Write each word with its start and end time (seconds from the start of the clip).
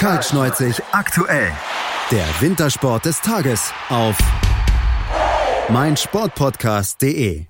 Kaltschneuzig 0.00 0.80
aktuell. 0.92 1.52
Der 2.10 2.24
Wintersport 2.40 3.04
des 3.04 3.20
Tages 3.20 3.70
auf 3.90 4.16
meinsportpodcast.de. 5.68 7.49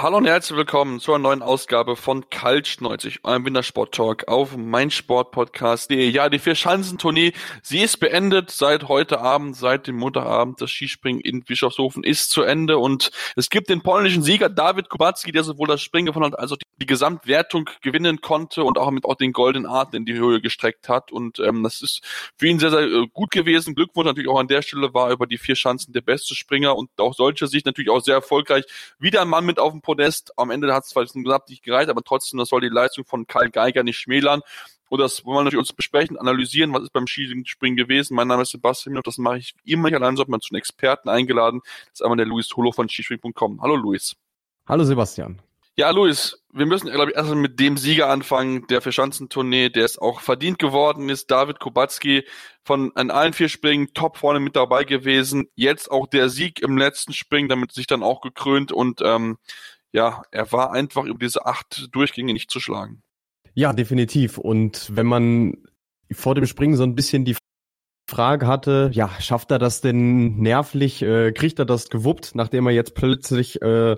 Hallo 0.00 0.18
und 0.18 0.26
herzlich 0.26 0.56
willkommen 0.56 1.00
zu 1.00 1.12
einer 1.12 1.24
neuen 1.24 1.42
Ausgabe 1.42 1.96
von 1.96 2.30
Kaltschneuzig, 2.30 3.18
eurem 3.24 3.44
Wintersport-Talk 3.46 4.28
auf 4.28 4.56
meinsportpodcast.de. 4.56 6.08
Ja, 6.10 6.28
die 6.28 6.38
Vier-Schanzentournee, 6.38 7.32
sie 7.64 7.80
ist 7.80 7.96
beendet 7.96 8.52
seit 8.52 8.86
heute 8.86 9.20
Abend, 9.20 9.56
seit 9.56 9.88
dem 9.88 9.96
Montagabend. 9.96 10.60
Das 10.60 10.70
Skispringen 10.70 11.20
in 11.20 11.42
Bischofshofen 11.42 12.04
ist 12.04 12.30
zu 12.30 12.42
Ende 12.42 12.78
und 12.78 13.10
es 13.34 13.50
gibt 13.50 13.70
den 13.70 13.82
polnischen 13.82 14.22
Sieger 14.22 14.48
David 14.48 14.88
Kubacki, 14.88 15.32
der 15.32 15.42
sowohl 15.42 15.66
das 15.66 15.82
Springen 15.82 16.06
gewonnen 16.06 16.26
hat, 16.26 16.38
als 16.38 16.52
auch 16.52 16.58
die, 16.58 16.66
die 16.76 16.86
Gesamtwertung 16.86 17.68
gewinnen 17.82 18.20
konnte 18.20 18.62
und 18.62 18.78
auch 18.78 18.92
mit 18.92 19.04
auch 19.04 19.16
den 19.16 19.32
goldenen 19.32 19.68
Arten 19.68 19.96
in 19.96 20.04
die 20.04 20.14
Höhe 20.14 20.40
gestreckt 20.40 20.88
hat. 20.88 21.10
Und 21.10 21.40
ähm, 21.40 21.64
das 21.64 21.82
ist 21.82 22.02
für 22.36 22.46
ihn 22.46 22.60
sehr, 22.60 22.70
sehr 22.70 22.82
äh, 22.82 23.08
gut 23.12 23.32
gewesen. 23.32 23.74
Glückwunsch 23.74 24.06
natürlich 24.06 24.30
auch 24.30 24.38
an 24.38 24.46
der 24.46 24.62
Stelle, 24.62 24.94
war 24.94 25.10
über 25.10 25.26
die 25.26 25.38
vier 25.38 25.56
Schanzen 25.56 25.92
der 25.92 26.02
beste 26.02 26.36
Springer 26.36 26.76
und 26.76 26.88
auch 26.98 27.14
solcher 27.14 27.48
Sicht 27.48 27.66
natürlich 27.66 27.90
auch 27.90 27.98
sehr 27.98 28.14
erfolgreich. 28.14 28.64
Wieder 29.00 29.22
ein 29.22 29.28
Mann 29.28 29.44
mit 29.44 29.58
auf 29.58 29.72
dem 29.72 29.82
Podest. 29.88 30.32
Am 30.36 30.50
Ende 30.50 30.72
hat 30.74 30.84
es 30.84 30.90
zwar 30.90 31.06
gesagt 31.06 31.48
nicht 31.48 31.62
gereicht, 31.62 31.88
aber 31.88 32.02
trotzdem, 32.02 32.38
das 32.38 32.50
soll 32.50 32.60
die 32.60 32.68
Leistung 32.68 33.06
von 33.06 33.26
Karl 33.26 33.48
Geiger 33.48 33.82
nicht 33.82 33.98
schmälern. 33.98 34.42
Und 34.90 35.00
das 35.00 35.24
wollen 35.24 35.38
wir 35.38 35.44
natürlich 35.44 35.60
uns 35.60 35.72
besprechen, 35.72 36.18
analysieren, 36.18 36.74
was 36.74 36.82
ist 36.82 36.92
beim 36.92 37.06
Skispringen 37.06 37.76
gewesen. 37.76 38.14
Mein 38.14 38.28
Name 38.28 38.42
ist 38.42 38.50
Sebastian 38.50 38.98
und 38.98 39.06
das 39.06 39.16
mache 39.16 39.38
ich 39.38 39.54
immer 39.64 39.90
allein, 39.90 40.16
so 40.16 40.22
hat 40.22 40.28
man 40.28 40.42
zu 40.42 40.50
einen 40.52 40.58
Experten 40.58 41.08
eingeladen. 41.08 41.60
Das 41.86 42.00
ist 42.00 42.02
einmal 42.02 42.18
der 42.18 42.26
Luis 42.26 42.54
Holo 42.54 42.70
von 42.70 42.88
skispringen.com. 42.90 43.62
Hallo 43.62 43.76
Luis. 43.76 44.14
Hallo 44.66 44.84
Sebastian. 44.84 45.40
Ja, 45.78 45.90
Luis, 45.90 46.42
wir 46.52 46.66
müssen, 46.66 46.90
glaube 46.90 47.12
ich, 47.12 47.16
erstmal 47.16 47.38
mit 47.38 47.60
dem 47.60 47.76
Sieger 47.76 48.10
anfangen, 48.10 48.66
der 48.66 48.82
Verschanzentournee, 48.82 49.68
der 49.68 49.84
es 49.84 49.96
auch 49.96 50.20
verdient 50.20 50.58
geworden 50.58 51.08
ist. 51.08 51.30
David 51.30 51.60
Kubacki 51.60 52.26
von 52.64 52.90
an 52.96 53.12
allen 53.12 53.32
vier 53.32 53.48
Springen 53.48 53.94
top 53.94 54.16
vorne 54.18 54.40
mit 54.40 54.56
dabei 54.56 54.82
gewesen. 54.82 55.48
Jetzt 55.54 55.88
auch 55.88 56.08
der 56.08 56.30
Sieg 56.30 56.60
im 56.60 56.76
letzten 56.76 57.12
Springen, 57.12 57.48
damit 57.48 57.72
sich 57.72 57.86
dann 57.86 58.02
auch 58.02 58.22
gekrönt 58.22 58.72
und 58.72 59.02
ähm, 59.04 59.38
ja, 59.92 60.22
er 60.30 60.52
war 60.52 60.72
einfach 60.72 61.04
über 61.04 61.18
diese 61.18 61.46
acht 61.46 61.88
Durchgänge 61.92 62.32
nicht 62.32 62.50
zu 62.50 62.60
schlagen. 62.60 63.02
Ja, 63.54 63.72
definitiv. 63.72 64.38
Und 64.38 64.94
wenn 64.94 65.06
man 65.06 65.64
vor 66.12 66.34
dem 66.34 66.46
Springen 66.46 66.76
so 66.76 66.84
ein 66.84 66.94
bisschen 66.94 67.24
die 67.24 67.36
Frage 68.08 68.46
hatte, 68.46 68.90
ja, 68.92 69.10
schafft 69.20 69.50
er 69.50 69.58
das 69.58 69.80
denn 69.80 70.36
nervlich, 70.38 71.02
äh, 71.02 71.32
kriegt 71.32 71.58
er 71.58 71.66
das 71.66 71.90
gewuppt, 71.90 72.34
nachdem 72.34 72.66
er 72.66 72.72
jetzt 72.72 72.94
plötzlich 72.94 73.60
äh, 73.60 73.96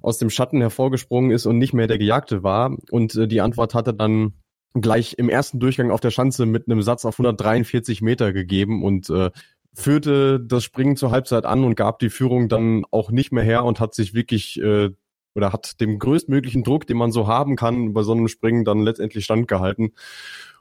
aus 0.00 0.18
dem 0.18 0.30
Schatten 0.30 0.60
hervorgesprungen 0.60 1.30
ist 1.30 1.46
und 1.46 1.58
nicht 1.58 1.74
mehr 1.74 1.86
der 1.86 1.98
Gejagte 1.98 2.42
war? 2.42 2.76
Und 2.90 3.14
äh, 3.14 3.28
die 3.28 3.40
Antwort 3.42 3.74
hatte 3.74 3.92
dann 3.92 4.34
gleich 4.74 5.14
im 5.18 5.28
ersten 5.28 5.60
Durchgang 5.60 5.90
auf 5.90 6.00
der 6.00 6.10
Schanze 6.10 6.46
mit 6.46 6.66
einem 6.66 6.80
Satz 6.80 7.04
auf 7.04 7.14
143 7.14 8.00
Meter 8.00 8.32
gegeben 8.32 8.82
und 8.82 9.10
äh, 9.10 9.30
führte 9.74 10.40
das 10.40 10.64
Springen 10.64 10.96
zur 10.96 11.10
Halbzeit 11.10 11.44
an 11.44 11.64
und 11.64 11.74
gab 11.74 11.98
die 11.98 12.10
Führung 12.10 12.48
dann 12.48 12.84
auch 12.90 13.10
nicht 13.10 13.32
mehr 13.32 13.44
her 13.44 13.64
und 13.64 13.80
hat 13.80 13.94
sich 13.94 14.14
wirklich 14.14 14.60
äh, 14.60 14.90
oder 15.34 15.52
hat 15.52 15.80
dem 15.80 15.98
größtmöglichen 15.98 16.62
Druck, 16.62 16.86
den 16.86 16.96
man 16.96 17.12
so 17.12 17.26
haben 17.26 17.56
kann, 17.56 17.92
bei 17.92 18.02
so 18.02 18.14
dann 18.14 18.80
letztendlich 18.80 19.24
standgehalten. 19.24 19.94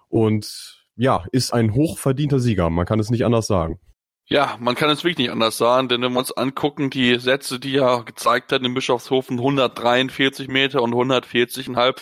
Und 0.08 0.86
ja, 0.96 1.26
ist 1.32 1.54
ein 1.54 1.74
hochverdienter 1.74 2.40
Sieger. 2.40 2.70
Man 2.70 2.86
kann 2.86 3.00
es 3.00 3.10
nicht 3.10 3.26
anders 3.26 3.48
sagen. 3.48 3.80
Ja, 4.28 4.56
man 4.60 4.76
kann 4.76 4.90
es 4.90 5.04
wirklich 5.04 5.18
nicht 5.18 5.32
anders 5.32 5.58
sagen, 5.58 5.90
denn 5.90 6.02
wenn 6.02 6.14
wir 6.14 6.20
uns 6.20 6.32
angucken, 6.32 6.90
die 6.90 7.20
Sätze, 7.20 7.60
die 7.60 7.76
er 7.76 8.04
gezeigt 8.06 8.52
hat 8.54 8.64
in 8.64 8.74
Bischofshofen, 8.74 9.40
143 9.40 10.48
Meter 10.48 10.82
und 10.82 10.94
140,5, 10.94 11.98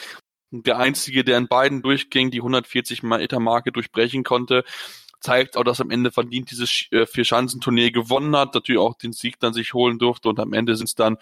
der 0.51 0.77
einzige, 0.77 1.23
der 1.23 1.37
in 1.37 1.47
beiden 1.47 1.81
durchging, 1.81 2.29
die 2.29 2.39
140 2.39 3.01
Meter 3.01 3.39
Marke 3.39 3.71
durchbrechen 3.71 4.23
konnte 4.23 4.63
zeigt 5.19 5.57
auch, 5.57 5.63
dass 5.63 5.81
am 5.81 5.91
Ende 5.91 6.11
verdient 6.11 6.51
dieses 6.51 6.85
äh, 6.91 7.05
Vier-Schanzenturnier 7.05 7.91
gewonnen 7.91 8.35
hat, 8.35 8.53
natürlich 8.53 8.79
auch 8.79 8.95
den 8.95 9.13
Sieg 9.13 9.39
dann 9.39 9.53
sich 9.53 9.73
holen 9.73 9.99
durfte 9.99 10.29
und 10.29 10.39
am 10.39 10.53
Ende 10.53 10.75
sind 10.75 10.87
es 10.87 10.95
dann, 10.95 11.17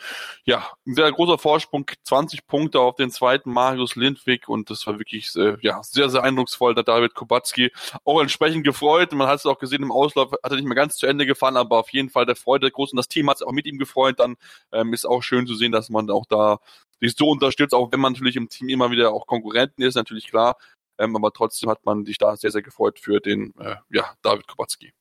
ja, 0.45 0.67
ein 0.85 0.94
sehr 0.94 1.11
großer 1.11 1.38
Vorsprung, 1.38 1.85
20 2.03 2.47
Punkte 2.47 2.79
auf 2.79 2.95
den 2.95 3.09
zweiten 3.09 3.51
Marius 3.51 3.95
Lindwig 3.95 4.47
und 4.47 4.69
das 4.69 4.85
war 4.88 4.99
wirklich, 4.99 5.35
äh, 5.35 5.57
ja, 5.61 5.81
sehr, 5.83 6.09
sehr 6.09 6.23
eindrucksvoll, 6.23 6.75
der 6.75 6.83
David 6.83 7.16
Kubacki 7.16 7.71
auch 8.03 8.21
entsprechend 8.21 8.63
gefreut, 8.63 9.11
man 9.13 9.27
hat 9.27 9.39
es 9.39 9.45
auch 9.45 9.59
gesehen 9.59 9.83
im 9.83 9.91
Auslauf, 9.91 10.31
hat 10.31 10.51
er 10.51 10.55
nicht 10.55 10.67
mehr 10.67 10.75
ganz 10.75 10.97
zu 10.97 11.07
Ende 11.07 11.25
gefahren, 11.25 11.57
aber 11.57 11.79
auf 11.79 11.89
jeden 11.91 12.09
Fall 12.09 12.25
der 12.25 12.35
Freude 12.35 12.69
groß 12.69 12.91
und 12.91 12.97
das 12.97 13.07
Team 13.07 13.29
hat 13.29 13.38
es 13.38 13.44
auch 13.44 13.51
mit 13.51 13.66
ihm 13.66 13.77
gefreut, 13.77 14.19
dann 14.19 14.35
ähm, 14.71 14.94
ist 14.94 15.05
auch 15.05 15.23
schön 15.23 15.47
zu 15.47 15.55
sehen, 15.55 15.71
dass 15.71 15.89
man 15.89 16.09
auch 16.09 16.25
da 16.27 16.59
sich 17.00 17.16
so 17.16 17.29
unterstützt, 17.29 17.73
auch 17.73 17.91
wenn 17.91 18.00
man 18.00 18.13
natürlich 18.13 18.35
im 18.35 18.50
Team 18.50 18.69
immer 18.69 18.91
wieder 18.91 19.11
auch 19.11 19.27
Konkurrenten 19.27 19.83
ist, 19.83 19.95
natürlich 19.95 20.27
klar, 20.27 20.57
ähm, 20.97 21.15
aber 21.15 21.31
trotzdem 21.31 21.69
hat 21.69 21.85
man 21.85 22.05
sich 22.05 22.17
da 22.17 22.35
sehr, 22.35 22.51
sehr 22.51 22.61
gefreut 22.61 22.99
für 22.99 23.19
den 23.19 23.53
äh, 23.59 23.75
ja, 23.89 24.05
David 24.21 24.47
Kubacki. 24.47 24.93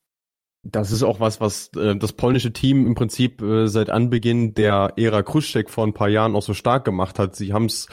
Das 0.63 0.91
ist 0.91 1.03
auch 1.03 1.19
was, 1.19 1.39
was 1.39 1.71
äh, 1.77 1.95
das 1.95 2.13
polnische 2.13 2.51
Team 2.51 2.85
im 2.85 2.95
Prinzip 2.95 3.41
äh, 3.41 3.67
seit 3.67 3.89
Anbeginn 3.89 4.53
der 4.53 4.93
Ära 4.97 5.23
Kruszek 5.23 5.69
vor 5.69 5.85
ein 5.85 5.93
paar 5.93 6.09
Jahren 6.09 6.35
auch 6.35 6.41
so 6.41 6.53
stark 6.53 6.83
gemacht 6.83 7.19
hat. 7.19 7.35
Sie 7.35 7.53
haben 7.53 7.65
es 7.65 7.87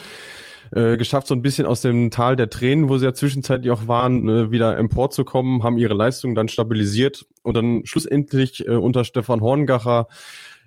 äh, 0.72 0.97
geschafft, 0.97 1.28
so 1.28 1.34
ein 1.34 1.42
bisschen 1.42 1.66
aus 1.66 1.82
dem 1.82 2.10
Tal 2.10 2.37
der 2.37 2.50
Tränen, 2.50 2.88
wo 2.88 2.98
sie 2.98 3.04
ja 3.04 3.15
zwischenzeitlich 3.15 3.70
auch 3.70 3.87
waren, 3.87 4.28
äh, 4.28 4.50
wieder 4.50 4.76
emporzukommen, 4.76 5.62
haben 5.62 5.78
ihre 5.78 5.94
Leistung 5.94 6.34
dann 6.34 6.48
stabilisiert 6.48 7.26
und 7.42 7.54
dann 7.54 7.82
schlussendlich 7.84 8.66
äh, 8.66 8.72
unter 8.72 9.04
Stefan 9.04 9.41
Horngacher 9.41 10.09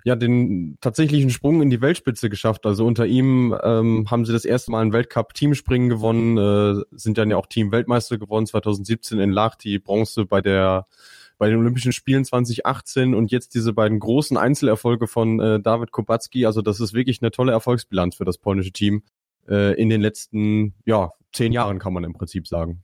ja 0.08 0.16
den 0.16 0.78
tatsächlichen 0.80 1.30
Sprung 1.30 1.62
in 1.62 1.70
die 1.70 1.82
Weltspitze 1.82 2.30
geschafft. 2.30 2.66
Also 2.66 2.86
unter 2.86 3.06
ihm 3.06 3.54
ähm, 3.62 4.10
haben 4.10 4.26
sie 4.26 4.32
das 4.32 4.46
erste 4.46 4.72
Mal 4.72 4.82
ein 4.82 4.94
Weltcup-Teamspringen 4.94 5.90
gewonnen, 5.90 6.38
äh, 6.38 6.82
sind 6.92 7.18
dann 7.18 7.30
ja 7.30 7.36
auch 7.36 7.46
Team-Weltmeister 7.46 8.18
geworden 8.18 8.46
2017 8.46 9.20
in 9.20 9.32
Lahti, 9.32 9.80
Bronze 9.80 10.26
bei 10.26 10.40
der 10.42 10.88
bei 11.38 11.50
den 11.50 11.60
Olympischen 11.60 11.92
Spielen 11.92 12.26
2018 12.26 13.14
und 13.14 13.32
jetzt 13.32 13.54
diese 13.54 13.72
beiden 13.74 14.00
großen 14.00 14.38
Einzelerfolge 14.38 15.06
von 15.08 15.40
äh, 15.40 15.60
David 15.60 15.92
Kubacki. 15.92 16.48
Also 16.48 16.64
das 16.64 16.80
ist 16.80 16.94
wirklich 16.94 17.22
eine 17.22 17.30
tolle 17.30 17.52
Erfolgsbilanz 17.52 18.16
für 18.16 18.26
das 18.26 18.40
polnische 18.40 18.72
Team 18.72 19.04
äh, 19.48 19.80
in 19.80 19.90
den 19.90 20.02
letzten 20.02 20.74
ja 20.86 21.12
zehn 21.34 21.52
Jahren 21.52 21.80
kann 21.80 21.94
man 21.94 22.06
im 22.06 22.14
Prinzip 22.14 22.48
sagen. 22.48 22.82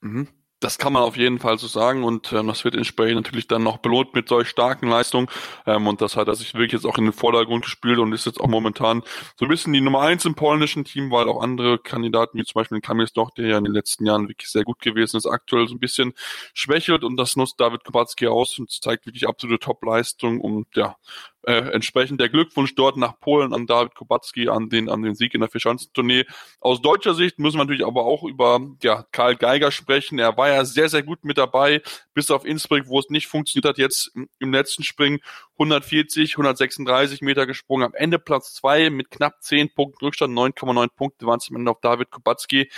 Mhm. 0.00 0.28
Das 0.60 0.78
kann 0.78 0.94
man 0.94 1.02
auf 1.02 1.18
jeden 1.18 1.38
Fall 1.38 1.58
so 1.58 1.66
sagen 1.66 2.02
und 2.02 2.32
ähm, 2.32 2.46
das 2.46 2.64
wird 2.64 2.74
entsprechend 2.74 3.16
natürlich 3.16 3.46
dann 3.46 3.62
noch 3.62 3.76
belohnt 3.76 4.14
mit 4.14 4.26
solch 4.26 4.48
starken 4.48 4.88
Leistungen 4.88 5.28
ähm, 5.66 5.86
und 5.86 6.00
das 6.00 6.16
hat 6.16 6.28
er 6.28 6.34
sich 6.34 6.54
wirklich 6.54 6.72
jetzt 6.72 6.86
auch 6.86 6.96
in 6.96 7.04
den 7.04 7.12
Vordergrund 7.12 7.64
gespielt 7.64 7.98
und 7.98 8.12
ist 8.14 8.24
jetzt 8.24 8.40
auch 8.40 8.46
momentan 8.46 9.02
so 9.38 9.44
ein 9.44 9.48
bisschen 9.48 9.74
die 9.74 9.82
Nummer 9.82 10.00
eins 10.00 10.24
im 10.24 10.34
polnischen 10.34 10.84
Team, 10.84 11.10
weil 11.10 11.28
auch 11.28 11.42
andere 11.42 11.78
Kandidaten 11.78 12.38
wie 12.38 12.44
zum 12.44 12.60
Beispiel 12.60 12.80
Kamil 12.80 13.06
Stoch, 13.06 13.32
der 13.32 13.48
ja 13.48 13.58
in 13.58 13.64
den 13.64 13.74
letzten 13.74 14.06
Jahren 14.06 14.28
wirklich 14.28 14.50
sehr 14.50 14.64
gut 14.64 14.80
gewesen 14.80 15.18
ist, 15.18 15.26
aktuell 15.26 15.68
so 15.68 15.74
ein 15.74 15.78
bisschen 15.78 16.14
schwächelt 16.54 17.04
und 17.04 17.18
das 17.18 17.36
nutzt 17.36 17.60
David 17.60 17.84
Kubacki 17.84 18.26
aus 18.26 18.58
und 18.58 18.70
zeigt 18.70 19.04
wirklich 19.04 19.28
absolute 19.28 19.58
Top-Leistung 19.58 20.40
und 20.40 20.68
ja, 20.74 20.96
äh, 21.46 21.70
entsprechend 21.70 22.20
der 22.20 22.28
Glückwunsch 22.28 22.74
dort 22.74 22.96
nach 22.96 23.20
Polen 23.20 23.54
an 23.54 23.66
David 23.66 23.94
Kubacki, 23.94 24.48
an 24.48 24.68
den, 24.68 24.88
an 24.90 25.02
den 25.02 25.14
Sieg 25.14 25.32
in 25.32 25.40
der 25.40 25.48
Vierschanzentournee. 25.48 26.24
Aus 26.60 26.82
deutscher 26.82 27.14
Sicht 27.14 27.38
müssen 27.38 27.56
wir 27.56 27.64
natürlich 27.64 27.86
aber 27.86 28.04
auch 28.04 28.24
über 28.24 28.60
ja, 28.82 29.06
Karl 29.12 29.36
Geiger 29.36 29.70
sprechen. 29.70 30.18
Er 30.18 30.36
war 30.36 30.48
ja 30.48 30.64
sehr, 30.64 30.88
sehr 30.88 31.04
gut 31.04 31.24
mit 31.24 31.38
dabei, 31.38 31.82
bis 32.14 32.32
auf 32.32 32.44
Innsbruck, 32.44 32.88
wo 32.88 32.98
es 32.98 33.10
nicht 33.10 33.28
funktioniert 33.28 33.64
hat. 33.64 33.78
Jetzt 33.78 34.10
im 34.40 34.52
letzten 34.52 34.82
Springen 34.82 35.20
140, 35.52 36.32
136 36.34 37.20
Meter 37.22 37.46
gesprungen. 37.46 37.86
Am 37.86 37.94
Ende 37.94 38.18
Platz 38.18 38.54
zwei 38.54 38.90
mit 38.90 39.10
knapp 39.10 39.40
10 39.40 39.72
Punkten 39.72 40.04
Rückstand, 40.04 40.36
9,9 40.36 40.88
Punkte 40.96 41.26
waren 41.26 41.38
es 41.38 41.48
am 41.48 41.56
Ende 41.56 41.70
auf 41.70 41.80
David 41.80 42.10
Kubacki. 42.10 42.70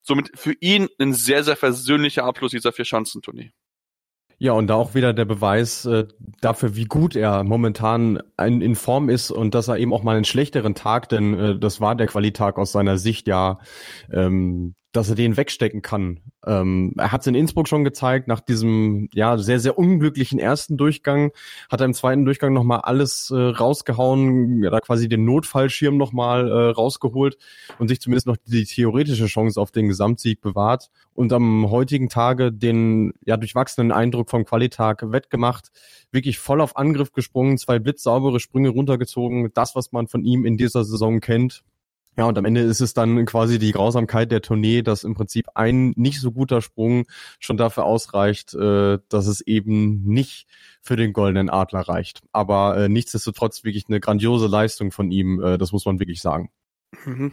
Somit 0.00 0.30
für 0.34 0.54
ihn 0.60 0.88
ein 0.98 1.12
sehr, 1.12 1.44
sehr 1.44 1.56
versöhnlicher 1.56 2.24
Abschluss 2.24 2.52
dieser 2.52 2.72
Vierschanzentournee. 2.72 3.52
Ja, 4.38 4.52
und 4.52 4.66
da 4.66 4.74
auch 4.74 4.94
wieder 4.94 5.12
der 5.12 5.24
Beweis 5.24 5.84
äh, 5.86 6.06
dafür, 6.40 6.76
wie 6.76 6.84
gut 6.84 7.16
er 7.16 7.44
momentan 7.44 8.20
ein, 8.36 8.60
in 8.60 8.74
Form 8.74 9.08
ist 9.08 9.30
und 9.30 9.54
dass 9.54 9.68
er 9.68 9.78
eben 9.78 9.92
auch 9.92 10.02
mal 10.02 10.16
einen 10.16 10.24
schlechteren 10.24 10.74
Tag, 10.74 11.08
denn 11.08 11.38
äh, 11.38 11.58
das 11.58 11.80
war 11.80 11.94
der 11.94 12.06
Qualitag 12.08 12.58
aus 12.58 12.72
seiner 12.72 12.98
Sicht 12.98 13.28
ja, 13.28 13.58
ähm, 14.12 14.74
dass 14.94 15.08
er 15.08 15.16
den 15.16 15.36
wegstecken 15.36 15.82
kann. 15.82 16.20
Ähm, 16.46 16.94
er 16.96 17.10
hat 17.10 17.22
es 17.22 17.26
in 17.26 17.34
Innsbruck 17.34 17.66
schon 17.66 17.82
gezeigt, 17.82 18.28
nach 18.28 18.38
diesem 18.38 19.08
ja 19.12 19.36
sehr, 19.38 19.58
sehr 19.58 19.76
unglücklichen 19.76 20.38
ersten 20.38 20.76
Durchgang, 20.76 21.32
hat 21.68 21.80
er 21.80 21.86
im 21.86 21.94
zweiten 21.94 22.24
Durchgang 22.24 22.52
nochmal 22.52 22.80
alles 22.82 23.30
äh, 23.30 23.36
rausgehauen, 23.36 24.62
ja, 24.62 24.70
da 24.70 24.78
quasi 24.78 25.08
den 25.08 25.24
Notfallschirm 25.24 25.96
nochmal 25.96 26.48
äh, 26.48 26.70
rausgeholt 26.70 27.36
und 27.80 27.88
sich 27.88 28.00
zumindest 28.00 28.28
noch 28.28 28.36
die 28.46 28.64
theoretische 28.64 29.26
Chance 29.26 29.60
auf 29.60 29.72
den 29.72 29.88
Gesamtsieg 29.88 30.40
bewahrt 30.40 30.90
und 31.12 31.32
am 31.32 31.70
heutigen 31.70 32.08
Tage 32.08 32.52
den 32.52 33.14
ja 33.26 33.36
durchwachsenen 33.36 33.90
Eindruck 33.90 34.30
vom 34.30 34.44
Qualitag 34.44 35.10
wettgemacht, 35.10 35.72
wirklich 36.12 36.38
voll 36.38 36.60
auf 36.60 36.76
Angriff 36.76 37.12
gesprungen, 37.12 37.58
zwei 37.58 37.80
blitzsaubere 37.80 38.38
Sprünge 38.38 38.68
runtergezogen, 38.68 39.50
das, 39.54 39.74
was 39.74 39.90
man 39.90 40.06
von 40.06 40.22
ihm 40.22 40.46
in 40.46 40.56
dieser 40.56 40.84
Saison 40.84 41.18
kennt 41.18 41.64
ja, 42.16 42.26
und 42.26 42.38
am 42.38 42.44
Ende 42.44 42.60
ist 42.60 42.80
es 42.80 42.94
dann 42.94 43.24
quasi 43.26 43.58
die 43.58 43.72
Grausamkeit 43.72 44.30
der 44.30 44.42
Tournee, 44.42 44.82
dass 44.82 45.04
im 45.04 45.14
Prinzip 45.14 45.46
ein 45.54 45.92
nicht 45.96 46.20
so 46.20 46.30
guter 46.30 46.62
Sprung 46.62 47.06
schon 47.40 47.56
dafür 47.56 47.84
ausreicht, 47.84 48.54
äh, 48.54 48.98
dass 49.08 49.26
es 49.26 49.40
eben 49.40 50.02
nicht 50.04 50.46
für 50.80 50.96
den 50.96 51.12
goldenen 51.12 51.50
Adler 51.50 51.80
reicht. 51.80 52.22
Aber 52.32 52.76
äh, 52.76 52.88
nichtsdestotrotz 52.88 53.64
wirklich 53.64 53.86
eine 53.88 54.00
grandiose 54.00 54.46
Leistung 54.46 54.92
von 54.92 55.10
ihm, 55.10 55.42
äh, 55.42 55.58
das 55.58 55.72
muss 55.72 55.86
man 55.86 55.98
wirklich 55.98 56.20
sagen. 56.20 56.50
Mhm. 57.04 57.32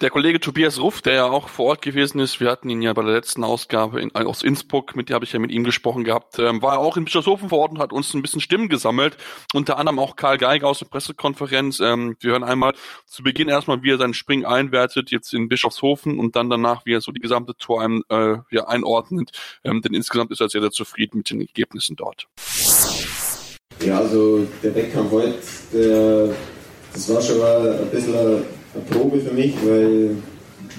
Der 0.00 0.10
Kollege 0.10 0.38
Tobias 0.38 0.78
Ruff, 0.78 1.02
der 1.02 1.14
ja 1.14 1.24
auch 1.24 1.48
vor 1.48 1.66
Ort 1.66 1.82
gewesen 1.82 2.20
ist, 2.20 2.38
wir 2.38 2.52
hatten 2.52 2.70
ihn 2.70 2.82
ja 2.82 2.92
bei 2.92 3.02
der 3.02 3.14
letzten 3.14 3.42
Ausgabe 3.42 4.00
in, 4.00 4.14
aus 4.14 4.44
Innsbruck, 4.44 4.94
mit 4.94 5.08
der 5.08 5.16
habe 5.16 5.24
ich 5.24 5.32
ja 5.32 5.40
mit 5.40 5.50
ihm 5.50 5.64
gesprochen 5.64 6.04
gehabt, 6.04 6.38
ähm, 6.38 6.62
war 6.62 6.78
auch 6.78 6.96
in 6.96 7.04
Bischofshofen 7.04 7.48
vor 7.48 7.58
Ort 7.58 7.72
und 7.72 7.80
hat 7.80 7.92
uns 7.92 8.14
ein 8.14 8.22
bisschen 8.22 8.40
Stimmen 8.40 8.68
gesammelt. 8.68 9.16
Unter 9.54 9.76
anderem 9.76 9.98
auch 9.98 10.14
Karl 10.14 10.38
Geiger 10.38 10.68
aus 10.68 10.78
der 10.78 10.86
Pressekonferenz. 10.86 11.80
Ähm, 11.80 12.16
wir 12.20 12.30
hören 12.30 12.44
einmal 12.44 12.74
zu 13.06 13.24
Beginn 13.24 13.48
erstmal, 13.48 13.82
wie 13.82 13.90
er 13.90 13.98
seinen 13.98 14.14
Spring 14.14 14.44
einwertet, 14.44 15.10
jetzt 15.10 15.34
in 15.34 15.48
Bischofshofen 15.48 16.20
und 16.20 16.36
dann 16.36 16.48
danach, 16.48 16.86
wie 16.86 16.92
er 16.92 17.00
so 17.00 17.10
die 17.10 17.20
gesamte 17.20 17.56
Tour 17.56 17.82
ein, 17.82 18.02
äh, 18.08 18.36
ja, 18.52 18.68
einordnet. 18.68 19.32
Ähm, 19.64 19.82
denn 19.82 19.94
insgesamt 19.94 20.30
ist 20.30 20.40
er 20.40 20.48
sehr, 20.48 20.60
sehr 20.60 20.70
zufrieden 20.70 21.18
mit 21.18 21.30
den 21.30 21.40
Ergebnissen 21.40 21.96
dort. 21.96 22.28
Ja, 23.84 23.98
also 23.98 24.46
der 24.62 24.76
Wettkampf 24.76 25.10
heute, 25.10 25.34
der, 25.72 26.36
das 26.92 27.12
war 27.12 27.20
schon 27.20 27.38
mal 27.38 27.80
ein 27.80 27.90
bisschen 27.90 28.57
eine, 28.78 28.84
Probe 28.90 29.20
für 29.20 29.34
mich, 29.34 29.54
weil 29.64 30.10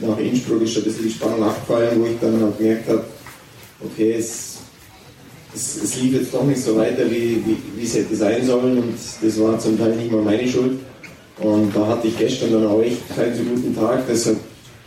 nach 0.01 0.18
Innsbruck 0.18 0.62
ist 0.62 0.74
schon 0.74 0.84
ein 0.84 0.86
bisschen 0.86 1.06
die 1.06 1.12
Spannung 1.12 1.44
abgefallen, 1.44 2.01
wo 2.01 2.06
ich 2.06 2.19
dann 2.22 2.44
auch 2.44 2.57
gemerkt 2.57 2.90
habe, 2.90 3.04
okay, 3.84 4.16
es, 4.18 4.57
es, 5.54 5.84
es, 5.84 6.01
lief 6.01 6.13
jetzt 6.13 6.34
doch 6.34 6.44
nicht 6.44 6.62
so 6.62 6.75
weiter, 6.75 7.10
wie, 7.10 7.44
wie, 7.46 7.57
wie 7.75 7.84
es 7.84 7.96
hätte 7.96 8.16
sein 8.16 8.46
sollen 8.46 8.78
und 8.78 8.94
das 9.22 9.40
war 9.40 9.57
zum 9.60 9.78
Teil 9.78 9.96
nicht 9.96 10.12
mal 10.12 10.22
meine 10.22 10.48
Schuld. 10.48 10.80
Und 11.40 11.74
da 11.74 11.88
hatte 11.88 12.07
ich 12.07 12.18
gestern 12.18 12.51
dann 12.51 12.68
auch 12.68 12.81
echt 12.81 13.16
keinen 13.16 13.36
so 13.36 13.44
guten 13.44 13.75
Tag, 13.75 14.04
deshalb 14.10 14.38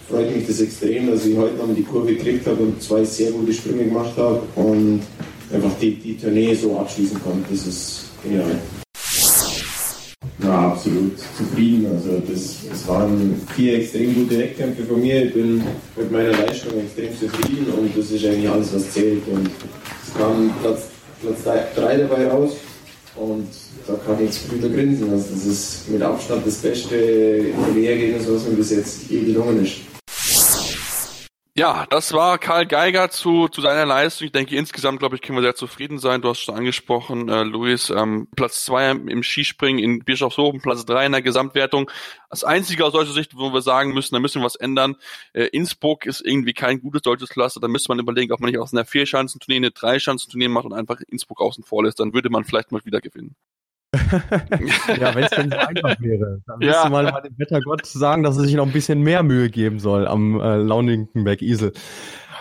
freut 0.08 0.34
mich 0.36 0.46
das 0.46 0.60
extrem, 0.60 1.10
dass 1.10 1.24
ich 1.24 1.36
heute 1.36 1.56
noch 1.56 1.74
die 1.74 1.82
Kurve 1.82 2.14
gekriegt 2.14 2.46
habe 2.46 2.62
und 2.62 2.82
zwei 2.82 3.02
sehr 3.04 3.30
gute 3.30 3.52
Sprünge 3.52 3.84
gemacht 3.84 4.12
habe 4.16 4.42
und 4.56 5.00
einfach 5.52 5.72
die, 5.80 5.94
die 5.94 6.16
Tournee 6.16 6.54
so 6.54 6.78
abschließen 6.78 7.18
konnte. 7.22 7.50
Das 7.50 7.66
ist 7.66 8.04
genial. 8.22 8.58
Ja, 10.52 10.68
absolut 10.68 11.18
zufrieden. 11.18 11.86
Also 11.94 12.20
das, 12.30 12.58
das 12.68 12.86
waren 12.86 13.40
vier 13.56 13.78
extrem 13.78 14.14
gute 14.14 14.38
Wettkämpfe 14.38 14.84
von 14.84 15.00
mir. 15.00 15.24
Ich 15.24 15.32
bin 15.32 15.62
mit 15.96 16.12
meiner 16.12 16.32
Leistung 16.32 16.78
extrem 16.78 17.18
zufrieden 17.18 17.72
und 17.72 17.96
das 17.96 18.10
ist 18.10 18.22
eigentlich 18.26 18.50
alles, 18.50 18.74
was 18.74 18.90
zählt. 18.90 19.26
Und 19.28 19.46
es 19.46 20.12
kam 20.14 20.52
Platz, 20.60 20.88
Platz 21.22 21.38
drei 21.74 21.96
dabei 21.96 22.26
raus 22.28 22.50
und 23.16 23.48
da 23.86 23.94
kann 24.04 24.22
ich 24.22 24.46
drüber 24.46 24.68
grinsen. 24.68 25.10
Also 25.10 25.28
das 25.32 25.46
ist 25.46 25.88
mit 25.88 26.02
Abstand 26.02 26.46
das 26.46 26.56
beste 26.56 26.96
Ergebnis, 27.74 28.26
was 28.28 28.46
mir 28.46 28.56
bis 28.56 28.72
jetzt 28.72 29.08
je 29.08 29.20
gelungen 29.20 29.64
ist. 29.64 29.91
Ja, 31.54 31.84
das 31.90 32.14
war 32.14 32.38
Karl 32.38 32.66
Geiger 32.66 33.10
zu, 33.10 33.46
zu 33.46 33.60
seiner 33.60 33.84
Leistung. 33.84 34.24
Ich 34.24 34.32
denke, 34.32 34.56
insgesamt, 34.56 35.00
glaube 35.00 35.16
ich, 35.16 35.20
können 35.20 35.36
wir 35.36 35.42
sehr 35.42 35.54
zufrieden 35.54 35.98
sein. 35.98 36.22
Du 36.22 36.30
hast 36.30 36.40
schon 36.40 36.54
angesprochen, 36.54 37.28
äh, 37.28 37.42
Luis, 37.42 37.90
ähm, 37.90 38.26
Platz 38.34 38.64
zwei 38.64 38.90
im 38.90 39.22
Skispringen 39.22 39.78
in 39.84 39.98
Bischofshofen, 40.02 40.62
Platz 40.62 40.86
drei 40.86 41.04
in 41.04 41.12
der 41.12 41.20
Gesamtwertung. 41.20 41.90
Das 42.30 42.42
Einzige 42.42 42.86
aus 42.86 42.94
deutscher 42.94 43.12
Sicht, 43.12 43.36
wo 43.36 43.52
wir 43.52 43.60
sagen 43.60 43.92
müssen, 43.92 44.14
da 44.14 44.20
müssen 44.20 44.40
wir 44.40 44.46
was 44.46 44.56
ändern. 44.56 44.96
Äh, 45.34 45.44
Innsbruck 45.52 46.06
ist 46.06 46.22
irgendwie 46.24 46.54
kein 46.54 46.80
gutes 46.80 47.02
deutsches 47.02 47.28
Cluster. 47.28 47.60
Da 47.60 47.68
müsste 47.68 47.90
man 47.90 47.98
überlegen, 47.98 48.32
ob 48.32 48.40
man 48.40 48.50
nicht 48.50 48.58
aus 48.58 48.72
einer 48.72 48.86
Vierschanzentournee 48.86 49.58
eine 49.58 49.72
Dreischanzentournee 49.72 50.48
macht 50.48 50.64
und 50.64 50.72
einfach 50.72 51.00
Innsbruck 51.06 51.42
außen 51.42 51.64
vor 51.64 51.84
lässt. 51.84 52.00
Dann 52.00 52.14
würde 52.14 52.30
man 52.30 52.44
vielleicht 52.44 52.72
mal 52.72 52.80
wieder 52.86 53.02
gewinnen. 53.02 53.36
Ja, 53.94 55.14
wenn 55.14 55.24
es 55.24 55.30
denn 55.30 55.50
so 55.50 55.56
einfach 55.56 56.00
wäre. 56.00 56.40
Dann 56.46 56.60
ja. 56.60 56.68
müsste 56.68 56.90
mal, 56.90 57.22
dem 57.22 57.38
Wettergott 57.38 57.84
sagen, 57.86 58.22
dass 58.22 58.38
er 58.38 58.44
sich 58.44 58.54
noch 58.54 58.66
ein 58.66 58.72
bisschen 58.72 59.02
mehr 59.02 59.22
Mühe 59.22 59.50
geben 59.50 59.80
soll 59.80 60.08
am 60.08 60.40
äh, 60.40 60.56
launigen 60.56 61.08
Bergisel. 61.24 61.72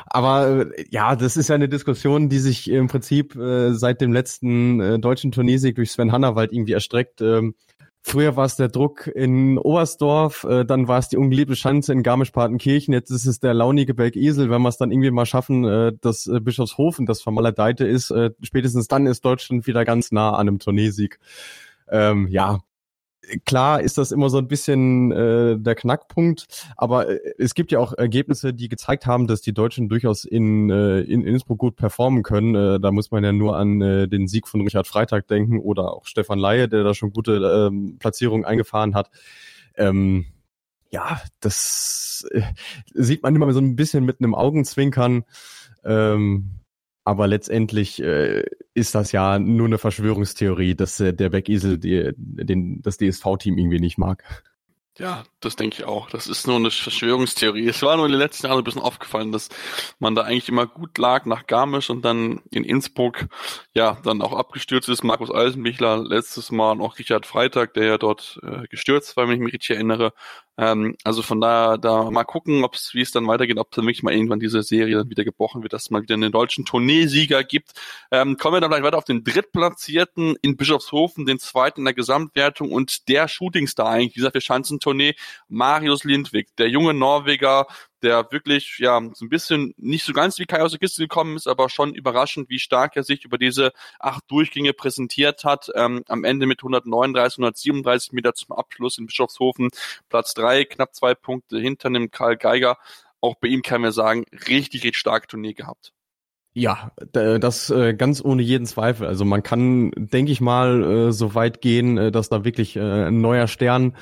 Aber 0.06 0.68
äh, 0.78 0.86
ja, 0.90 1.16
das 1.16 1.38
ist 1.38 1.50
ja 1.50 1.56
eine 1.56 1.70
Diskussion, 1.70 2.30
die 2.30 2.40
sich 2.40 2.70
im 2.70 2.88
Prinzip 2.88 3.36
äh, 3.36 3.74
seit 3.74 4.02
dem 4.02 4.14
letzten 4.14 4.80
äh, 4.80 5.00
deutschen 5.00 5.32
Turniersieg 5.32 5.76
durch 5.76 5.92
Sven 5.92 6.12
Hannawald 6.12 6.54
irgendwie 6.54 6.74
erstreckt. 6.74 7.22
Ähm, 7.22 7.56
Früher 8.04 8.36
war 8.36 8.46
es 8.46 8.56
der 8.56 8.68
Druck 8.68 9.08
in 9.08 9.60
Oberstdorf, 9.60 10.44
äh, 10.44 10.66
dann 10.66 10.88
war 10.88 10.98
es 10.98 11.10
die 11.10 11.18
ungeliebte 11.18 11.56
Schanze 11.56 11.94
in 11.94 12.02
Garmisch-Partenkirchen, 12.02 12.94
jetzt 12.94 13.12
ist 13.12 13.28
es 13.28 13.40
der 13.40 13.54
launige 13.54 13.94
Bergisel. 13.94 14.50
Wenn 14.50 14.62
wir 14.64 14.70
es 14.70 14.78
dann 14.78 14.92
irgendwie 14.92 15.12
mal 15.12 15.28
schaffen, 15.28 15.66
äh, 15.66 15.94
dass 16.02 16.26
äh, 16.26 16.40
Bischofshofen 16.40 17.06
das 17.06 17.22
Vermaledeite 17.22 17.86
ist, 17.86 18.10
äh, 18.10 18.32
spätestens 18.42 18.88
dann 18.88 19.06
ist 19.06 19.24
Deutschland 19.24 19.68
wieder 19.68 19.86
ganz 19.86 20.12
nah 20.12 20.32
an 20.32 20.48
einem 20.48 20.60
Tourneesieg. 20.60 21.20
Ähm, 21.90 22.28
ja, 22.28 22.60
klar 23.46 23.82
ist 23.82 23.98
das 23.98 24.12
immer 24.12 24.30
so 24.30 24.38
ein 24.38 24.48
bisschen 24.48 25.12
äh, 25.12 25.58
der 25.58 25.76
Knackpunkt, 25.76 26.48
aber 26.76 27.10
äh, 27.10 27.34
es 27.38 27.54
gibt 27.54 27.72
ja 27.72 27.80
auch 27.80 27.94
Ergebnisse, 27.94 28.54
die 28.54 28.70
gezeigt 28.70 29.06
haben, 29.06 29.28
dass 29.28 29.42
die 29.42 29.54
Deutschen 29.54 29.90
durchaus 29.90 30.26
in, 30.26 30.70
äh, 30.70 31.02
in 31.02 31.24
Innsbruck 31.24 31.60
gut 31.60 31.76
performen 31.76 32.24
können. 32.24 32.56
Äh, 32.56 32.80
da 32.80 32.92
muss 32.92 33.12
man 33.12 33.24
ja 33.24 33.32
nur 33.32 33.58
an 33.58 33.82
äh, 33.82 34.08
den 34.08 34.28
Sieg 34.28 34.48
von 34.48 34.62
Richard 34.62 34.88
Freitag 34.88 35.28
denken 35.28 35.60
oder 35.60 35.94
auch 35.94 36.06
Stefan 36.06 36.40
Laie, 36.40 36.68
der 36.68 36.84
da 36.84 36.94
schon 36.94 37.14
gute 37.14 37.70
ähm, 37.72 37.98
Platzierungen 38.00 38.46
eingefahren 38.46 38.96
hat. 38.96 39.10
Ähm, 39.76 40.26
ja, 40.92 41.22
das 41.40 42.28
äh, 42.32 42.42
sieht 42.94 43.24
man 43.24 43.36
immer 43.36 43.52
so 43.54 43.60
ein 43.60 43.76
bisschen 43.76 44.04
mit 44.04 44.20
einem 44.20 44.36
Augenzwinkern. 44.36 45.24
Ähm, 45.84 46.61
aber 47.04 47.28
letztendlich 47.28 48.02
äh, 48.02 48.44
ist 48.74 48.96
das 48.96 49.12
ja 49.12 49.40
nur 49.40 49.68
eine 49.68 49.78
Verschwörungstheorie, 49.78 50.76
dass 50.76 51.00
äh, 51.00 51.14
der 51.14 51.30
den, 51.30 52.82
das 52.82 52.98
DSV-Team 52.98 53.58
irgendwie 53.58 53.80
nicht 53.80 53.98
mag. 53.98 54.24
Ja, 54.98 55.24
das 55.40 55.56
denke 55.56 55.78
ich 55.78 55.84
auch. 55.86 56.10
Das 56.10 56.28
ist 56.28 56.48
nur 56.48 56.58
eine 56.58 56.70
Verschwörungstheorie. 56.70 57.68
Es 57.68 57.82
war 57.82 57.96
nur 57.96 58.06
in 58.08 58.12
den 58.12 58.20
letzten 58.20 58.48
Jahren 58.48 58.58
ein 58.58 58.64
bisschen 58.64 58.82
aufgefallen, 58.82 59.32
dass 59.32 59.48
man 60.00 60.16
da 60.16 60.24
eigentlich 60.24 60.50
immer 60.50 60.68
gut 60.68 60.98
lag 60.98 61.26
nach 61.26 61.48
Garmisch 61.48 61.90
und 61.90 62.04
dann 62.04 62.42
in 62.52 62.66
Innsbruck 62.66 63.28
ja 63.74 63.98
dann 64.04 64.22
auch 64.22 64.34
abgestürzt 64.34 64.90
ist. 64.90 65.04
Markus 65.04 65.34
Eisenbichler 65.34 66.04
letztes 66.04 66.52
Mal 66.52 66.74
und 66.74 66.82
auch 66.82 67.00
Richard 67.00 67.26
Freitag, 67.26 67.74
der 67.74 67.86
ja 67.86 67.98
dort 67.98 68.40
äh, 68.44 68.68
gestürzt 68.68 69.16
war, 69.16 69.28
wenn 69.28 69.36
ich 69.36 69.42
mich 69.42 69.54
richtig 69.54 69.72
erinnere. 69.72 70.14
Ähm, 70.58 70.96
also 71.04 71.22
von 71.22 71.42
daher 71.42 71.78
da 71.78 72.12
mal 72.12 72.24
gucken, 72.24 72.64
ob 72.64 72.76
es 72.76 72.94
wie 72.94 73.02
es 73.02 73.12
dann 73.12 73.28
weitergeht, 73.28 73.58
ob 73.58 73.72
dann 73.72 73.86
wirklich 73.86 74.04
mal 74.04 74.14
irgendwann 74.14 74.40
diese 74.40 74.64
Serie 74.64 74.98
dann 74.98 75.10
wieder 75.10 75.24
gebrochen 75.24 75.64
wird, 75.64 75.74
dass 75.74 75.84
es 75.84 75.92
mal 75.92 76.02
wieder 76.02 76.16
einen 76.16 76.32
deutschen 76.32 76.66
Tourneesieger 76.66 77.44
gibt. 77.44 77.72
Ähm, 78.12 78.38
kommen 78.38 78.56
wir 78.56 78.62
dann 78.62 78.70
gleich 78.70 78.84
weiter 78.84 78.98
auf 78.98 79.06
den 79.06 79.24
Drittplatzierten 79.24 80.36
in 80.42 80.58
Bischofshofen, 80.58 81.26
den 81.26 81.40
zweiten 81.40 81.82
in 81.82 81.86
der 81.86 81.94
Gesamtwertung 81.94 82.72
und 82.72 83.08
der 83.08 83.28
Shootingstar 83.28 83.88
eigentlich 83.88 84.14
dieser 84.14 84.32
Verschanzentournee, 84.32 85.16
Marius 85.48 86.04
Lindwig, 86.04 86.56
der 86.58 86.70
junge 86.70 86.94
Norweger, 86.94 87.68
der 88.04 88.32
wirklich 88.32 88.78
ja 88.80 89.00
so 89.14 89.26
ein 89.26 89.30
bisschen 89.30 89.74
nicht 89.78 90.06
so 90.06 90.14
ganz 90.14 90.40
wie 90.40 90.46
Kai 90.46 90.62
aus 90.62 90.72
der 90.72 90.80
Kiste 90.80 91.04
gekommen 91.04 91.36
ist, 91.36 91.48
aber 91.48 91.70
schon 91.70 91.94
überraschend, 91.94 92.50
wie 92.50 92.60
stark 92.60 92.96
er 92.96 93.04
sich 93.04 93.26
über 93.26 93.38
diese 93.38 93.72
acht 94.00 94.24
Durchgänge 94.30 94.74
präsentiert 94.74 95.44
hat. 95.44 95.70
Ähm, 95.76 96.04
am 96.08 96.24
Ende 96.24 96.46
mit 96.46 96.60
139, 96.60 97.38
137 97.38 98.14
Meter 98.14 98.34
zum 98.34 98.56
Abschluss 98.56 98.98
in 98.98 99.06
Bischofshofen 99.06 99.70
Platz 100.10 100.34
drei, 100.34 100.66
knapp 100.66 100.96
zwei 100.96 101.16
Punkte 101.16 101.60
hinter 101.60 101.90
dem 101.90 102.12
Karl 102.12 102.38
Geiger. 102.38 102.78
Auch 103.20 103.36
bei 103.36 103.48
ihm 103.48 103.62
kann 103.62 103.82
man 103.82 103.92
sagen, 103.92 104.26
richtig, 104.32 104.84
richtig 104.84 104.98
starke 104.98 105.28
Tournee 105.28 105.54
gehabt. 105.54 105.94
Ja, 106.54 106.92
das 107.14 107.70
äh, 107.70 107.94
ganz 107.94 108.22
ohne 108.22 108.42
jeden 108.42 108.66
Zweifel. 108.66 109.08
Also 109.08 109.24
man 109.24 109.42
kann, 109.42 109.92
denke 109.96 110.34
ich 110.34 110.42
mal, 110.42 110.84
äh, 110.84 111.12
so 111.14 111.34
weit 111.34 111.62
gehen, 111.62 111.98
äh, 111.98 112.12
dass 112.12 112.28
da 112.28 112.44
wirklich 112.44 112.78
ein 112.78 113.22
neuer 113.22 113.48
Stern 113.48 113.96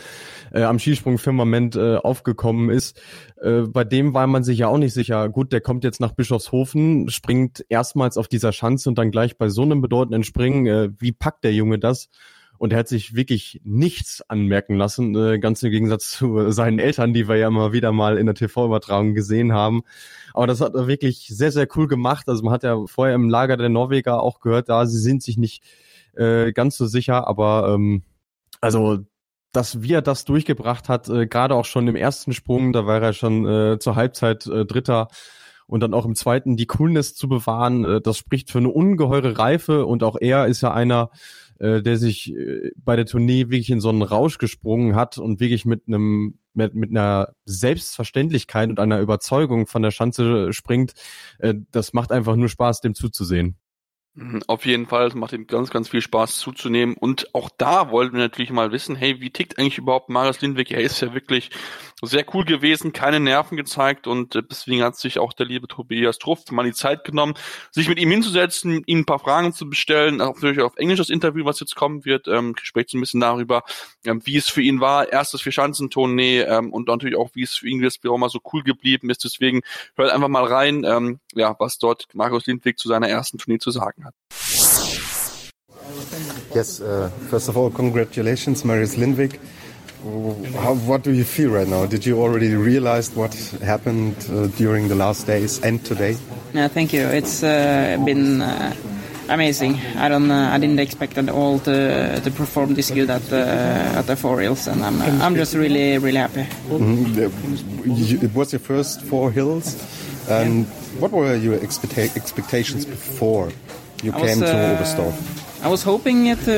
am 0.51 0.79
Skisprungfirmament 0.79 1.77
aufgekommen 1.77 2.71
ist. 2.71 2.99
Bei 3.39 3.83
dem 3.83 4.15
war 4.15 4.25
man 4.25 4.43
sich 4.43 4.57
ja 4.59 4.67
auch 4.67 4.79
nicht 4.79 4.95
sicher. 4.95 5.29
Gut, 5.29 5.51
der 5.53 5.61
kommt 5.61 5.83
jetzt 5.83 6.01
nach 6.01 6.13
Bischofshofen, 6.13 7.07
springt 7.09 7.63
erstmals 7.69 8.17
auf 8.17 8.27
dieser 8.27 8.51
Schanze 8.51 8.89
und 8.89 8.97
dann 8.97 9.11
gleich 9.11 9.37
bei 9.37 9.49
so 9.49 9.61
einem 9.61 9.81
bedeutenden 9.81 10.23
Springen. 10.23 10.95
Wie 10.99 11.11
packt 11.11 11.43
der 11.43 11.53
Junge 11.53 11.77
das? 11.77 12.09
Und 12.59 12.73
er 12.73 12.79
hat 12.79 12.87
sich 12.87 13.15
wirklich 13.15 13.61
nichts 13.63 14.21
anmerken 14.29 14.75
lassen, 14.75 15.15
äh, 15.15 15.39
ganz 15.39 15.63
im 15.63 15.71
Gegensatz 15.71 16.11
zu 16.11 16.51
seinen 16.51 16.77
Eltern, 16.77 17.13
die 17.13 17.27
wir 17.27 17.37
ja 17.37 17.47
immer 17.47 17.71
wieder 17.71 17.91
mal 17.91 18.17
in 18.17 18.25
der 18.25 18.35
TV-Übertragung 18.35 19.15
gesehen 19.15 19.53
haben. 19.53 19.81
Aber 20.33 20.45
das 20.45 20.61
hat 20.61 20.75
er 20.75 20.87
wirklich 20.87 21.27
sehr, 21.29 21.51
sehr 21.51 21.67
cool 21.75 21.87
gemacht. 21.87 22.27
Also 22.27 22.43
man 22.43 22.53
hat 22.53 22.63
ja 22.63 22.85
vorher 22.85 23.15
im 23.15 23.29
Lager 23.29 23.57
der 23.57 23.69
Norweger 23.69 24.21
auch 24.21 24.41
gehört, 24.41 24.69
da 24.69 24.85
sie 24.85 24.99
sind 24.99 25.23
sich 25.23 25.37
nicht 25.37 25.63
äh, 26.15 26.51
ganz 26.51 26.77
so 26.77 26.85
sicher, 26.85 27.27
aber 27.27 27.73
ähm, 27.73 28.03
also 28.61 28.99
dass 29.51 29.81
wie 29.81 29.93
er 29.93 30.01
das 30.01 30.25
durchgebracht 30.25 30.89
hat, 30.89 31.09
äh, 31.09 31.27
gerade 31.27 31.55
auch 31.55 31.65
schon 31.65 31.87
im 31.87 31.95
ersten 31.95 32.33
Sprung, 32.33 32.73
da 32.73 32.85
war 32.85 33.01
er 33.01 33.13
schon 33.13 33.47
äh, 33.47 33.79
zur 33.79 33.95
Halbzeit 33.95 34.45
äh, 34.45 34.65
Dritter 34.65 35.07
und 35.65 35.81
dann 35.81 35.93
auch 35.93 36.05
im 36.05 36.15
zweiten 36.15 36.57
die 36.57 36.67
Coolness 36.67 37.15
zu 37.15 37.27
bewahren, 37.27 37.85
äh, 37.85 38.01
das 38.01 38.17
spricht 38.17 38.51
für 38.51 38.59
eine 38.59 38.69
ungeheure 38.69 39.37
Reife 39.39 39.85
und 39.85 40.03
auch 40.03 40.17
er 40.19 40.47
ist 40.47 40.61
ja 40.61 40.73
einer, 40.73 41.09
äh, 41.59 41.81
der 41.81 41.97
sich 41.97 42.33
äh, 42.33 42.71
bei 42.75 42.95
der 42.95 43.05
Tournee 43.05 43.49
wirklich 43.49 43.69
in 43.69 43.81
so 43.81 43.89
einen 43.89 44.01
Rausch 44.01 44.37
gesprungen 44.37 44.95
hat 44.95 45.17
und 45.17 45.39
wirklich 45.39 45.65
mit 45.65 45.83
einem 45.87 46.39
mit, 46.53 46.73
mit 46.73 46.89
einer 46.89 47.33
Selbstverständlichkeit 47.45 48.69
und 48.69 48.79
einer 48.79 48.99
Überzeugung 48.99 49.67
von 49.67 49.81
der 49.81 49.91
Schanze 49.91 50.51
springt. 50.53 50.93
Äh, 51.37 51.55
das 51.71 51.93
macht 51.93 52.11
einfach 52.11 52.35
nur 52.35 52.49
Spaß, 52.49 52.81
dem 52.81 52.95
zuzusehen. 52.95 53.57
Mhm, 54.15 54.41
auf 54.47 54.65
jeden 54.65 54.87
Fall, 54.87 55.07
es 55.07 55.15
macht 55.15 55.33
ihm 55.33 55.47
ganz, 55.47 55.69
ganz 55.69 55.87
viel 55.87 56.01
Spaß 56.01 56.37
zuzunehmen. 56.37 56.95
Und 56.97 57.33
auch 57.33 57.49
da 57.57 57.91
wollten 57.91 58.13
wir 58.15 58.23
natürlich 58.23 58.51
mal 58.51 58.71
wissen, 58.71 58.95
hey, 58.95 59.21
wie 59.21 59.29
tickt 59.29 59.57
eigentlich 59.57 59.77
überhaupt 59.77 60.09
Marius 60.09 60.41
Lindwig? 60.41 60.71
Er 60.71 60.81
ist 60.81 60.99
ja 61.01 61.13
wirklich 61.13 61.51
sehr 62.01 62.25
cool 62.33 62.45
gewesen, 62.45 62.93
keine 62.93 63.19
Nerven 63.19 63.57
gezeigt 63.57 64.07
und 64.07 64.35
äh, 64.35 64.43
deswegen 64.49 64.83
hat 64.83 64.97
sich 64.97 65.19
auch 65.19 65.33
der 65.33 65.45
liebe 65.45 65.67
Tobias 65.67 66.17
Truft 66.17 66.51
mal 66.51 66.63
die 66.63 66.73
Zeit 66.73 67.03
genommen, 67.03 67.33
sich 67.71 67.89
mit 67.89 67.99
ihm 67.99 68.09
hinzusetzen, 68.09 68.83
ihm 68.85 68.99
ein 68.99 69.05
paar 69.05 69.19
Fragen 69.19 69.53
zu 69.53 69.69
bestellen, 69.69 70.17
natürlich 70.17 70.61
auf 70.61 70.77
Englisch 70.77 70.99
das 70.99 71.09
Interview, 71.09 71.45
was 71.45 71.59
jetzt 71.59 71.75
kommen 71.75 72.05
wird, 72.05 72.27
ähm, 72.27 72.55
spricht 72.61 72.89
so 72.89 72.97
ein 72.97 73.01
bisschen 73.01 73.19
darüber, 73.19 73.63
ähm, 74.05 74.21
wie 74.25 74.37
es 74.37 74.49
für 74.49 74.61
ihn 74.61 74.79
war, 74.79 75.11
erstes 75.11 75.41
Vierschanzentournee 75.41 76.41
ähm, 76.41 76.71
und 76.71 76.87
natürlich 76.87 77.17
auch, 77.17 77.29
wie 77.33 77.43
es 77.43 77.55
für 77.55 77.67
ihn 77.67 77.81
jetzt 77.81 78.03
mal 78.03 78.29
so 78.29 78.39
cool 78.53 78.63
geblieben 78.63 79.09
ist. 79.09 79.23
Deswegen 79.23 79.61
hört 79.95 80.11
einfach 80.11 80.29
mal 80.29 80.45
rein, 80.45 80.83
ähm, 80.85 81.19
ja, 81.33 81.55
was 81.59 81.77
dort 81.77 82.07
Markus 82.13 82.45
Lindwig 82.47 82.77
zu 82.77 82.87
seiner 82.87 83.09
ersten 83.09 83.37
Tournee 83.37 83.59
zu 83.59 83.71
sagen 83.71 84.05
hat. 84.05 84.13
Yes, 86.53 86.81
uh, 86.81 87.09
first 87.29 87.49
of 87.49 87.57
all, 87.57 87.69
congratulations, 87.69 88.63
Marius 88.63 88.97
Lindwig. 88.97 89.39
How, 89.99 90.75
what 90.87 91.03
do 91.03 91.11
you 91.11 91.25
feel 91.25 91.51
right 91.51 91.67
now? 91.67 91.85
Did 91.85 92.05
you 92.05 92.21
already 92.21 92.55
realize 92.55 93.11
what 93.11 93.33
happened 93.61 94.15
uh, 94.31 94.47
during 94.47 94.87
the 94.87 94.95
last 94.95 95.27
days 95.27 95.59
and 95.61 95.83
today? 95.83 96.15
Yeah, 96.53 96.69
thank 96.69 96.93
you. 96.93 97.01
It's 97.01 97.43
uh, 97.43 98.01
been 98.05 98.41
uh, 98.41 98.73
amazing. 99.27 99.75
I 99.97 100.07
don't, 100.07 100.31
uh, 100.31 100.51
I 100.53 100.57
didn't 100.57 100.79
expect 100.79 101.17
at 101.17 101.27
all 101.27 101.59
to 101.59 102.21
to 102.23 102.31
perform 102.31 102.75
this 102.75 102.91
good 102.91 103.09
at 103.09 103.23
the 103.23 103.43
at 103.97 104.07
the 104.07 104.15
four 104.15 104.39
hills, 104.39 104.67
and 104.67 104.83
I'm 104.83 105.01
I'm 105.21 105.35
just 105.35 105.53
really 105.53 105.97
really 105.97 106.19
happy. 106.19 106.47
Mm 106.69 107.05
-hmm. 107.05 108.23
It 108.23 108.33
was 108.33 108.51
your 108.51 108.63
first 108.63 109.01
four 109.01 109.31
hills, 109.31 109.75
and 110.29 110.65
what 110.99 111.11
were 111.11 111.37
your 111.37 111.59
expecta 111.61 112.01
expectations 112.15 112.85
before 112.85 113.51
you 114.03 114.15
I 114.15 114.21
came 114.21 114.39
was, 114.39 114.49
to 114.49 114.57
uh, 114.57 114.71
Oberstdorf? 114.71 115.15
I 115.63 115.67
was 115.67 115.83
hoping 115.83 116.37
to 116.45 116.55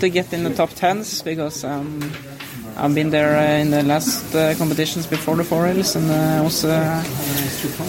to 0.00 0.08
get 0.08 0.32
in 0.32 0.44
the 0.44 0.54
top 0.54 0.70
tens 0.74 1.22
because. 1.22 1.66
Um, 1.66 2.00
I've 2.78 2.94
been 2.94 3.08
there 3.08 3.36
uh, 3.36 3.60
in 3.62 3.70
the 3.70 3.82
last 3.82 4.34
uh, 4.34 4.54
competitions 4.56 5.06
before 5.06 5.34
the 5.36 5.44
four 5.44 5.66
hills, 5.66 5.96
and 5.96 6.10
uh, 6.10 6.14
I 6.14 6.40
was 6.42 6.60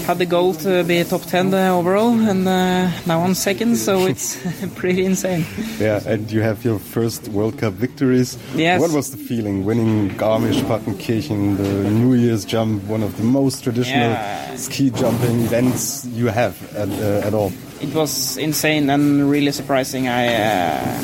had 0.06 0.18
the 0.18 0.26
goal 0.26 0.54
to 0.54 0.86
be 0.86 1.04
top 1.04 1.24
ten 1.24 1.54
overall, 1.54 2.18
and 2.18 2.46
now 2.46 3.22
I'm 3.22 3.34
second, 3.34 3.76
so 3.76 4.06
it's 4.06 4.38
pretty 4.76 5.04
insane. 5.04 5.46
Yeah, 5.78 6.00
and 6.06 6.32
you 6.32 6.42
have 6.42 6.64
your 6.64 6.80
first 6.80 7.28
World 7.28 7.58
Cup 7.58 7.74
victories. 7.74 8.38
Yes. 8.56 8.80
What 8.80 8.92
was 8.92 9.12
the 9.12 9.18
feeling 9.18 9.66
winning 9.66 10.10
Garmisch-Partenkirchen, 10.12 11.58
the 11.58 11.90
New 11.90 12.14
Year's 12.14 12.46
jump, 12.46 12.84
one 12.86 13.04
of 13.04 13.18
the 13.18 13.24
most 13.24 13.66
traditional 13.66 14.12
yeah. 14.12 14.56
ski 14.56 14.90
jumping 14.90 15.42
events 15.42 16.06
you 16.06 16.28
have 16.28 16.56
at, 16.76 16.88
uh, 16.90 17.28
at 17.28 17.34
all? 17.34 17.52
It 17.82 17.94
was 17.94 18.38
insane 18.38 18.90
and 18.90 19.30
really 19.30 19.52
surprising. 19.52 20.08
I 20.08 20.28
uh, 20.28 21.00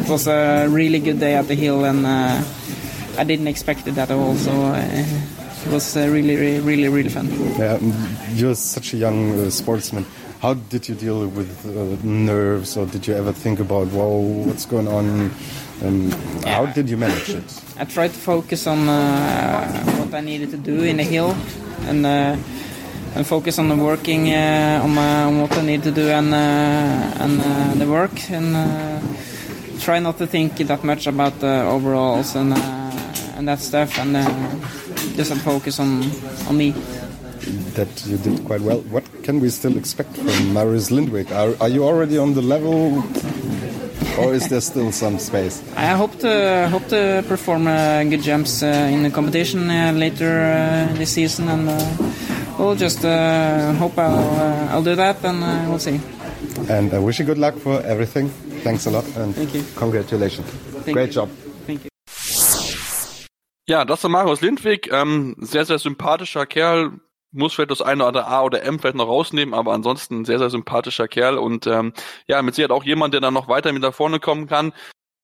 it 0.00 0.08
was 0.08 0.26
a 0.26 0.66
really 0.68 0.98
good 0.98 1.20
day 1.20 1.34
at 1.34 1.46
the 1.46 1.54
hill 1.54 1.84
and. 1.84 2.06
Uh, 3.16 3.20
I 3.20 3.24
didn't 3.24 3.48
expect 3.48 3.86
it 3.86 3.98
at 3.98 4.10
all. 4.10 4.34
So 4.36 4.50
uh, 4.50 4.76
it 4.76 5.72
was 5.72 5.96
uh, 5.96 6.08
really, 6.08 6.36
really, 6.36 6.60
really, 6.60 6.88
really 6.88 7.08
fun. 7.08 7.28
Yeah, 7.58 7.78
you're 8.34 8.54
such 8.54 8.94
a 8.94 8.96
young 8.96 9.38
uh, 9.38 9.50
sportsman. 9.50 10.06
How 10.40 10.54
did 10.54 10.88
you 10.88 10.94
deal 10.94 11.26
with 11.26 11.64
nerves, 12.04 12.76
or 12.76 12.86
did 12.86 13.06
you 13.06 13.14
ever 13.14 13.32
think 13.32 13.58
about, 13.58 13.88
whoa, 13.88 14.18
what's 14.44 14.66
going 14.66 14.86
on? 14.86 15.30
Um, 15.82 16.08
yeah. 16.42 16.54
How 16.54 16.66
did 16.66 16.90
you 16.90 16.96
manage 16.96 17.30
it? 17.30 17.62
I 17.78 17.84
tried 17.84 18.08
to 18.08 18.18
focus 18.18 18.66
on 18.66 18.86
what 18.86 20.14
I 20.14 20.20
needed 20.20 20.50
to 20.50 20.58
do 20.58 20.82
in 20.82 20.98
the 20.98 21.04
hill, 21.04 21.34
and 21.88 22.06
and 23.16 23.26
focus 23.26 23.58
on 23.58 23.70
the 23.70 23.76
working 23.76 24.28
uh, 24.28 24.80
on, 24.84 24.98
on, 24.98 25.40
what 25.40 25.52
I 25.56 25.62
need 25.62 25.82
to 25.84 25.90
do 25.90 26.08
and 26.08 26.34
uh, 26.34 27.24
and 27.24 27.40
uh, 27.40 27.74
the 27.74 27.90
work 27.90 28.30
and 28.30 29.00
try 29.80 30.00
not 30.00 30.18
to 30.18 30.26
think 30.26 30.58
that 30.58 30.84
much 30.84 31.06
about 31.06 31.40
the 31.40 31.62
overalls 31.62 32.36
and 32.36 32.52
and 33.36 33.46
that 33.48 33.60
stuff, 33.60 33.98
and 33.98 34.16
uh, 34.16 34.24
just 35.16 35.32
focus 35.42 35.78
on 35.80 36.02
on 36.48 36.56
me. 36.56 36.74
That 37.74 38.06
you 38.06 38.16
did 38.18 38.44
quite 38.44 38.60
well. 38.62 38.80
What 38.90 39.04
can 39.22 39.40
we 39.40 39.50
still 39.50 39.76
expect 39.76 40.16
from 40.16 40.52
Marius 40.52 40.90
Lindwig? 40.90 41.30
Are, 41.30 41.54
are 41.60 41.68
you 41.68 41.84
already 41.84 42.18
on 42.18 42.34
the 42.34 42.42
level, 42.42 43.04
or 44.18 44.34
is 44.34 44.48
there 44.48 44.60
still 44.60 44.90
some 44.90 45.18
space? 45.18 45.62
I 45.76 45.94
hope 45.94 46.18
to 46.20 46.68
hope 46.72 46.88
to 46.88 47.22
perform 47.28 47.68
uh, 47.68 48.02
good 48.04 48.22
jumps 48.22 48.62
uh, 48.62 48.66
in 48.90 49.02
the 49.02 49.10
competition 49.10 49.70
uh, 49.70 49.92
later 49.92 50.40
uh, 50.42 50.92
this 50.96 51.12
season, 51.12 51.48
and 51.48 51.68
uh, 51.68 51.78
we'll 52.58 52.74
just 52.74 53.02
hope 53.02 53.98
I'll 53.98 54.70
I'll 54.70 54.82
do 54.82 54.96
that, 54.96 55.24
and 55.24 55.68
we'll 55.68 55.78
see. 55.78 56.00
And 56.68 56.92
I 56.92 56.98
wish 56.98 57.20
you 57.20 57.24
good 57.26 57.38
luck 57.38 57.54
for 57.58 57.80
everything. 57.82 58.28
Thanks 58.64 58.86
a 58.86 58.90
lot, 58.90 59.04
and 59.16 59.34
Thank 59.34 59.54
you. 59.54 59.62
congratulations. 59.76 60.46
Thank 60.82 60.96
Great 60.96 61.08
you. 61.08 61.26
job. 61.26 61.45
Ja, 63.68 63.84
das 63.84 64.02
war 64.04 64.10
Marius 64.10 64.40
Lindwig. 64.42 64.88
Ähm, 64.92 65.34
sehr, 65.40 65.64
sehr 65.64 65.78
sympathischer 65.78 66.46
Kerl. 66.46 67.00
Muss 67.32 67.54
vielleicht 67.54 67.72
das 67.72 67.82
eine 67.82 68.06
oder 68.06 68.28
A 68.28 68.42
oder 68.42 68.62
M 68.62 68.78
vielleicht 68.78 68.96
noch 68.96 69.08
rausnehmen, 69.08 69.54
aber 69.54 69.72
ansonsten 69.72 70.24
sehr, 70.24 70.38
sehr 70.38 70.50
sympathischer 70.50 71.08
Kerl. 71.08 71.36
Und 71.36 71.66
ähm, 71.66 71.92
ja, 72.28 72.40
mit 72.42 72.54
Sicherheit 72.54 72.70
auch 72.70 72.84
jemand, 72.84 73.12
der 73.12 73.20
dann 73.20 73.34
noch 73.34 73.48
weiter 73.48 73.72
mit 73.72 73.82
da 73.82 73.90
vorne 73.90 74.20
kommen 74.20 74.46
kann. 74.46 74.72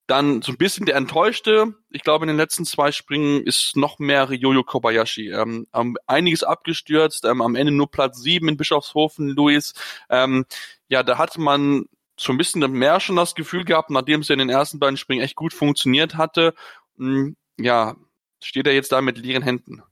Dann 0.08 0.42
so 0.42 0.52
ein 0.52 0.58
bisschen 0.58 0.86
der 0.86 0.96
Enttäuschte. 0.96 1.74
Ich 1.90 2.02
glaube, 2.02 2.24
in 2.24 2.28
den 2.28 2.36
letzten 2.36 2.64
zwei 2.64 2.90
Springen 2.90 3.44
ist 3.46 3.76
noch 3.76 4.00
mehr 4.00 4.28
Ryoyo 4.28 4.64
Kobayashi. 4.64 5.30
Ähm, 5.30 5.68
einiges 6.06 6.42
abgestürzt, 6.42 7.24
ähm, 7.24 7.40
am 7.42 7.54
Ende 7.54 7.72
nur 7.72 7.90
Platz 7.90 8.20
sieben 8.20 8.48
in 8.48 8.56
Bischofshofen, 8.56 9.28
Luis. 9.28 9.74
Ähm, 10.10 10.44
ja, 10.88 11.04
da 11.04 11.18
hat 11.18 11.38
man 11.38 11.84
so 12.18 12.32
ein 12.32 12.38
bisschen 12.38 12.60
mehr 12.72 12.98
schon 13.00 13.16
das 13.16 13.36
Gefühl 13.36 13.64
gehabt, 13.64 13.90
nachdem 13.90 14.20
es 14.20 14.28
ja 14.28 14.34
in 14.34 14.40
den 14.40 14.50
ersten 14.50 14.80
beiden 14.80 14.96
Springen 14.96 15.22
echt 15.22 15.36
gut 15.36 15.54
funktioniert 15.54 16.16
hatte. 16.16 16.54
Mh, 16.96 17.08
hm, 17.08 17.36
ja, 17.58 17.96
steht 18.44 18.66
er 18.66 18.74
jetzt 18.74 18.92
da 18.92 19.00
mit 19.00 19.18
leeren 19.18 19.42
Händen. 19.42 19.82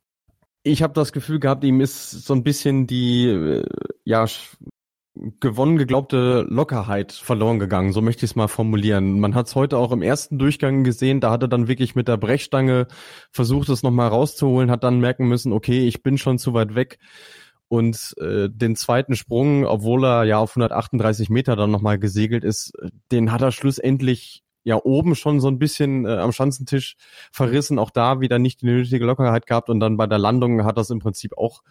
Ich 0.62 0.83
habe 0.83 0.92
das 0.92 1.12
Gefühl 1.12 1.40
gehabt, 1.40 1.64
ihm 1.64 1.80
ist 1.80 2.11
so 2.11 2.35
ein 2.35 2.42
bisschen 2.42 2.87
die 2.87 3.26
äh, 3.28 3.64
ja 4.04 4.26
gewonnen 5.40 5.76
geglaubte 5.76 6.47
Lockerheit 6.49 7.12
verloren 7.12 7.59
gegangen, 7.59 7.92
so 7.92 8.00
möchte 8.00 8.25
ich 8.25 8.33
es 8.33 8.37
mal 8.37 8.49
formulieren. 8.49 9.21
Man 9.21 9.35
hat 9.35 9.47
es 9.49 9.54
heute 9.54 9.76
auch 9.76 9.92
im 9.92 10.02
ersten 10.02 10.38
Durchgang 10.38 10.85
gesehen, 10.85 11.21
da 11.21 11.30
hat 11.30 11.42
er 11.42 11.49
dann 11.49 11.69
wirklich 11.69 11.95
mit 11.95 12.09
der 12.09 12.16
Brechstange 12.16 12.87
versucht, 13.33 13.69
es 13.69 13.83
nochmal 13.83 14.09
rauszuholen, 14.09 14.71
hat 14.71 14.85
dann 14.85 15.00
merken 15.00 15.28
müssen, 15.28 15.52
okay, 15.52 15.87
ich 15.87 16.02
bin 16.02 16.16
schon 16.16 16.38
zu 16.38 16.54
weit 16.54 16.75
weg. 16.75 16.99
Und 17.69 18.14
äh, 18.19 18.49
den 18.50 18.75
zweiten 18.75 19.14
Sprung, 19.14 19.64
obwohl 19.64 20.04
er 20.04 20.25
ja 20.25 20.38
auf 20.38 20.50
138 20.50 21.30
Meter 21.30 21.54
dann 21.54 21.71
nochmal 21.71 21.99
gesegelt 21.99 22.42
ist, 22.42 22.73
den 23.12 23.30
hat 23.30 23.42
er 23.42 23.52
schlussendlich 23.52 24.42
ja 24.64 24.76
oben 24.83 25.14
schon 25.14 25.40
so 25.40 25.49
ein 25.49 25.59
bisschen 25.59 26.05
äh, 26.07 26.17
am 26.17 26.33
Schanzentisch 26.33 26.97
verrissen, 27.33 27.79
auch 27.79 27.90
da 27.90 28.21
wieder 28.21 28.38
nicht 28.38 28.62
die 28.62 28.67
nötige 28.67 29.05
Lockerheit 29.05 29.47
gehabt 29.47 29.71
und 29.71 29.81
dann 29.81 29.97
bei 29.97 30.07
der 30.07 30.19
Landung 30.19 30.64
hat 30.64 30.76
das 30.76 30.90
im 30.90 30.99
Prinzip 30.99 31.37
auch 31.37 31.62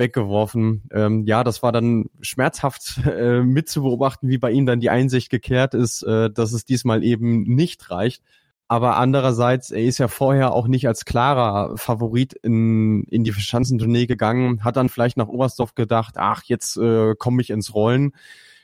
weggeworfen. 0.00 0.82
Ähm, 0.92 1.24
ja, 1.26 1.44
das 1.44 1.62
war 1.62 1.70
dann 1.70 2.06
schmerzhaft 2.20 2.98
äh, 3.06 3.42
mitzubeobachten, 3.42 4.28
wie 4.28 4.38
bei 4.38 4.50
ihm 4.50 4.66
dann 4.66 4.80
die 4.80 4.90
Einsicht 4.90 5.30
gekehrt 5.30 5.74
ist, 5.74 6.02
äh, 6.02 6.30
dass 6.30 6.52
es 6.52 6.64
diesmal 6.64 7.04
eben 7.04 7.42
nicht 7.42 7.90
reicht. 7.90 8.22
Aber 8.66 8.96
andererseits, 8.96 9.72
er 9.72 9.82
ist 9.82 9.98
ja 9.98 10.06
vorher 10.06 10.54
auch 10.54 10.68
nicht 10.68 10.86
als 10.86 11.04
klarer 11.04 11.76
Favorit 11.76 12.34
in, 12.34 13.02
in 13.10 13.24
die 13.24 13.32
Schanzentournee 13.32 14.06
gegangen, 14.06 14.62
hat 14.62 14.76
dann 14.76 14.88
vielleicht 14.88 15.16
nach 15.16 15.26
Oberstdorf 15.26 15.74
gedacht, 15.74 16.14
ach, 16.18 16.44
jetzt 16.44 16.76
äh, 16.76 17.16
komme 17.18 17.42
ich 17.42 17.50
ins 17.50 17.74
Rollen 17.74 18.12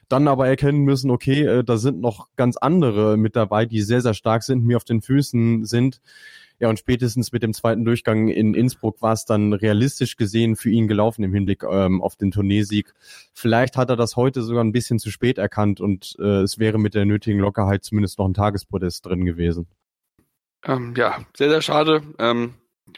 dann 0.09 0.29
aber 0.29 0.47
erkennen 0.47 0.81
müssen, 0.81 1.11
okay, 1.11 1.43
äh, 1.45 1.65
da 1.65 1.77
sind 1.77 2.01
noch 2.01 2.29
ganz 2.37 2.57
andere 2.57 3.17
mit 3.17 3.37
dabei, 3.37 3.67
die 3.67 3.83
sehr, 3.83 4.01
sehr 4.01 4.15
stark 4.15 4.43
sind, 4.43 4.65
mir 4.65 4.77
auf 4.77 4.85
den 4.85 5.03
Füßen 5.03 5.65
sind. 5.65 6.01
Ja, 6.59 6.71
und 6.71 6.79
spätestens 6.79 7.33
mit 7.33 7.43
dem 7.43 7.53
zweiten 7.53 7.85
Durchgang 7.85 8.29
in 8.29 8.55
Innsbruck 8.55 9.03
war 9.03 9.13
es 9.13 9.27
dann 9.27 9.53
realistisch 9.53 10.17
gesehen 10.17 10.57
für 10.57 10.71
ihn 10.71 10.89
gelaufen 10.89 11.23
im 11.23 11.35
Hinblick 11.35 11.63
ähm, 11.65 12.01
auf 12.01 12.17
den 12.17 12.31
Tourneesieg. 12.31 12.95
Vielleicht 13.35 13.77
hat 13.77 13.91
er 13.91 13.97
das 13.97 14.17
heute 14.17 14.43
sogar 14.43 14.65
ein 14.65 14.73
bisschen 14.73 14.99
zu 14.99 15.11
spät 15.11 15.37
erkannt 15.37 15.81
und 15.81 16.17
äh, 16.19 16.43
es 16.43 16.59
wäre 16.59 16.79
mit 16.79 16.95
der 16.95 17.05
nötigen 17.05 17.41
Lockerheit 17.41 17.85
zumindest 17.85 18.19
noch 18.19 18.27
ein 18.27 18.33
Tagespodest 18.33 19.05
drin 19.05 19.27
gewesen. 19.27 19.67
Ähm, 20.65 20.95
ja, 20.97 21.27
sehr, 21.37 21.51
sehr 21.51 21.63
schade. 21.63 22.03
Ähm, 22.19 22.55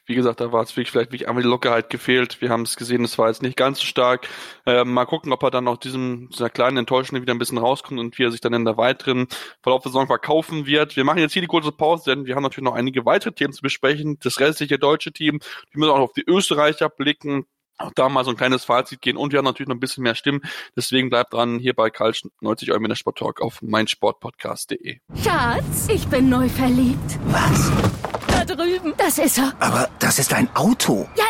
wie 0.06 0.14
gesagt, 0.14 0.40
da 0.40 0.52
war 0.52 0.62
es 0.62 0.70
wirklich 0.70 0.90
vielleicht 0.90 1.12
wirklich 1.12 1.28
einmal 1.28 1.42
die 1.42 1.48
Lockerheit 1.48 1.90
gefehlt. 1.90 2.40
Wir 2.40 2.50
haben 2.50 2.62
es 2.62 2.76
gesehen, 2.76 3.04
es 3.04 3.18
war 3.18 3.28
jetzt 3.28 3.42
nicht 3.42 3.56
ganz 3.56 3.80
so 3.80 3.86
stark. 3.86 4.28
Äh, 4.66 4.84
mal 4.84 5.04
gucken, 5.04 5.32
ob 5.32 5.42
er 5.42 5.50
dann 5.50 5.68
aus 5.68 5.80
diesem, 5.80 6.28
dieser 6.30 6.50
kleinen 6.50 6.78
Enttäuschung 6.78 7.20
wieder 7.20 7.34
ein 7.34 7.38
bisschen 7.38 7.58
rauskommt 7.58 8.00
und 8.00 8.18
wie 8.18 8.24
er 8.24 8.30
sich 8.30 8.40
dann 8.40 8.54
in 8.54 8.64
der 8.64 8.76
weiteren 8.76 9.28
Verlauf 9.62 9.82
der 9.82 9.92
Saison 9.92 10.06
verkaufen 10.06 10.66
wird. 10.66 10.96
Wir 10.96 11.04
machen 11.04 11.18
jetzt 11.18 11.32
hier 11.32 11.42
die 11.42 11.48
kurze 11.48 11.72
Pause, 11.72 12.10
denn 12.10 12.26
wir 12.26 12.34
haben 12.34 12.42
natürlich 12.42 12.64
noch 12.64 12.74
einige 12.74 13.04
weitere 13.04 13.32
Themen 13.32 13.52
zu 13.52 13.62
besprechen. 13.62 14.18
Das 14.22 14.40
restliche 14.40 14.78
deutsche 14.78 15.12
Team, 15.12 15.40
wir 15.70 15.78
müssen 15.78 15.90
auch 15.90 15.98
auf 15.98 16.12
die 16.12 16.24
Österreicher 16.26 16.88
blicken 16.88 17.46
auch 17.78 17.92
da 17.94 18.08
mal 18.08 18.24
so 18.24 18.30
ein 18.30 18.36
kleines 18.36 18.64
Fazit 18.64 19.00
gehen 19.00 19.16
und 19.16 19.32
wir 19.32 19.38
haben 19.38 19.44
natürlich 19.44 19.68
noch 19.68 19.76
ein 19.76 19.80
bisschen 19.80 20.02
mehr 20.02 20.14
Stimmen. 20.14 20.42
Deswegen 20.76 21.10
bleibt 21.10 21.32
dran 21.32 21.58
hier 21.58 21.74
bei 21.74 21.90
Karl 21.90 22.12
90 22.40 22.70
Euro 22.72 22.82
in 22.82 22.88
der 22.88 22.96
Sport 22.96 23.18
Talk 23.18 23.40
auf 23.40 23.62
meinsportpodcast.de. 23.62 24.98
Schatz, 25.22 25.88
ich 25.88 26.06
bin 26.08 26.28
neu 26.28 26.48
verliebt. 26.48 27.18
Was? 27.26 28.07
Drüben. 28.48 28.94
Das 28.96 29.18
ist 29.18 29.38
er. 29.38 29.52
Aber 29.60 29.88
das 29.98 30.18
ist 30.18 30.32
ein 30.32 30.48
Auto. 30.54 31.08
Ja, 31.16 31.24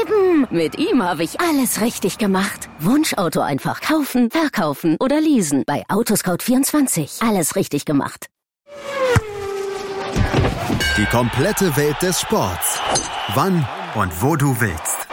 eben. 0.00 0.46
Mit 0.50 0.78
ihm 0.78 1.02
habe 1.02 1.22
ich 1.22 1.40
alles 1.40 1.80
richtig 1.80 2.18
gemacht. 2.18 2.68
Wunschauto 2.78 3.40
einfach 3.40 3.80
kaufen, 3.80 4.30
verkaufen 4.30 4.96
oder 5.00 5.20
leasen. 5.20 5.64
Bei 5.66 5.84
Autoscout24. 5.88 7.26
Alles 7.26 7.56
richtig 7.56 7.84
gemacht. 7.84 8.26
Die 10.96 11.06
komplette 11.06 11.76
Welt 11.76 12.00
des 12.02 12.20
Sports. 12.20 12.78
Wann 13.34 13.66
und 13.94 14.22
wo 14.22 14.36
du 14.36 14.54
willst. 14.60 15.08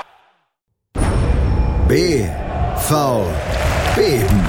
BV 1.87 3.25
Beben. 3.95 4.48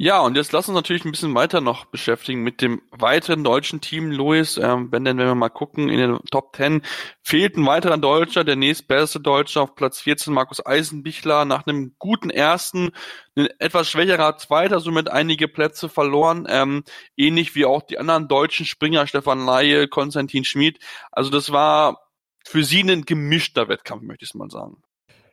Ja, 0.00 0.20
und 0.20 0.36
jetzt 0.36 0.52
lass 0.52 0.68
uns 0.68 0.76
natürlich 0.76 1.04
ein 1.04 1.10
bisschen 1.10 1.34
weiter 1.34 1.60
noch 1.60 1.86
beschäftigen 1.86 2.44
mit 2.44 2.62
dem 2.62 2.82
weiteren 2.92 3.42
deutschen 3.42 3.80
Team, 3.80 4.12
Luis. 4.12 4.56
Ähm, 4.56 4.92
wenn 4.92 5.04
denn, 5.04 5.18
wenn 5.18 5.26
wir 5.26 5.34
mal 5.34 5.48
gucken, 5.48 5.88
in 5.88 5.98
den 5.98 6.18
Top 6.30 6.54
10 6.54 6.82
fehlt 7.24 7.56
ein 7.56 7.66
weiterer 7.66 7.98
Deutscher, 7.98 8.44
der 8.44 8.54
nächstbeste 8.54 9.18
Deutsche 9.18 9.60
auf 9.60 9.74
Platz 9.74 10.00
14, 10.00 10.32
Markus 10.32 10.64
Eisenbichler, 10.64 11.44
nach 11.44 11.66
einem 11.66 11.96
guten 11.98 12.30
ersten, 12.30 12.90
ein 13.34 13.48
etwas 13.58 13.88
schwächerer 13.90 14.36
zweiter, 14.36 14.78
somit 14.78 15.10
einige 15.10 15.48
Plätze 15.48 15.88
verloren, 15.88 16.46
ähm, 16.48 16.84
ähnlich 17.16 17.56
wie 17.56 17.64
auch 17.64 17.82
die 17.82 17.98
anderen 17.98 18.28
deutschen 18.28 18.66
Springer, 18.66 19.08
Stefan 19.08 19.44
Laie, 19.44 19.88
Konstantin 19.88 20.44
Schmid. 20.44 20.78
Also 21.10 21.28
das 21.28 21.50
war 21.50 22.02
für 22.46 22.62
sie 22.62 22.82
ein 22.82 23.02
gemischter 23.02 23.68
Wettkampf, 23.68 24.04
möchte 24.04 24.24
ich 24.24 24.32
mal 24.34 24.48
sagen. 24.48 24.80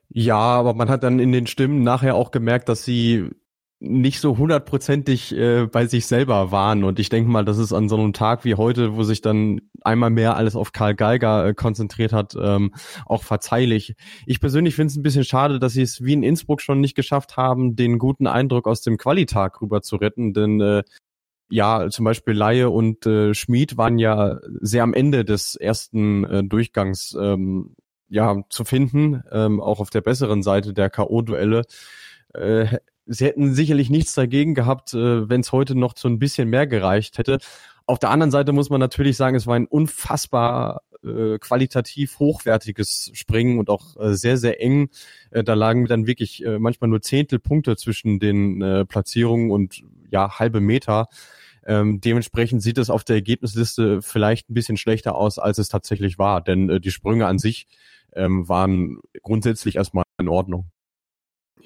Ja, 0.09 0.37
aber 0.37 0.73
man 0.73 0.89
hat 0.89 1.03
dann 1.03 1.19
in 1.19 1.31
den 1.31 1.45
Stimmen 1.45 1.83
nachher 1.83 2.15
auch 2.15 2.31
gemerkt, 2.31 2.67
dass 2.67 2.83
sie 2.83 3.29
nicht 3.85 4.19
so 4.19 4.37
hundertprozentig 4.37 5.35
äh, 5.35 5.67
bei 5.67 5.85
sich 5.85 6.07
selber 6.07 6.51
waren. 6.51 6.83
Und 6.83 6.99
ich 6.99 7.09
denke 7.09 7.29
mal, 7.29 7.45
das 7.45 7.57
ist 7.57 7.73
an 7.73 7.89
so 7.89 7.97
einem 7.97 8.13
Tag 8.13 8.43
wie 8.43 8.55
heute, 8.55 8.95
wo 8.95 9.03
sich 9.03 9.21
dann 9.21 9.61
einmal 9.81 10.09
mehr 10.09 10.35
alles 10.35 10.55
auf 10.55 10.71
Karl 10.71 10.95
Geiger 10.95 11.47
äh, 11.47 11.53
konzentriert 11.53 12.11
hat, 12.11 12.35
ähm, 12.39 12.73
auch 13.05 13.23
verzeihlich. 13.23 13.95
Ich 14.25 14.39
persönlich 14.39 14.75
finde 14.75 14.91
es 14.91 14.97
ein 14.97 15.03
bisschen 15.03 15.23
schade, 15.23 15.59
dass 15.59 15.73
sie 15.73 15.83
es 15.83 16.03
wie 16.03 16.13
in 16.13 16.23
Innsbruck 16.23 16.61
schon 16.61 16.81
nicht 16.81 16.95
geschafft 16.95 17.37
haben, 17.37 17.75
den 17.75 17.99
guten 17.99 18.27
Eindruck 18.27 18.67
aus 18.67 18.81
dem 18.81 18.97
Qualitag 18.97 19.61
rüber 19.61 19.81
zu 19.81 19.95
retten. 19.97 20.33
Denn 20.33 20.59
äh, 20.61 20.83
ja, 21.49 21.89
zum 21.89 22.05
Beispiel 22.05 22.33
Laie 22.33 22.69
und 22.69 23.05
äh, 23.05 23.33
Schmid 23.33 23.77
waren 23.77 23.99
ja 23.99 24.39
sehr 24.61 24.83
am 24.83 24.93
Ende 24.93 25.25
des 25.25 25.55
ersten 25.55 26.23
äh, 26.25 26.43
Durchgangs 26.43 27.15
ähm, 27.19 27.75
ja 28.09 28.41
zu 28.49 28.65
finden, 28.65 29.23
ähm, 29.31 29.61
auch 29.61 29.79
auf 29.79 29.89
der 29.89 30.01
besseren 30.01 30.41
Seite 30.41 30.73
der 30.73 30.89
K.O.-Duelle. 30.89 31.63
Äh, 32.33 32.77
sie 33.05 33.25
hätten 33.25 33.53
sicherlich 33.53 33.89
nichts 33.89 34.13
dagegen 34.13 34.55
gehabt, 34.55 34.93
äh, 34.93 35.29
wenn 35.29 35.41
es 35.41 35.51
heute 35.51 35.75
noch 35.75 35.93
zu 35.93 36.07
ein 36.07 36.19
bisschen 36.19 36.49
mehr 36.49 36.67
gereicht 36.67 37.17
hätte. 37.17 37.39
Auf 37.85 37.99
der 37.99 38.09
anderen 38.09 38.31
Seite 38.31 38.51
muss 38.51 38.69
man 38.69 38.79
natürlich 38.79 39.15
sagen, 39.15 39.35
es 39.35 39.45
war 39.45 39.55
ein 39.55 39.67
unfassbar 39.67 40.81
äh, 41.03 41.37
qualitativ 41.39 42.19
hochwertiges 42.19 43.11
Springen 43.13 43.59
und 43.59 43.69
auch 43.69 43.95
äh, 43.97 44.15
sehr, 44.15 44.37
sehr 44.37 44.61
eng. 44.61 44.89
Äh, 45.31 45.43
da 45.43 45.53
lagen 45.53 45.85
dann 45.85 46.07
wirklich 46.07 46.43
äh, 46.43 46.57
manchmal 46.57 46.89
nur 46.89 47.01
Zehntelpunkte 47.01 47.77
zwischen 47.77 48.19
den 48.19 48.61
äh, 48.61 48.85
Platzierungen 48.85 49.51
und 49.51 49.83
ja, 50.09 50.39
halbe 50.39 50.61
Meter. 50.61 51.07
Ähm, 51.67 51.99
dementsprechend 51.99 52.61
sieht 52.61 52.77
es 52.77 52.89
auf 52.89 53.03
der 53.03 53.17
Ergebnisliste 53.17 54.01
vielleicht 54.01 54.49
ein 54.49 54.53
bisschen 54.53 54.77
schlechter 54.77 55.15
aus, 55.15 55.39
als 55.39 55.57
es 55.57 55.67
tatsächlich 55.67 56.17
war, 56.19 56.41
denn 56.41 56.69
äh, 56.69 56.79
die 56.79 56.91
Sprünge 56.91 57.27
an 57.27 57.39
sich 57.39 57.67
ähm, 58.13 58.47
waren 58.47 58.99
grundsätzlich 59.21 59.75
erstmal 59.75 60.05
in 60.19 60.29
Ordnung. 60.29 60.71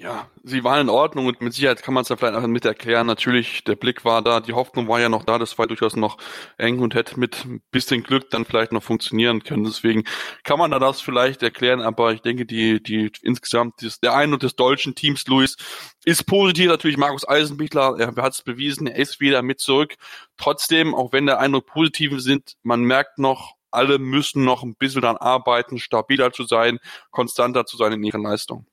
Ja, 0.01 0.29
sie 0.43 0.63
waren 0.63 0.79
in 0.79 0.89
Ordnung 0.89 1.25
und 1.25 1.41
mit 1.41 1.51
Sicherheit 1.53 1.83
kann 1.83 1.93
man 1.93 2.03
es 2.03 2.09
ja 2.09 2.15
vielleicht 2.15 2.35
auch 2.35 2.47
mit 2.47 2.63
erklären. 2.63 3.05
Natürlich, 3.05 3.65
der 3.65 3.75
Blick 3.75 4.05
war 4.05 4.21
da, 4.21 4.39
die 4.39 4.53
Hoffnung 4.53 4.87
war 4.87 5.01
ja 5.01 5.09
noch 5.09 5.25
da, 5.25 5.37
das 5.37 5.57
war 5.57 5.67
durchaus 5.67 5.97
noch 5.97 6.17
eng 6.57 6.79
und 6.79 6.95
hätte 6.95 7.19
mit 7.19 7.43
ein 7.43 7.61
bisschen 7.69 8.03
Glück 8.03 8.29
dann 8.29 8.45
vielleicht 8.45 8.71
noch 8.71 8.81
funktionieren 8.81 9.43
können. 9.43 9.65
Deswegen 9.65 10.05
kann 10.43 10.57
man 10.57 10.71
da 10.71 10.79
das 10.79 11.01
vielleicht 11.01 11.43
erklären, 11.43 11.81
aber 11.81 12.13
ich 12.13 12.21
denke, 12.21 12.45
die, 12.45 12.81
die 12.81 13.11
insgesamt 13.23 13.83
ist 13.83 14.01
der 14.01 14.15
Ein- 14.15 14.31
und 14.31 14.41
des 14.41 14.55
deutschen 14.55 14.95
Teams, 14.95 15.27
Luis, 15.27 15.57
ist 16.05 16.25
positiv. 16.25 16.69
Natürlich 16.69 16.95
Markus 16.95 17.27
Eisenbichler, 17.27 17.99
er 17.99 18.15
hat 18.23 18.31
es 18.31 18.41
bewiesen, 18.41 18.87
er 18.87 18.95
ist 18.95 19.19
wieder 19.19 19.41
mit 19.41 19.59
zurück. 19.59 19.95
Trotzdem, 20.37 20.95
auch 20.95 21.11
wenn 21.11 21.25
der 21.25 21.39
Eindruck 21.39 21.65
positiv 21.65 22.21
sind, 22.21 22.53
man 22.63 22.83
merkt 22.83 23.19
noch, 23.19 23.55
alle 23.69 23.99
müssen 23.99 24.45
noch 24.45 24.63
ein 24.63 24.75
bisschen 24.75 25.01
daran 25.01 25.17
arbeiten, 25.17 25.77
stabiler 25.77 26.31
zu 26.31 26.45
sein, 26.45 26.79
konstanter 27.11 27.65
zu 27.65 27.75
sein 27.75 27.91
in 27.91 28.03
ihren 28.03 28.23
Leistungen. 28.23 28.68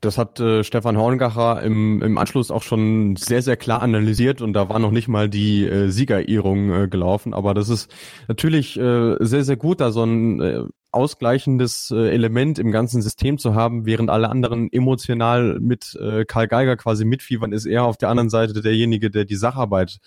Das 0.00 0.18
hat 0.18 0.40
äh, 0.40 0.64
Stefan 0.64 0.96
Horngacher 0.96 1.62
im, 1.62 2.02
im 2.02 2.18
Anschluss 2.18 2.50
auch 2.50 2.62
schon 2.62 3.16
sehr, 3.16 3.42
sehr 3.42 3.56
klar 3.56 3.82
analysiert 3.82 4.40
und 4.40 4.52
da 4.52 4.68
war 4.68 4.78
noch 4.78 4.90
nicht 4.90 5.08
mal 5.08 5.28
die 5.28 5.64
äh, 5.64 5.88
Siegerehrung 5.88 6.72
äh, 6.72 6.88
gelaufen. 6.88 7.34
Aber 7.34 7.54
das 7.54 7.68
ist 7.68 7.94
natürlich 8.26 8.78
äh, 8.78 9.16
sehr, 9.20 9.44
sehr 9.44 9.56
gut, 9.56 9.80
da 9.80 9.90
so 9.90 10.02
ein 10.02 10.40
äh, 10.40 10.62
ausgleichendes 10.92 11.92
äh, 11.94 12.10
Element 12.10 12.58
im 12.58 12.72
ganzen 12.72 13.02
System 13.02 13.38
zu 13.38 13.54
haben, 13.54 13.84
während 13.84 14.08
alle 14.10 14.30
anderen 14.30 14.72
emotional 14.72 15.60
mit 15.60 15.94
äh, 16.00 16.24
Karl 16.24 16.48
Geiger 16.48 16.76
quasi 16.76 17.04
mitfiebern, 17.04 17.52
ist 17.52 17.66
er 17.66 17.84
auf 17.84 17.98
der 17.98 18.08
anderen 18.08 18.30
Seite 18.30 18.60
derjenige, 18.60 19.10
der 19.10 19.26
die 19.26 19.36
Sacharbeit 19.36 19.98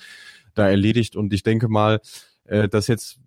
da 0.55 0.67
erledigt. 0.67 1.15
Und 1.15 1.31
ich 1.31 1.43
denke 1.43 1.67
mal, 1.67 2.01
äh, 2.45 2.67
dass 2.67 2.87
jetzt, 2.87 3.19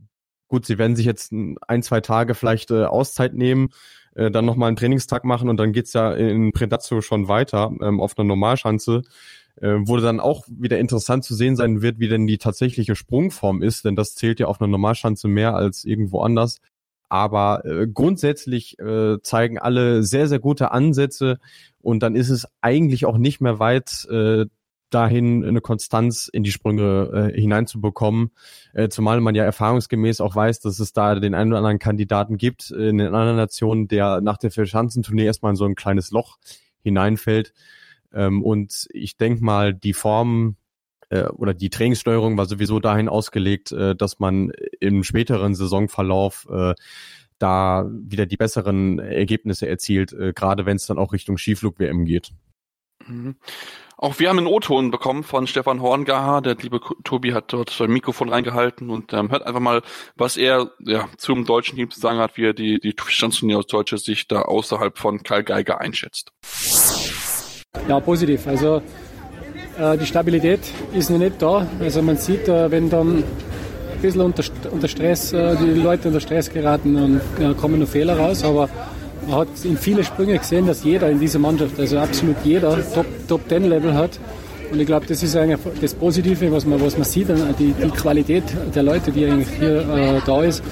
gut, 0.49 0.67
sie 0.67 0.79
werden 0.79 0.97
sich 0.97 1.07
jetzt 1.07 1.33
ein, 1.33 1.83
zwei 1.83 2.01
Tage 2.01 2.35
vielleicht 2.35 2.73
äh, 2.73 2.85
Auszeit 2.85 3.35
nehmen, 3.35 3.69
äh, 4.15 4.31
dann 4.31 4.45
nochmal 4.45 4.69
einen 4.69 4.77
Trainingstag 4.77 5.25
machen 5.25 5.49
und 5.49 5.57
dann 5.57 5.73
geht's 5.73 5.93
ja 5.93 6.13
in 6.13 6.53
Predazzo 6.53 7.01
schon 7.01 7.29
weiter 7.29 7.73
ähm, 7.81 8.01
auf 8.01 8.19
einer 8.19 8.27
Normalschanze, 8.27 9.03
äh, 9.61 9.77
wo 9.81 9.97
dann 9.97 10.21
auch 10.21 10.45
wieder 10.49 10.79
interessant 10.79 11.25
zu 11.25 11.35
sehen 11.35 11.57
sein 11.57 11.83
wird, 11.83 11.99
wie 11.99 12.09
denn 12.09 12.27
die 12.27 12.39
tatsächliche 12.39 12.95
Sprungform 12.95 13.63
ist, 13.63 13.85
denn 13.85 13.97
das 13.97 14.15
zählt 14.15 14.41
ja 14.41 14.47
auf 14.47 14.61
einer 14.61 14.69
Normalschanze 14.69 15.29
mehr 15.29 15.55
als 15.55 15.85
irgendwo 15.85 16.21
anders. 16.21 16.59
Aber 17.09 17.65
äh, 17.67 17.87
grundsätzlich 17.87 18.79
äh, 18.79 19.21
zeigen 19.23 19.59
alle 19.59 20.03
sehr, 20.03 20.29
sehr 20.29 20.39
gute 20.39 20.71
Ansätze 20.73 21.39
und 21.83 22.03
dann 22.03 22.17
ist 22.17 22.31
es 22.31 22.47
eigentlich 22.63 23.05
auch 23.05 23.19
nicht 23.19 23.41
mehr 23.41 23.59
weit 23.59 24.07
äh, 24.11 24.47
dahin 24.95 25.45
eine 25.45 25.61
Konstanz 25.61 26.29
in 26.29 26.43
die 26.43 26.53
Sprünge 26.53 27.33
äh, 27.35 27.41
hineinzubekommen, 27.41 28.31
äh, 28.75 28.89
zumal 28.89 29.21
man 29.21 29.35
ja 29.35 29.45
erfahrungsgemäß 29.45 30.21
auch 30.21 30.37
weiß, 30.37 30.61
dass 30.61 30.79
es 30.79 30.93
da 30.93 31.15
den 31.15 31.35
einen 31.35 31.53
oder 31.53 31.59
anderen 31.59 31.79
Kandidaten 31.79 32.37
gibt 32.37 32.71
äh, 32.71 32.89
in 32.89 32.99
den 32.99 33.09
anderen 33.09 33.37
Nationen, 33.37 33.89
der 33.89 34.21
nach 34.21 34.39
der 34.39 34.51
Verschanzentournee 34.51 35.25
erstmal 35.25 35.51
in 35.51 35.57
so 35.57 35.65
ein 35.65 35.75
kleines 35.75 36.11
Loch 36.11 36.39
hineinfällt. 36.83 37.53
Ähm, 38.13 38.43
und 38.43 38.89
ich 38.93 39.17
denke 39.17 39.45
mal, 39.45 39.75
die 39.75 39.95
Form 39.95 40.57
äh, 41.11 41.25
oder 41.25 41.55
die 41.55 41.71
Trainingssteuerung 41.71 42.37
war 42.37 42.47
sowieso 42.47 42.81
dahin 42.81 43.09
ausgelegt, 43.09 43.73
äh, 43.73 43.95
dass 43.95 44.19
man 44.19 44.53
im 44.81 45.05
späteren 45.05 45.55
Saisonverlauf 45.55 46.47
äh, 46.51 46.75
da 47.39 47.91
wieder 47.91 48.27
die 48.27 48.37
besseren 48.37 48.99
Ergebnisse 48.99 49.69
erzielt, 49.69 50.13
äh, 50.13 50.33
gerade 50.33 50.65
wenn 50.65 50.77
es 50.77 50.87
dann 50.87 50.99
auch 50.99 51.13
Richtung 51.13 51.39
Skiflug-WM 51.39 52.05
geht. 52.05 52.33
Mhm. 53.07 53.37
Auch 54.03 54.19
wir 54.19 54.29
haben 54.29 54.39
einen 54.39 54.49
O-Ton 54.49 54.91
bekommen 54.91 55.23
von 55.23 55.47
Stefan 55.47 55.81
Horngacher. 55.81 56.41
Der 56.41 56.57
liebe 56.57 56.81
Tobi 57.05 57.35
hat 57.35 57.53
dort 57.53 57.71
sein 57.71 57.89
Mikrofon 57.91 58.31
reingehalten 58.31 58.91
und 58.91 59.13
ähm, 59.13 59.31
hört 59.31 59.47
einfach 59.47 59.61
mal, 59.61 59.83
was 60.17 60.37
er 60.37 60.73
ja, 60.81 61.09
zum 61.19 61.45
deutschen 61.45 61.77
Team 61.77 61.89
zu 61.89 62.01
sagen 62.01 62.19
hat, 62.19 62.37
wie 62.37 62.47
er 62.47 62.53
die, 62.53 62.81
die 62.81 62.95
Standsturnier 62.99 63.59
aus 63.59 63.69
deutscher 63.69 63.99
Sicht 63.99 64.33
da 64.33 64.43
außerhalb 64.43 64.99
von 64.99 65.23
Karl 65.23 65.45
Geiger 65.45 65.81
einschätzt. 65.81 66.33
Ja, 67.89 68.01
positiv. 68.01 68.49
Also 68.49 68.83
äh, 69.79 69.97
die 69.97 70.07
Stabilität 70.07 70.61
ist 70.93 71.11
noch 71.11 71.19
nicht 71.19 71.41
da. 71.41 71.67
Also 71.79 72.03
man 72.03 72.17
sieht, 72.17 72.49
äh, 72.49 72.71
wenn 72.73 72.91
dann 72.91 73.19
ein 73.19 74.01
bisschen 74.01 74.23
unter, 74.23 74.43
unter 74.73 74.89
Stress, 74.89 75.33
äh, 75.33 75.57
die 75.57 75.81
Leute 75.81 76.09
unter 76.09 76.21
Stress 76.21 76.51
geraten, 76.51 77.21
dann 77.39 77.57
kommen 77.57 77.79
nur 77.79 77.87
Fehler 77.87 78.19
raus. 78.19 78.43
Aber 78.43 78.69
man 79.27 79.41
hat 79.41 79.49
in 79.65 79.77
viele 79.77 80.05
Sprünge 80.05 80.39
gesehen, 80.39 80.67
dass 80.67 80.85
jeder 80.85 81.11
in 81.11 81.21
dieser 81.21 81.39
Mannschaft, 81.39 81.79
also 81.79 81.99
absolut 81.99 82.37
jeder, 82.45 82.79
Top, 83.29 83.49
Ten 83.49 83.65
Level 83.65 83.95
hat. 83.95 84.19
Und 84.71 84.81
ich 84.81 84.87
glaube, 84.87 85.05
das 85.07 85.23
ist 85.23 85.37
eigentlich 85.37 85.61
das 85.81 85.93
Positive, 85.93 86.51
was 86.51 86.65
man, 86.65 86.81
was 86.81 86.97
man 86.97 87.05
sieht, 87.05 87.29
die, 87.59 87.73
die 87.75 87.91
Qualität 87.91 88.45
der 88.75 88.83
Leute, 88.83 89.13
die 89.13 89.27
eigentlich 89.27 89.49
hier 89.59 89.81
äh, 89.81 90.21
da 90.25 90.43
ist. 90.43 90.63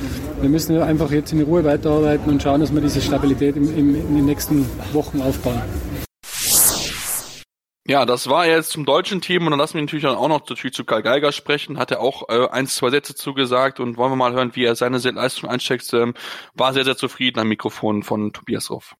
Wir 0.40 0.48
müssen 0.48 0.80
einfach 0.80 1.10
jetzt 1.10 1.32
in 1.32 1.42
Ruhe 1.42 1.62
weiterarbeiten 1.64 2.30
und 2.30 2.42
schauen, 2.42 2.60
dass 2.60 2.72
wir 2.72 2.80
diese 2.80 3.02
Stabilität 3.02 3.56
im, 3.56 3.64
im, 3.76 3.94
in 3.94 4.16
den 4.16 4.24
nächsten 4.24 4.64
Wochen 4.94 5.20
aufbauen. 5.20 5.60
Ja, 7.88 8.04
das 8.04 8.28
war 8.28 8.46
jetzt 8.46 8.70
zum 8.70 8.84
deutschen 8.84 9.22
Team 9.22 9.46
und 9.46 9.52
dann 9.52 9.58
lassen 9.58 9.74
wir 9.74 9.80
natürlich 9.80 10.06
auch 10.06 10.28
noch 10.28 10.48
natürlich 10.48 10.74
zu 10.74 10.84
Karl 10.84 11.02
Geiger 11.02 11.32
sprechen. 11.32 11.78
Hat 11.78 11.90
er 11.90 12.00
auch 12.00 12.28
äh, 12.28 12.46
ein, 12.50 12.66
zwei 12.66 12.90
Sätze 12.90 13.14
zugesagt 13.14 13.80
und 13.80 13.96
wollen 13.96 14.12
wir 14.12 14.16
mal 14.16 14.32
hören, 14.32 14.50
wie 14.54 14.64
er 14.64 14.74
seine 14.74 14.98
Leistung 14.98 15.48
einsteckt. 15.48 15.90
Ähm, 15.94 16.14
war 16.54 16.74
sehr, 16.74 16.84
sehr 16.84 16.96
zufrieden 16.96 17.40
am 17.40 17.48
Mikrofon 17.48 18.02
von 18.02 18.32
Tobias 18.32 18.70
Ruff. 18.70 18.94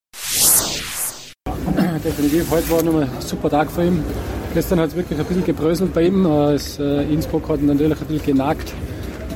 Definitiv, 2.05 2.51
heute 2.51 2.71
war 2.71 2.83
nochmal 2.83 3.03
ein 3.03 3.21
super 3.21 3.51
Tag 3.51 3.71
für 3.71 3.85
ihn. 3.85 4.03
Gestern 4.55 4.81
hat 4.81 4.89
es 4.89 4.97
wirklich 4.97 5.19
ein 5.19 5.27
bisschen 5.27 5.45
gebröselt 5.45 5.93
bei 5.93 6.07
ihm. 6.07 6.25
Das, 6.25 6.79
äh, 6.79 7.03
Innsbruck 7.03 7.49
hat 7.51 7.61
ihn 7.61 7.67
natürlich 7.67 8.01
ein 8.01 8.07
bisschen 8.07 8.25
genagt. 8.25 8.73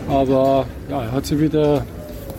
Aber 0.09 0.67
ja, 0.89 1.03
er 1.03 1.13
hat 1.13 1.27
sich 1.27 1.39
wieder 1.39 1.85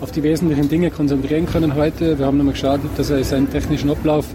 auf 0.01 0.11
die 0.11 0.23
wesentlichen 0.23 0.67
Dinge 0.67 0.89
konzentrieren 0.89 1.45
können 1.45 1.75
heute. 1.75 2.17
Wir 2.17 2.25
haben 2.25 2.37
nochmal 2.37 2.53
geschaut, 2.53 2.81
dass 2.97 3.11
er 3.11 3.23
seinen 3.23 3.49
technischen 3.49 3.91
Ablauf 3.91 4.25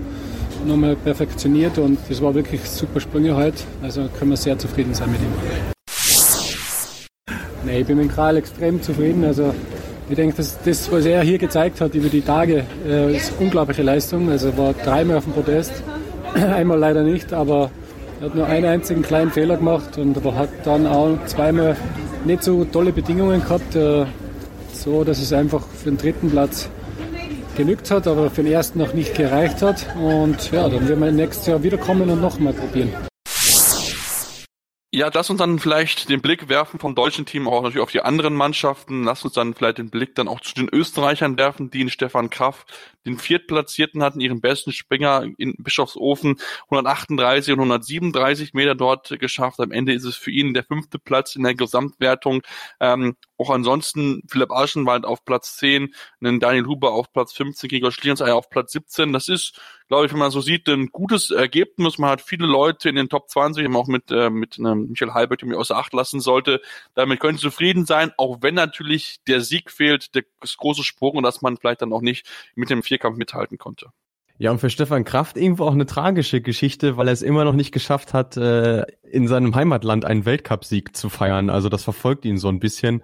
nochmal 0.66 0.96
perfektioniert 0.96 1.78
und 1.78 1.98
das 2.08 2.20
war 2.22 2.34
wirklich 2.34 2.62
super 2.62 3.00
Sprünge 3.00 3.36
heute. 3.36 3.58
Also 3.82 4.08
können 4.18 4.30
wir 4.30 4.36
sehr 4.36 4.58
zufrieden 4.58 4.94
sein 4.94 5.10
mit 5.10 5.20
ihm. 5.20 5.32
Nee, 7.64 7.80
ich 7.80 7.86
bin 7.86 7.98
mit 7.98 8.12
Kral 8.12 8.36
extrem 8.36 8.82
zufrieden. 8.82 9.24
Also 9.24 9.54
ich 10.08 10.16
denke, 10.16 10.36
dass 10.36 10.58
das, 10.62 10.90
was 10.90 11.04
er 11.04 11.22
hier 11.22 11.38
gezeigt 11.38 11.80
hat 11.80 11.94
über 11.94 12.08
die 12.08 12.22
Tage, 12.22 12.64
äh, 12.86 13.16
ist 13.16 13.32
unglaubliche 13.38 13.82
Leistung. 13.82 14.28
Also 14.30 14.48
er 14.48 14.58
war 14.58 14.72
dreimal 14.72 15.18
auf 15.18 15.24
dem 15.24 15.34
Podest, 15.34 15.72
einmal 16.34 16.78
leider 16.78 17.02
nicht, 17.02 17.32
aber 17.32 17.70
er 18.20 18.26
hat 18.26 18.34
nur 18.34 18.46
einen 18.46 18.66
einzigen 18.66 19.02
kleinen 19.02 19.30
Fehler 19.30 19.56
gemacht 19.56 19.98
und 19.98 20.16
hat 20.34 20.50
dann 20.64 20.86
auch 20.86 21.16
zweimal 21.26 21.76
nicht 22.24 22.42
so 22.42 22.64
tolle 22.64 22.92
Bedingungen 22.92 23.40
gehabt, 23.40 23.74
äh, 23.76 24.04
so 24.72 25.04
dass 25.04 25.20
es 25.20 25.32
einfach 25.32 25.66
für 25.68 25.90
den 25.90 25.98
dritten 25.98 26.30
Platz 26.30 26.68
genügt 27.60 27.90
hat, 27.90 28.06
aber 28.06 28.30
für 28.30 28.42
den 28.42 28.52
ersten 28.52 28.78
noch 28.78 28.94
nicht 28.94 29.14
gereicht 29.14 29.60
hat. 29.60 29.86
Und 29.96 30.50
ja, 30.50 30.66
dann 30.66 30.88
werden 30.88 31.04
wir 31.04 31.12
nächstes 31.12 31.46
Jahr 31.46 31.62
wiederkommen 31.62 32.08
und 32.08 32.20
nochmal 32.20 32.54
probieren. 32.54 32.90
Ja, 34.92 35.08
lass 35.12 35.30
uns 35.30 35.38
dann 35.38 35.60
vielleicht 35.60 36.08
den 36.08 36.20
Blick 36.20 36.48
werfen 36.48 36.80
vom 36.80 36.96
deutschen 36.96 37.24
Team 37.24 37.46
auch 37.46 37.62
natürlich 37.62 37.82
auf 37.82 37.92
die 37.92 38.00
anderen 38.00 38.34
Mannschaften. 38.34 39.04
Lass 39.04 39.24
uns 39.24 39.34
dann 39.34 39.54
vielleicht 39.54 39.78
den 39.78 39.88
Blick 39.90 40.16
dann 40.16 40.26
auch 40.26 40.40
zu 40.40 40.52
den 40.54 40.68
Österreichern 40.72 41.38
werfen, 41.38 41.70
die 41.70 41.82
in 41.82 41.90
Stefan 41.90 42.28
Kraft 42.28 42.72
den 43.06 43.16
Viertplatzierten 43.16 44.02
hatten, 44.02 44.20
ihren 44.20 44.40
besten 44.40 44.72
Springer 44.72 45.26
in 45.38 45.54
Bischofshofen 45.58 46.40
138 46.70 47.52
und 47.52 47.60
137 47.60 48.52
Meter 48.52 48.74
dort 48.74 49.16
geschafft. 49.20 49.60
Am 49.60 49.70
Ende 49.70 49.92
ist 49.92 50.04
es 50.04 50.16
für 50.16 50.32
ihn 50.32 50.54
der 50.54 50.64
fünfte 50.64 50.98
Platz 50.98 51.36
in 51.36 51.44
der 51.44 51.54
Gesamtwertung. 51.54 52.42
Ähm, 52.80 53.16
auch 53.40 53.50
ansonsten 53.50 54.22
Philipp 54.28 54.52
Aschenwald 54.52 55.06
auf 55.06 55.24
Platz 55.24 55.56
10, 55.56 55.94
einen 56.20 56.40
Daniel 56.40 56.66
Huber 56.66 56.92
auf 56.92 57.10
Platz 57.12 57.32
15, 57.32 57.70
Gregor 57.70 57.90
Schlierenseier 57.90 58.36
auf 58.36 58.50
Platz 58.50 58.72
17. 58.72 59.14
Das 59.14 59.28
ist, 59.28 59.58
glaube 59.88 60.06
ich, 60.06 60.12
wenn 60.12 60.18
man 60.18 60.30
so 60.30 60.42
sieht, 60.42 60.68
ein 60.68 60.88
gutes 60.88 61.30
Ergebnis. 61.30 61.96
Man 61.96 62.10
hat 62.10 62.20
viele 62.20 62.46
Leute 62.46 62.90
in 62.90 62.96
den 62.96 63.08
Top 63.08 63.30
20, 63.30 63.74
auch 63.74 63.86
mit, 63.86 64.10
äh, 64.10 64.28
mit 64.28 64.58
einem 64.58 64.88
Michael 64.88 65.14
Halbert, 65.14 65.40
den 65.40 65.48
man 65.48 65.58
außer 65.58 65.76
Acht 65.76 65.94
lassen 65.94 66.20
sollte. 66.20 66.60
Damit 66.94 67.18
können 67.18 67.38
Sie 67.38 67.42
zufrieden 67.42 67.86
sein, 67.86 68.12
auch 68.18 68.38
wenn 68.42 68.54
natürlich 68.54 69.20
der 69.26 69.40
Sieg 69.40 69.70
fehlt, 69.70 70.14
der, 70.14 70.24
große 70.58 70.84
Sprung 70.84 71.16
und 71.16 71.22
dass 71.22 71.40
man 71.40 71.56
vielleicht 71.56 71.80
dann 71.80 71.92
auch 71.92 72.02
nicht 72.02 72.28
mit 72.54 72.68
dem 72.68 72.82
Vierkampf 72.82 73.16
mithalten 73.16 73.56
konnte. 73.56 73.90
Ja, 74.40 74.50
und 74.50 74.58
für 74.58 74.70
Stefan 74.70 75.04
Kraft 75.04 75.36
irgendwo 75.36 75.64
auch 75.64 75.74
eine 75.74 75.84
tragische 75.84 76.40
Geschichte, 76.40 76.96
weil 76.96 77.08
er 77.08 77.12
es 77.12 77.20
immer 77.20 77.44
noch 77.44 77.52
nicht 77.52 77.72
geschafft 77.72 78.14
hat, 78.14 78.38
äh, 78.38 78.86
in 79.02 79.28
seinem 79.28 79.54
Heimatland 79.54 80.06
einen 80.06 80.24
Weltcupsieg 80.24 80.96
zu 80.96 81.10
feiern. 81.10 81.50
Also 81.50 81.68
das 81.68 81.84
verfolgt 81.84 82.24
ihn 82.24 82.38
so 82.38 82.48
ein 82.48 82.58
bisschen. 82.58 83.02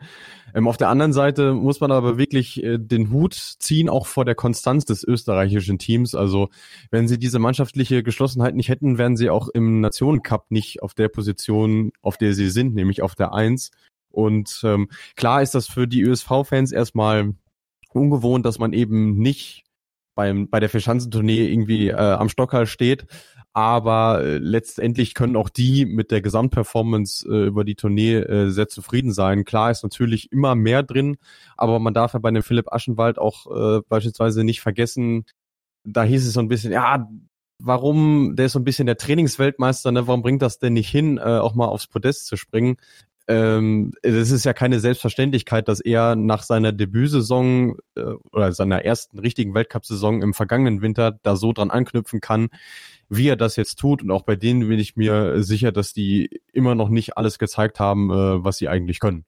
Ähm, 0.55 0.67
auf 0.67 0.79
der 0.79 0.89
anderen 0.89 1.13
Seite 1.13 1.53
muss 1.53 1.79
man 1.81 1.93
aber 1.93 2.17
wirklich 2.17 2.65
äh, 2.65 2.79
den 2.79 3.11
Hut 3.11 3.35
ziehen, 3.35 3.91
auch 3.91 4.07
vor 4.07 4.25
der 4.25 4.35
Konstanz 4.35 4.87
des 4.87 5.05
österreichischen 5.05 5.79
Teams. 5.79 6.15
Also 6.15 6.49
wenn 6.91 7.07
sie 7.07 7.19
diese 7.19 7.39
mannschaftliche 7.39 8.03
Geschlossenheit 8.03 8.55
nicht 8.55 8.71
hätten, 8.71 8.97
wären 8.97 9.19
sie 9.19 9.29
auch 9.29 9.51
im 9.51 9.83
Nationencup 9.83 10.47
nicht 10.49 10.83
auf 10.83 10.95
der 10.95 11.09
Position, 11.09 11.93
auf 12.01 12.17
der 12.17 12.33
sie 12.33 12.49
sind, 12.49 12.75
nämlich 12.75 13.03
auf 13.03 13.15
der 13.15 13.35
Eins. 13.35 13.73
Und 14.09 14.63
ähm, 14.65 14.89
klar 15.17 15.43
ist 15.43 15.55
das 15.55 15.67
für 15.67 15.87
die 15.87 16.01
ÖSV-Fans 16.01 16.73
erstmal 16.73 17.35
ungewohnt, 17.93 18.47
dass 18.47 18.59
man 18.59 18.73
eben 18.73 19.19
nicht 19.19 19.66
beim, 20.17 20.49
bei 20.49 20.59
der 20.59 20.69
Verschanzentournee 20.69 21.47
irgendwie 21.47 21.91
äh, 21.91 21.95
am 21.95 22.29
Stockerl 22.29 22.67
steht. 22.67 23.07
Aber 23.53 24.23
äh, 24.23 24.39
letztendlich 24.39 25.15
können 25.15 25.37
auch 25.37 25.49
die 25.49 25.87
mit 25.87 26.11
der 26.11 26.21
Gesamtperformance 26.21 27.27
äh, 27.27 27.47
über 27.47 27.65
die 27.65 27.77
Tournee 27.77 28.17
äh, 28.17 28.51
sehr 28.51 28.69
zufrieden 28.69 29.13
sein. 29.13 29.45
Klar 29.45 29.71
ist 29.71 29.85
natürlich 29.85 30.33
immer 30.33 30.55
mehr 30.55 30.83
drin, 30.83 31.17
aber 31.57 31.79
man 31.79 31.95
darf 31.95 32.15
ja 32.15 32.19
bei 32.19 32.31
dem 32.31 32.43
Philipp 32.43 32.73
Aschenwald 32.73 33.19
auch 33.19 33.47
äh, 33.47 33.81
beispielsweise 33.89 34.45
nicht 34.45 34.61
vergessen, 34.61 35.25
da 35.85 36.03
hieß 36.03 36.27
es 36.27 36.35
so 36.35 36.41
ein 36.41 36.49
bisschen, 36.49 36.73
ja, 36.73 37.09
warum, 37.59 38.35
der 38.37 38.47
ist 38.47 38.53
so 38.53 38.59
ein 38.59 38.65
bisschen 38.65 38.87
der 38.87 38.99
Trainingsweltmeister, 38.99 39.93
ne, 39.93 40.07
warum 40.07 40.23
bringt 40.23 40.43
das 40.43 40.59
denn 40.59 40.75
nicht 40.75 40.91
hin, 40.91 41.19
äh, 41.19 41.23
auch 41.23 41.55
mal 41.55 41.67
aufs 41.67 41.87
Podest 41.87 42.27
zu 42.27 42.37
springen? 42.37 42.77
Ähm, 43.29 43.93
es 44.03 44.31
ist 44.31 44.45
ja 44.45 44.53
keine 44.53 44.81
Selbstverständlichkeit, 44.81 45.69
dass 45.69 45.81
er 45.81 46.17
nach 46.17 46.43
seiner 46.43 46.73
Debütsaison 46.73 47.77
äh, 47.97 48.03
oder 48.33 48.53
seiner 48.53 48.85
ersten 48.85 49.19
richtigen 49.19 49.55
Weltcup-Saison 49.55 50.23
im 50.23 50.35
vergangenen 50.35 50.81
Winter 50.81 51.19
da 51.23 51.37
so 51.37 51.53
dran 51.53 51.71
anknüpfen 51.71 52.21
kann, 52.21 52.49
wie 53.09 53.29
er 53.29 53.37
das 53.37 53.57
jetzt 53.57 53.79
tut. 53.79 54.03
Und 54.03 54.11
auch 54.11 54.23
bei 54.23 54.37
denen 54.37 54.69
bin 54.69 54.79
ich 54.79 54.97
mir 54.97 55.43
sicher, 55.43 55.73
dass 55.73 55.93
die 55.93 56.41
immer 56.53 56.75
noch 56.75 56.89
nicht 56.89 57.17
alles 57.17 57.39
gezeigt 57.39 57.81
haben, 57.81 58.11
äh, 58.11 58.45
was 58.45 58.59
sie 58.59 58.69
eigentlich 58.69 59.01
können. 59.01 59.25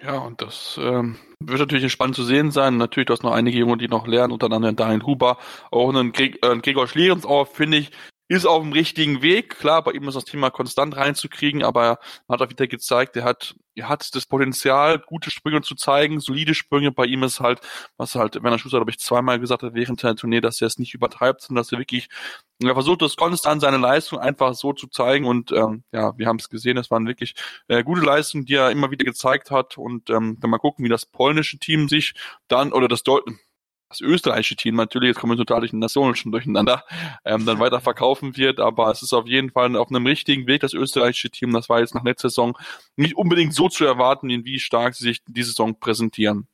Ja, 0.00 0.18
und 0.18 0.42
das 0.42 0.78
ähm, 0.80 1.16
wird 1.40 1.60
natürlich 1.60 1.90
spannend 1.90 2.16
zu 2.16 2.24
sehen 2.24 2.50
sein. 2.50 2.76
Natürlich, 2.76 3.06
du 3.06 3.14
hast 3.14 3.22
noch 3.22 3.32
einige 3.32 3.58
Junge, 3.58 3.78
die 3.78 3.88
noch 3.88 4.06
lernen, 4.06 4.32
unter 4.32 4.52
anderem 4.52 4.76
Daniel 4.76 5.02
Huber, 5.02 5.38
auch 5.70 5.88
einen 5.88 6.12
äh, 6.14 6.30
Gregor 6.58 6.86
Schlierensauer, 6.86 7.46
finde 7.46 7.78
ich, 7.78 7.90
ist 8.28 8.46
auf 8.46 8.62
dem 8.62 8.72
richtigen 8.72 9.22
Weg. 9.22 9.58
Klar, 9.58 9.82
bei 9.84 9.92
ihm 9.92 10.08
ist 10.08 10.14
das 10.14 10.24
Thema 10.24 10.50
konstant 10.50 10.96
reinzukriegen, 10.96 11.62
aber 11.62 11.84
er 11.84 11.98
hat 12.28 12.42
auch 12.42 12.48
wieder 12.48 12.66
gezeigt, 12.66 13.16
er 13.16 13.24
hat, 13.24 13.54
er 13.74 13.88
hat 13.88 14.14
das 14.14 14.24
Potenzial, 14.26 14.98
gute 14.98 15.30
Sprünge 15.30 15.60
zu 15.60 15.74
zeigen, 15.74 16.20
solide 16.20 16.54
Sprünge. 16.54 16.90
Bei 16.90 17.04
ihm 17.04 17.22
ist 17.22 17.40
halt, 17.40 17.60
was 17.98 18.14
halt 18.14 18.42
Werner 18.42 18.58
Schuster, 18.58 18.78
glaube 18.78 18.90
ich, 18.90 18.98
zweimal 18.98 19.38
gesagt 19.38 19.62
hat 19.62 19.74
während 19.74 20.02
der 20.02 20.16
Tournee, 20.16 20.40
dass 20.40 20.60
er 20.60 20.68
es 20.68 20.78
nicht 20.78 20.94
übertreibt, 20.94 21.42
sondern 21.42 21.62
dass 21.62 21.72
er 21.72 21.78
wirklich, 21.78 22.08
er 22.62 22.72
versucht, 22.74 23.02
das 23.02 23.16
konstant 23.16 23.60
seine 23.60 23.78
Leistung 23.78 24.18
einfach 24.18 24.54
so 24.54 24.72
zu 24.72 24.86
zeigen 24.86 25.26
und 25.26 25.52
ähm, 25.52 25.84
ja, 25.92 26.16
wir 26.16 26.26
haben 26.26 26.38
es 26.38 26.48
gesehen, 26.48 26.78
es 26.78 26.90
waren 26.90 27.06
wirklich 27.06 27.34
äh, 27.68 27.82
gute 27.82 28.02
Leistungen, 28.02 28.46
die 28.46 28.54
er 28.54 28.70
immer 28.70 28.90
wieder 28.90 29.04
gezeigt 29.04 29.50
hat 29.50 29.76
und 29.76 30.08
ähm, 30.08 30.38
dann 30.40 30.50
mal 30.50 30.58
gucken, 30.58 30.84
wie 30.84 30.88
das 30.88 31.04
polnische 31.04 31.58
Team 31.58 31.88
sich 31.88 32.14
dann, 32.48 32.72
oder 32.72 32.88
das 32.88 33.02
Deut 33.02 33.24
das 33.88 34.00
österreichische 34.00 34.56
Team 34.56 34.76
natürlich, 34.76 35.08
jetzt 35.08 35.20
kommen 35.20 35.32
wir 35.32 35.44
total 35.44 35.60
durch 35.60 35.70
den 35.70 35.80
Nationen 35.80 36.14
schon 36.14 36.32
durcheinander, 36.32 36.84
ähm, 37.24 37.46
dann 37.46 37.60
weiter 37.60 37.80
verkaufen 37.80 38.36
wird, 38.36 38.60
aber 38.60 38.90
es 38.90 39.02
ist 39.02 39.12
auf 39.12 39.26
jeden 39.26 39.50
Fall 39.50 39.76
auf 39.76 39.88
einem 39.88 40.06
richtigen 40.06 40.46
Weg, 40.46 40.62
das 40.62 40.74
österreichische 40.74 41.30
Team, 41.30 41.52
das 41.52 41.68
war 41.68 41.80
jetzt 41.80 41.94
nach 41.94 42.04
letzter 42.04 42.28
Saison 42.28 42.56
nicht 42.96 43.16
unbedingt 43.16 43.54
so 43.54 43.68
zu 43.68 43.84
erwarten, 43.84 44.30
in 44.30 44.44
wie 44.44 44.58
stark 44.58 44.94
sie 44.94 45.04
sich 45.04 45.22
diese 45.26 45.50
Saison 45.50 45.78
präsentieren. 45.78 46.48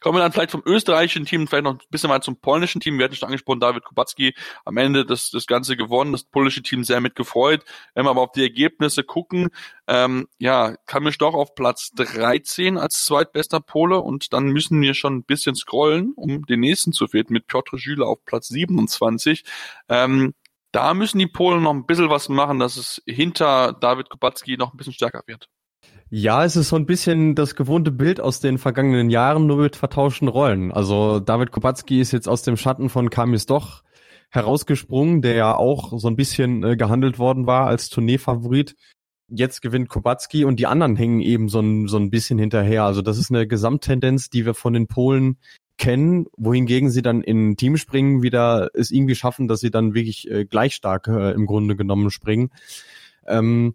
Kommen 0.00 0.16
wir 0.16 0.22
dann 0.22 0.32
vielleicht 0.32 0.50
vom 0.50 0.62
österreichischen 0.64 1.24
Team 1.24 1.46
vielleicht 1.46 1.64
noch 1.64 1.74
ein 1.74 1.80
bisschen 1.90 2.08
mal 2.08 2.22
zum 2.22 2.40
polnischen 2.40 2.80
Team. 2.80 2.98
Wir 2.98 3.04
hatten 3.04 3.14
schon 3.14 3.26
angesprochen, 3.26 3.60
David 3.60 3.84
Kubacki 3.84 4.34
am 4.64 4.76
Ende 4.76 5.04
das, 5.04 5.30
das 5.30 5.46
Ganze 5.46 5.76
gewonnen, 5.76 6.12
das 6.12 6.24
polnische 6.24 6.62
Team 6.62 6.84
sehr 6.84 7.00
mitgefreut. 7.00 7.64
Wenn 7.94 8.04
wir 8.04 8.10
aber 8.10 8.22
auf 8.22 8.32
die 8.32 8.42
Ergebnisse 8.42 9.04
gucken, 9.04 9.48
ähm, 9.86 10.28
ja, 10.38 10.76
Kamisch 10.86 11.18
doch 11.18 11.34
auf 11.34 11.54
Platz 11.54 11.90
13 11.92 12.78
als 12.78 13.04
zweitbester 13.04 13.60
Pole 13.60 14.00
und 14.00 14.32
dann 14.32 14.46
müssen 14.46 14.80
wir 14.80 14.94
schon 14.94 15.16
ein 15.16 15.24
bisschen 15.24 15.54
scrollen, 15.54 16.12
um 16.16 16.44
den 16.46 16.60
nächsten 16.60 16.92
zu 16.92 17.08
finden, 17.08 17.32
mit 17.32 17.46
Piotr 17.46 17.78
Schüler 17.78 18.06
auf 18.06 18.24
Platz 18.24 18.48
27. 18.48 19.44
Ähm, 19.88 20.34
da 20.72 20.94
müssen 20.94 21.18
die 21.18 21.26
Polen 21.26 21.62
noch 21.62 21.72
ein 21.72 21.86
bisschen 21.86 22.10
was 22.10 22.28
machen, 22.28 22.58
dass 22.58 22.76
es 22.76 23.02
hinter 23.06 23.72
David 23.72 24.10
Kubacki 24.10 24.56
noch 24.56 24.72
ein 24.72 24.76
bisschen 24.76 24.92
stärker 24.92 25.22
wird. 25.26 25.48
Ja, 26.10 26.42
es 26.42 26.56
ist 26.56 26.70
so 26.70 26.76
ein 26.76 26.86
bisschen 26.86 27.34
das 27.34 27.54
gewohnte 27.54 27.90
Bild 27.90 28.18
aus 28.18 28.40
den 28.40 28.56
vergangenen 28.56 29.10
Jahren, 29.10 29.46
nur 29.46 29.58
mit 29.58 29.76
vertauschten 29.76 30.28
Rollen. 30.28 30.72
Also 30.72 31.20
David 31.20 31.52
Kubacki 31.52 32.00
ist 32.00 32.12
jetzt 32.12 32.28
aus 32.28 32.42
dem 32.42 32.56
Schatten 32.56 32.88
von 32.88 33.10
Kamis 33.10 33.44
Doch 33.44 33.82
herausgesprungen, 34.30 35.20
der 35.20 35.34
ja 35.34 35.54
auch 35.54 35.98
so 35.98 36.08
ein 36.08 36.16
bisschen 36.16 36.64
äh, 36.64 36.76
gehandelt 36.76 37.18
worden 37.18 37.46
war 37.46 37.66
als 37.66 37.90
Tourneefavorit. 37.90 38.74
Jetzt 39.28 39.60
gewinnt 39.60 39.90
Kubacki 39.90 40.46
und 40.46 40.58
die 40.58 40.66
anderen 40.66 40.96
hängen 40.96 41.20
eben 41.20 41.50
so 41.50 41.60
ein, 41.60 41.88
so 41.88 41.98
ein 41.98 42.08
bisschen 42.08 42.38
hinterher. 42.38 42.84
Also 42.84 43.02
das 43.02 43.18
ist 43.18 43.30
eine 43.30 43.46
Gesamttendenz, 43.46 44.30
die 44.30 44.46
wir 44.46 44.54
von 44.54 44.72
den 44.72 44.86
Polen 44.86 45.36
kennen, 45.76 46.26
wohingegen 46.38 46.90
sie 46.90 47.02
dann 47.02 47.20
in 47.20 47.56
Teamspringen 47.56 48.22
wieder 48.22 48.70
es 48.72 48.90
irgendwie 48.90 49.14
schaffen, 49.14 49.46
dass 49.46 49.60
sie 49.60 49.70
dann 49.70 49.92
wirklich 49.92 50.30
äh, 50.30 50.46
gleich 50.46 50.74
stark 50.74 51.06
äh, 51.06 51.32
im 51.32 51.44
Grunde 51.44 51.76
genommen 51.76 52.10
springen. 52.10 52.50
Ähm, 53.26 53.74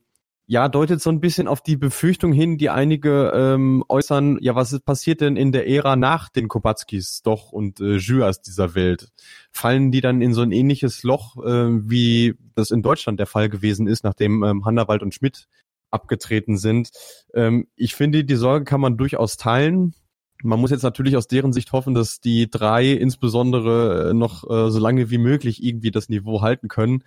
ja, 0.54 0.70
deutet 0.70 1.02
so 1.02 1.10
ein 1.10 1.20
bisschen 1.20 1.48
auf 1.48 1.62
die 1.62 1.78
Befürchtung 1.78 2.32
hin, 2.32 2.60
die 2.60 2.70
einige 2.70 3.32
ähm, 3.34 3.84
äußern, 3.90 4.38
ja, 4.40 4.54
was 4.54 4.72
ist 4.72 4.86
passiert 4.86 5.20
denn 5.20 5.36
in 5.36 5.52
der 5.52 5.68
Ära 5.68 5.96
nach 5.96 6.30
den 6.30 6.48
Kopatskis 6.48 7.24
doch 7.24 7.52
und 7.52 7.80
äh, 7.80 7.96
Juas 7.96 8.44
dieser 8.44 8.76
Welt? 8.76 9.10
Fallen 9.52 9.92
die 9.92 10.00
dann 10.00 10.22
in 10.22 10.36
so 10.36 10.44
ein 10.44 10.52
ähnliches 10.52 11.02
Loch, 11.02 11.44
äh, 11.44 11.90
wie 11.90 12.36
das 12.54 12.70
in 12.70 12.84
Deutschland 12.84 13.20
der 13.20 13.26
Fall 13.26 13.50
gewesen 13.50 13.88
ist, 13.88 14.04
nachdem 14.04 14.44
ähm, 14.44 14.64
Hannawald 14.64 15.02
und 15.02 15.16
Schmidt 15.16 15.48
abgetreten 15.90 16.58
sind? 16.58 16.92
Ähm, 17.34 17.66
ich 17.76 17.96
finde, 17.96 18.24
die 18.24 18.36
Sorge 18.36 18.64
kann 18.64 18.80
man 18.80 18.96
durchaus 18.96 19.38
teilen. 19.38 19.96
Man 20.44 20.60
muss 20.60 20.70
jetzt 20.70 20.84
natürlich 20.84 21.18
aus 21.18 21.28
deren 21.28 21.52
Sicht 21.52 21.72
hoffen, 21.72 21.96
dass 21.96 22.20
die 22.20 22.52
drei 22.52 22.92
insbesondere 22.92 24.12
äh, 24.12 24.14
noch 24.14 24.44
äh, 24.48 24.70
so 24.70 24.78
lange 24.78 25.10
wie 25.10 25.18
möglich 25.18 25.64
irgendwie 25.64 25.90
das 25.90 26.10
Niveau 26.10 26.44
halten 26.44 26.68
können. 26.68 27.04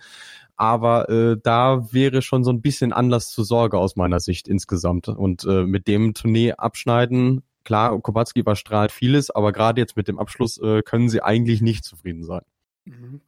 Aber 0.57 1.07
äh, 1.09 1.37
da 1.41 1.91
wäre 1.91 2.21
schon 2.21 2.43
so 2.43 2.51
ein 2.51 2.61
bisschen 2.61 2.91
Anlass 2.91 3.29
zur 3.29 3.45
Sorge 3.45 3.77
aus 3.77 3.95
meiner 3.95 4.19
Sicht 4.19 4.47
insgesamt. 4.47 5.07
Und 5.07 5.45
äh, 5.45 5.63
mit 5.63 5.87
dem 5.87 6.13
Tournee 6.13 6.53
abschneiden, 6.53 7.43
klar, 7.63 7.99
Kowalski 8.01 8.39
überstrahlt 8.39 8.91
vieles, 8.91 9.29
aber 9.29 9.51
gerade 9.51 9.79
jetzt 9.79 9.95
mit 9.95 10.07
dem 10.07 10.19
Abschluss 10.19 10.57
äh, 10.57 10.81
können 10.81 11.09
sie 11.09 11.21
eigentlich 11.21 11.61
nicht 11.61 11.85
zufrieden 11.85 12.23
sein. 12.23 12.41
Mhm. 12.85 13.21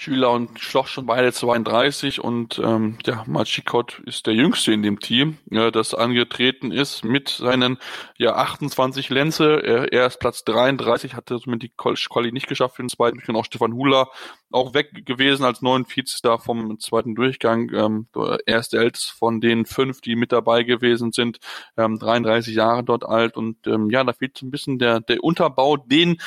Schüler 0.00 0.30
und 0.30 0.60
Schloch 0.60 0.86
schon 0.86 1.06
beide 1.06 1.32
32 1.32 2.22
und 2.22 2.60
ähm, 2.64 2.98
ja, 3.04 3.24
Machikot 3.26 3.98
ist 4.06 4.28
der 4.28 4.34
Jüngste 4.34 4.72
in 4.72 4.84
dem 4.84 5.00
Team, 5.00 5.38
ja, 5.50 5.72
das 5.72 5.92
angetreten 5.92 6.70
ist 6.70 7.04
mit 7.04 7.30
seinen 7.30 7.78
ja 8.16 8.36
28 8.36 9.10
Lenze. 9.10 9.60
Er, 9.60 9.92
er 9.92 10.06
ist 10.06 10.20
Platz 10.20 10.44
33, 10.44 11.14
hatte 11.14 11.38
somit 11.38 11.64
die 11.64 11.72
Quali 11.76 12.30
nicht 12.30 12.46
geschafft 12.46 12.76
für 12.76 12.84
den 12.84 12.90
zweiten 12.90 13.16
Durchgang. 13.16 13.34
Auch 13.34 13.44
Stefan 13.44 13.72
Hula 13.72 14.08
auch 14.52 14.72
weg 14.72 15.04
gewesen 15.04 15.44
als 15.44 15.62
49. 15.62 16.20
vom 16.38 16.78
zweiten 16.78 17.16
Durchgang. 17.16 17.68
Ähm, 17.74 18.06
er 18.46 18.60
ist 18.60 18.72
der 18.72 18.82
älteste 18.82 19.12
von 19.16 19.40
den 19.40 19.66
fünf, 19.66 20.00
die 20.00 20.14
mit 20.14 20.30
dabei 20.30 20.62
gewesen 20.62 21.10
sind, 21.10 21.40
ähm, 21.76 21.98
33 21.98 22.54
Jahre 22.54 22.84
dort 22.84 23.04
alt 23.04 23.36
und 23.36 23.66
ähm, 23.66 23.90
ja, 23.90 24.04
da 24.04 24.12
fehlt 24.12 24.38
so 24.38 24.46
ein 24.46 24.52
bisschen 24.52 24.78
der, 24.78 25.00
der 25.00 25.24
Unterbau, 25.24 25.76
den 25.76 26.18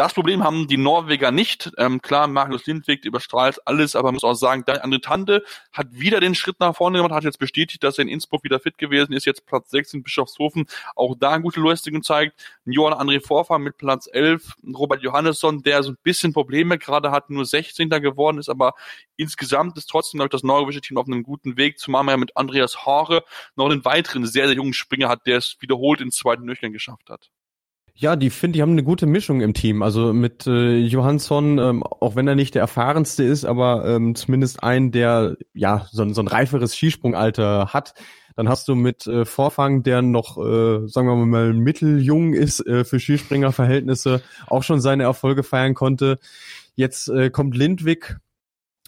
das 0.00 0.14
Problem 0.14 0.42
haben 0.42 0.66
die 0.66 0.78
Norweger 0.78 1.30
nicht. 1.30 1.72
Ähm, 1.76 2.00
klar, 2.00 2.26
Marius 2.26 2.64
Lindwig 2.64 3.04
überstrahlt 3.04 3.58
alles, 3.66 3.94
aber 3.94 4.06
man 4.06 4.14
muss 4.14 4.24
auch 4.24 4.32
sagen, 4.32 4.62
André 4.62 5.02
Tande 5.02 5.44
hat 5.72 5.88
wieder 5.90 6.20
den 6.20 6.34
Schritt 6.34 6.58
nach 6.58 6.74
vorne 6.74 6.96
gemacht, 6.96 7.12
hat 7.12 7.24
jetzt 7.24 7.38
bestätigt, 7.38 7.84
dass 7.84 7.98
er 7.98 8.02
in 8.02 8.08
Innsbruck 8.08 8.42
wieder 8.42 8.60
fit 8.60 8.78
gewesen 8.78 9.12
ist, 9.12 9.26
jetzt 9.26 9.44
Platz 9.44 9.68
6 9.68 9.92
in 9.92 10.02
Bischofshofen, 10.02 10.64
auch 10.96 11.16
da 11.20 11.36
gute 11.36 11.60
Leistung 11.60 11.92
gezeigt. 11.92 12.32
Johann 12.64 12.94
André 12.94 13.20
Vorfahr 13.20 13.58
mit 13.58 13.76
Platz 13.76 14.08
11, 14.10 14.54
Robert 14.74 15.02
Johannesson, 15.02 15.62
der 15.62 15.82
so 15.82 15.90
ein 15.90 15.98
bisschen 16.02 16.32
Probleme 16.32 16.78
gerade 16.78 17.10
hat, 17.10 17.28
nur 17.28 17.44
16. 17.44 17.90
geworden 17.90 18.38
ist, 18.38 18.48
aber 18.48 18.72
insgesamt 19.18 19.76
ist 19.76 19.90
trotzdem, 19.90 20.16
glaube 20.16 20.28
ich, 20.28 20.32
das 20.32 20.44
norwegische 20.44 20.80
Team 20.80 20.96
auf 20.96 21.08
einem 21.08 21.22
guten 21.22 21.58
Weg, 21.58 21.78
zumal 21.78 22.04
man 22.04 22.14
ja 22.14 22.16
mit 22.16 22.38
Andreas 22.38 22.86
Hore 22.86 23.22
noch 23.54 23.68
einen 23.68 23.84
weiteren 23.84 24.24
sehr, 24.24 24.46
sehr 24.46 24.56
jungen 24.56 24.72
Springer 24.72 25.10
hat, 25.10 25.26
der 25.26 25.36
es 25.36 25.58
wiederholt 25.60 26.00
ins 26.00 26.16
zweiten 26.16 26.46
Durchgang 26.46 26.72
geschafft 26.72 27.10
hat. 27.10 27.28
Ja, 28.00 28.16
die 28.16 28.30
finde 28.30 28.56
ich 28.56 28.62
haben 28.62 28.72
eine 28.72 28.82
gute 28.82 29.04
Mischung 29.04 29.42
im 29.42 29.52
Team. 29.52 29.82
Also 29.82 30.14
mit 30.14 30.46
äh, 30.46 30.78
Johansson, 30.78 31.58
ähm, 31.58 31.82
auch 31.82 32.16
wenn 32.16 32.26
er 32.26 32.34
nicht 32.34 32.54
der 32.54 32.62
erfahrenste 32.62 33.24
ist, 33.24 33.44
aber 33.44 33.84
ähm, 33.86 34.14
zumindest 34.14 34.62
ein, 34.62 34.90
der 34.90 35.36
ja 35.52 35.86
so, 35.92 36.10
so 36.14 36.22
ein 36.22 36.26
reiferes 36.26 36.74
Skisprungalter 36.74 37.74
hat. 37.74 37.92
Dann 38.36 38.48
hast 38.48 38.68
du 38.68 38.74
mit 38.74 39.06
äh, 39.06 39.26
Vorfang, 39.26 39.82
der 39.82 40.00
noch, 40.00 40.38
äh, 40.38 40.88
sagen 40.88 41.08
wir 41.08 41.16
mal, 41.26 41.52
mitteljung 41.52 42.32
ist 42.32 42.66
äh, 42.66 42.86
für 42.86 42.98
Skispringerverhältnisse, 42.98 44.22
auch 44.46 44.62
schon 44.62 44.80
seine 44.80 45.02
Erfolge 45.02 45.42
feiern 45.42 45.74
konnte. 45.74 46.18
Jetzt 46.76 47.10
äh, 47.10 47.28
kommt 47.28 47.54
Lindwig, 47.54 48.16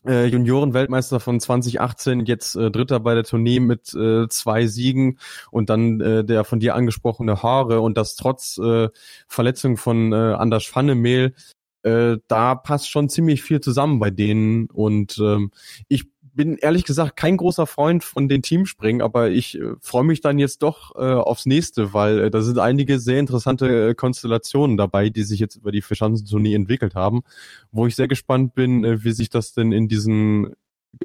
äh, 0.07 0.27
Junioren-Weltmeister 0.27 1.21
von 1.21 1.41
2018, 1.41 2.27
jetzt 2.27 2.57
äh, 2.57 2.71
Dritter 2.71 3.01
bei 3.01 3.15
der 3.15 3.25
Tournee 3.25 3.61
mit 3.61 3.95
äh, 3.95 4.29
zwei 4.29 4.67
Siegen 4.67 5.19
und 5.51 5.71
dann 5.71 6.01
äh, 6.01 6.25
der 6.25 6.45
von 6.45 6.61
dir 6.61 6.75
angesprochene 6.75 7.43
Haare 7.43 7.81
und 7.81 7.97
das 7.97 8.17
trotz 8.17 8.59
äh, 8.59 8.88
Verletzung 9.29 9.77
von 9.77 10.12
äh, 10.12 10.17
Anders 10.17 10.67
Pfannemehl. 10.67 11.35
Äh, 11.83 12.19
da 12.29 12.55
passt 12.55 12.88
schon 12.88 13.09
ziemlich 13.09 13.43
viel 13.43 13.61
zusammen 13.61 13.99
bei 13.99 14.11
denen 14.11 14.67
und 14.67 15.19
ähm, 15.19 15.51
ich 15.88 16.12
bin 16.35 16.57
ehrlich 16.57 16.85
gesagt 16.85 17.16
kein 17.16 17.37
großer 17.37 17.66
Freund 17.66 18.05
von 18.05 18.29
den 18.29 18.42
Teamspringen, 18.42 19.03
aber 19.03 19.31
ich 19.31 19.59
äh, 19.59 19.75
freue 19.81 20.05
mich 20.05 20.21
dann 20.21 20.38
jetzt 20.38 20.62
doch 20.62 20.95
äh, 20.97 21.14
aufs 21.14 21.47
nächste, 21.47 21.92
weil 21.92 22.18
äh, 22.21 22.31
da 22.31 22.42
sind 22.42 22.59
einige 22.59 22.99
sehr 22.99 23.21
interessante 23.21 23.90
äh, 23.90 23.95
Konstellationen 23.95 24.77
dabei, 24.77 25.11
die 25.11 25.23
sich 25.23 25.40
jetzt 25.40 25.57
über 25.57 25.73
die 25.73 25.83
Verschanzentournee 25.83 26.55
entwickelt 26.55 26.95
haben, 26.95 27.23
wo 27.71 27.87
ich 27.87 27.97
sehr 27.97 28.09
gespannt 28.09 28.55
bin, 28.55 28.85
äh, 28.85 29.05
wie 29.05 29.12
sich 29.12 29.31
das 29.31 29.53
denn 29.53 29.73
in 29.73 29.88
diesen 29.88 30.55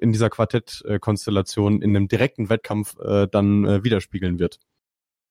in 0.02 0.12
dieser 0.12 0.30
Quartettkonstellation 0.30 1.82
in 1.82 1.96
einem 1.96 2.10
direkten 2.10 2.50
Wettkampf 2.50 2.98
äh, 3.00 3.28
dann 3.32 3.66
äh, 3.66 3.84
widerspiegeln 3.86 4.38
wird. 4.38 4.60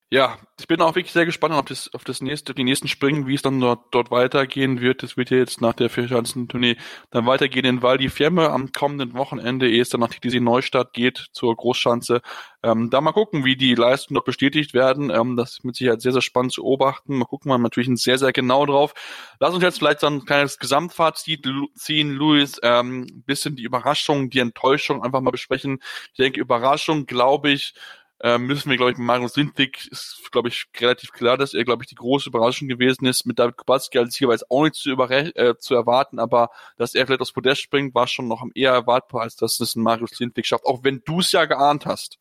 Ja, 0.09 0.38
ich 0.61 0.69
bin 0.69 0.81
auch 0.81 0.95
wirklich 0.95 1.12
sehr 1.12 1.27
gespannt 1.27 1.53
auf 1.55 1.64
das, 1.64 1.92
auf 1.92 2.05
das 2.05 2.21
nächste, 2.21 2.55
die 2.55 2.62
nächsten 2.62 2.87
Springen, 2.87 3.27
wie 3.27 3.35
es 3.35 3.42
dann 3.42 3.59
dort, 3.59 3.92
dort 3.92 4.12
weitergehen 4.12 4.81
wird. 4.81 5.03
Das 5.03 5.16
wird 5.16 5.31
ja 5.31 5.38
jetzt 5.38 5.61
nach 5.61 5.73
der 5.75 5.90
Vierschanzentournee 5.90 6.77
dann 7.11 7.27
weitergehen 7.27 7.64
in 7.64 7.83
Val 7.83 7.99
di 7.99 8.09
Fiemme 8.09 8.51
am 8.51 8.71
kommenden 8.71 9.14
Wochenende, 9.14 9.69
ehe 9.69 9.83
es 9.83 9.88
dann 9.88 10.01
nach 10.01 10.11
TTC 10.11 10.40
Neustadt 10.40 10.92
geht 10.92 11.27
zur 11.33 11.57
Großschanze. 11.57 12.23
Ähm, 12.62 12.88
da 12.88 13.01
mal 13.01 13.11
gucken, 13.11 13.45
wie 13.45 13.57
die 13.57 13.75
Leistungen 13.75 14.14
dort 14.14 14.27
bestätigt 14.27 14.75
werden. 14.75 15.11
Ähm, 15.11 15.35
das 15.37 15.55
ist 15.55 15.64
mit 15.64 15.75
Sicherheit 15.75 16.01
sehr, 16.03 16.12
sehr 16.12 16.23
spannend 16.23 16.53
zu 16.53 16.62
beobachten. 16.62 17.19
Mal 17.19 17.25
gucken 17.25 17.51
wir 17.51 17.59
natürlich 17.59 17.90
sehr, 18.01 18.19
sehr 18.19 18.33
genau 18.33 18.64
drauf. 18.64 18.95
Lass 19.40 19.55
uns 19.55 19.64
jetzt 19.64 19.79
vielleicht 19.79 20.01
so 20.01 20.07
ein 20.07 20.25
kleines 20.25 20.59
Gesamtfazit 20.59 21.49
ziehen, 21.75 22.12
Luis. 22.12 22.61
Ähm, 22.62 23.25
bisschen 23.27 23.57
die 23.57 23.64
Überraschung, 23.64 24.31
die 24.31 24.38
Enttäuschung 24.38 25.03
einfach 25.03 25.21
mal 25.21 25.33
besprechen. 25.33 25.81
Ich 26.12 26.19
denke, 26.19 26.40
Überraschung, 26.40 27.07
glaube 27.07 27.51
ich, 27.51 27.75
äh, 28.21 28.39
müssen 28.39 28.71
wir, 28.71 28.77
glaube 28.77 28.93
ich, 28.93 28.99
mit 28.99 29.07
Marius 29.07 29.37
Lindwig 29.37 29.89
ist, 29.91 30.29
glaube 30.33 30.49
ich, 30.49 30.67
relativ 30.81 31.13
klar, 31.13 31.37
dass 31.37 31.55
er, 31.55 31.65
glaube 31.65 31.83
ich, 31.83 31.89
die 31.89 31.95
große 31.95 32.31
Überraschung 32.31 32.69
gewesen 32.69 33.07
ist. 33.07 33.27
Mit 33.27 33.39
David 33.39 33.57
Kubacki 33.57 33.99
als 33.99 34.21
war 34.23 34.33
jetzt 34.33 34.51
auch 34.51 34.65
nicht 34.65 34.77
zu, 34.77 34.91
äh, 34.91 35.55
zu 35.59 35.75
erwarten, 35.75 36.19
aber 36.19 36.51
dass 36.79 36.95
er 36.95 37.07
vielleicht 37.07 37.21
aufs 37.21 37.33
Podest 37.33 37.61
springt, 37.61 37.95
war 37.95 38.07
schon 38.07 38.29
noch 38.29 38.43
am 38.43 38.53
eher 38.55 38.73
erwartbar, 38.73 39.23
als 39.23 39.37
dass 39.37 39.61
es 39.61 39.77
ein 39.77 39.83
Marius 39.83 40.19
Lindwig 40.19 40.47
schafft, 40.47 40.65
auch 40.65 40.83
wenn 40.83 41.03
du 41.05 41.21
es 41.21 41.33
ja 41.33 41.45
geahnt 41.45 41.85
hast. 41.85 42.19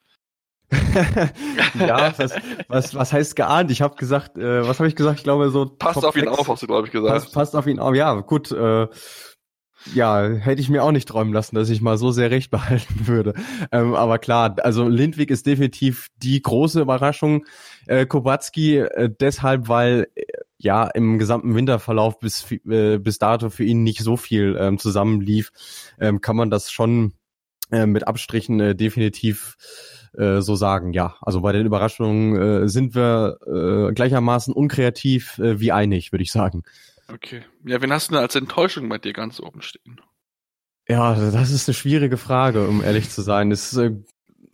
ja, 1.79 2.13
was, 2.17 2.33
was, 2.67 2.95
was 2.95 3.13
heißt 3.13 3.35
geahnt? 3.35 3.69
Ich 3.69 3.81
habe 3.81 3.95
gesagt, 3.95 4.37
äh, 4.37 4.67
was 4.67 4.79
habe 4.79 4.87
ich 4.87 4.95
gesagt? 4.95 5.19
Ich 5.19 5.23
glaube 5.23 5.49
so. 5.49 5.67
Passt 5.67 6.03
auf 6.03 6.15
ihn 6.15 6.27
auf, 6.27 6.47
hast 6.47 6.63
du 6.63 6.67
glaube 6.67 6.87
ich 6.87 6.91
gesagt. 6.91 7.13
Passt, 7.13 7.33
passt 7.33 7.55
auf 7.55 7.67
ihn 7.67 7.79
auf. 7.79 7.95
Ja, 7.95 8.13
gut. 8.21 8.51
Äh, 8.51 8.87
ja, 9.93 10.27
hätte 10.27 10.61
ich 10.61 10.69
mir 10.69 10.83
auch 10.83 10.91
nicht 10.91 11.07
träumen 11.07 11.33
lassen, 11.33 11.55
dass 11.55 11.69
ich 11.69 11.81
mal 11.81 11.97
so 11.97 12.11
sehr 12.11 12.31
recht 12.31 12.51
behalten 12.51 13.07
würde. 13.07 13.33
Ähm, 13.71 13.93
aber 13.93 14.19
klar, 14.19 14.55
also 14.63 14.87
Lindwig 14.87 15.29
ist 15.29 15.45
definitiv 15.45 16.07
die 16.17 16.41
große 16.41 16.81
Überraschung. 16.81 17.45
Äh, 17.87 18.05
Kowatski 18.05 18.77
äh, 18.77 19.09
deshalb, 19.19 19.67
weil 19.67 20.07
äh, 20.15 20.23
ja 20.57 20.87
im 20.87 21.19
gesamten 21.19 21.53
Winterverlauf 21.53 22.19
bis 22.19 22.51
äh, 22.51 22.97
bis 22.97 23.19
dato 23.19 23.49
für 23.49 23.63
ihn 23.63 23.83
nicht 23.83 24.01
so 24.01 24.17
viel 24.17 24.57
ähm, 24.59 24.79
zusammenlief, 24.79 25.51
ähm, 25.99 26.21
kann 26.21 26.35
man 26.35 26.49
das 26.49 26.71
schon 26.71 27.13
äh, 27.71 27.85
mit 27.85 28.07
Abstrichen 28.07 28.59
äh, 28.59 28.75
definitiv 28.75 29.57
äh, 30.13 30.41
so 30.41 30.55
sagen. 30.55 30.93
Ja, 30.93 31.15
also 31.21 31.41
bei 31.41 31.51
den 31.51 31.65
Überraschungen 31.65 32.63
äh, 32.63 32.69
sind 32.69 32.95
wir 32.95 33.37
äh, 33.45 33.93
gleichermaßen 33.93 34.53
unkreativ 34.53 35.37
äh, 35.39 35.59
wie 35.59 35.71
einig, 35.71 36.11
würde 36.11 36.23
ich 36.23 36.31
sagen. 36.31 36.63
Okay. 37.07 37.43
Ja, 37.63 37.81
wen 37.81 37.91
hast 37.91 38.09
du 38.09 38.13
denn 38.13 38.21
als 38.21 38.35
Enttäuschung 38.35 38.89
bei 38.89 38.97
dir 38.97 39.13
ganz 39.13 39.39
oben 39.39 39.61
stehen? 39.61 40.01
Ja, 40.87 41.15
das 41.15 41.51
ist 41.51 41.67
eine 41.67 41.73
schwierige 41.73 42.17
Frage, 42.17 42.67
um 42.67 42.83
ehrlich 42.83 43.09
zu 43.09 43.21
sein. 43.21 43.51
Es, 43.51 43.75
äh, 43.75 43.91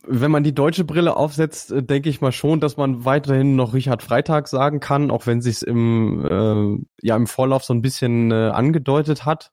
wenn 0.04 0.30
man 0.30 0.42
die 0.42 0.54
deutsche 0.54 0.84
Brille 0.84 1.16
aufsetzt, 1.16 1.72
äh, 1.72 1.82
denke 1.82 2.08
ich 2.08 2.20
mal 2.20 2.32
schon, 2.32 2.60
dass 2.60 2.76
man 2.76 3.04
weiterhin 3.04 3.56
noch 3.56 3.74
Richard 3.74 4.02
Freitag 4.02 4.48
sagen 4.48 4.80
kann, 4.80 5.10
auch 5.10 5.26
wenn 5.26 5.42
sich 5.42 5.62
im 5.62 6.24
äh, 6.24 7.06
ja 7.06 7.16
im 7.16 7.26
Vorlauf 7.26 7.64
so 7.64 7.74
ein 7.74 7.82
bisschen 7.82 8.30
äh, 8.30 8.50
angedeutet 8.50 9.24
hat. 9.24 9.52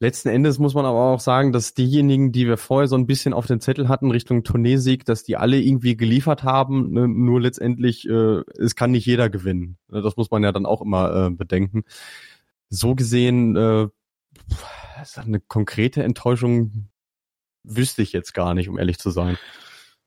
Letzten 0.00 0.28
Endes 0.28 0.60
muss 0.60 0.74
man 0.74 0.84
aber 0.84 1.12
auch 1.12 1.18
sagen, 1.18 1.52
dass 1.52 1.74
diejenigen, 1.74 2.30
die 2.30 2.46
wir 2.46 2.56
vorher 2.56 2.86
so 2.86 2.96
ein 2.96 3.08
bisschen 3.08 3.32
auf 3.32 3.46
den 3.46 3.60
Zettel 3.60 3.88
hatten 3.88 4.12
Richtung 4.12 4.44
Tourneesieg, 4.44 5.04
dass 5.04 5.24
die 5.24 5.36
alle 5.36 5.60
irgendwie 5.60 5.96
geliefert 5.96 6.44
haben. 6.44 6.92
Ne? 6.92 7.08
Nur 7.08 7.40
letztendlich, 7.40 8.08
äh, 8.08 8.42
es 8.56 8.76
kann 8.76 8.92
nicht 8.92 9.06
jeder 9.06 9.28
gewinnen. 9.28 9.76
Ne, 9.88 10.00
das 10.00 10.16
muss 10.16 10.30
man 10.30 10.44
ja 10.44 10.52
dann 10.52 10.66
auch 10.66 10.82
immer 10.82 11.26
äh, 11.26 11.30
bedenken. 11.30 11.82
So 12.68 12.94
gesehen, 12.94 13.56
äh, 13.56 13.88
eine 15.16 15.40
konkrete 15.40 16.04
Enttäuschung 16.04 16.90
wüsste 17.64 18.02
ich 18.02 18.12
jetzt 18.12 18.34
gar 18.34 18.54
nicht, 18.54 18.68
um 18.68 18.78
ehrlich 18.78 18.98
zu 18.98 19.10
sein. 19.10 19.36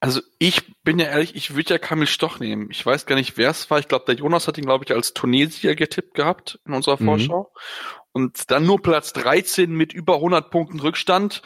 Also 0.02 0.20
ich 0.40 0.74
bin 0.82 0.98
ja 0.98 1.06
ehrlich, 1.06 1.36
ich 1.36 1.54
würde 1.54 1.74
ja 1.74 1.78
Kamil 1.78 2.08
Stoch 2.08 2.40
nehmen. 2.40 2.66
Ich 2.72 2.84
weiß 2.84 3.06
gar 3.06 3.14
nicht, 3.14 3.36
wer 3.36 3.50
es 3.50 3.70
war. 3.70 3.78
Ich 3.78 3.86
glaube, 3.86 4.04
der 4.06 4.16
Jonas 4.16 4.48
hat 4.48 4.58
ihn, 4.58 4.64
glaube 4.64 4.84
ich, 4.84 4.92
als 4.92 5.14
Tunesier 5.14 5.76
getippt 5.76 6.14
gehabt 6.14 6.58
in 6.66 6.74
unserer 6.74 7.00
mhm. 7.00 7.04
Vorschau. 7.04 7.52
Und 8.10 8.50
dann 8.50 8.66
nur 8.66 8.82
Platz 8.82 9.12
13 9.12 9.70
mit 9.70 9.92
über 9.92 10.16
100 10.16 10.50
Punkten 10.50 10.80
Rückstand 10.80 11.42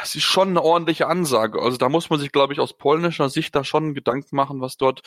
das 0.00 0.14
ist 0.14 0.24
schon 0.24 0.50
eine 0.50 0.62
ordentliche 0.62 1.06
Ansage. 1.06 1.60
Also 1.60 1.76
da 1.76 1.88
muss 1.88 2.10
man 2.10 2.20
sich, 2.20 2.30
glaube 2.30 2.52
ich, 2.52 2.60
aus 2.60 2.72
polnischer 2.72 3.28
Sicht 3.28 3.54
da 3.54 3.64
schon 3.64 3.94
Gedanken 3.94 4.36
machen, 4.36 4.60
was 4.60 4.76
dort 4.76 5.02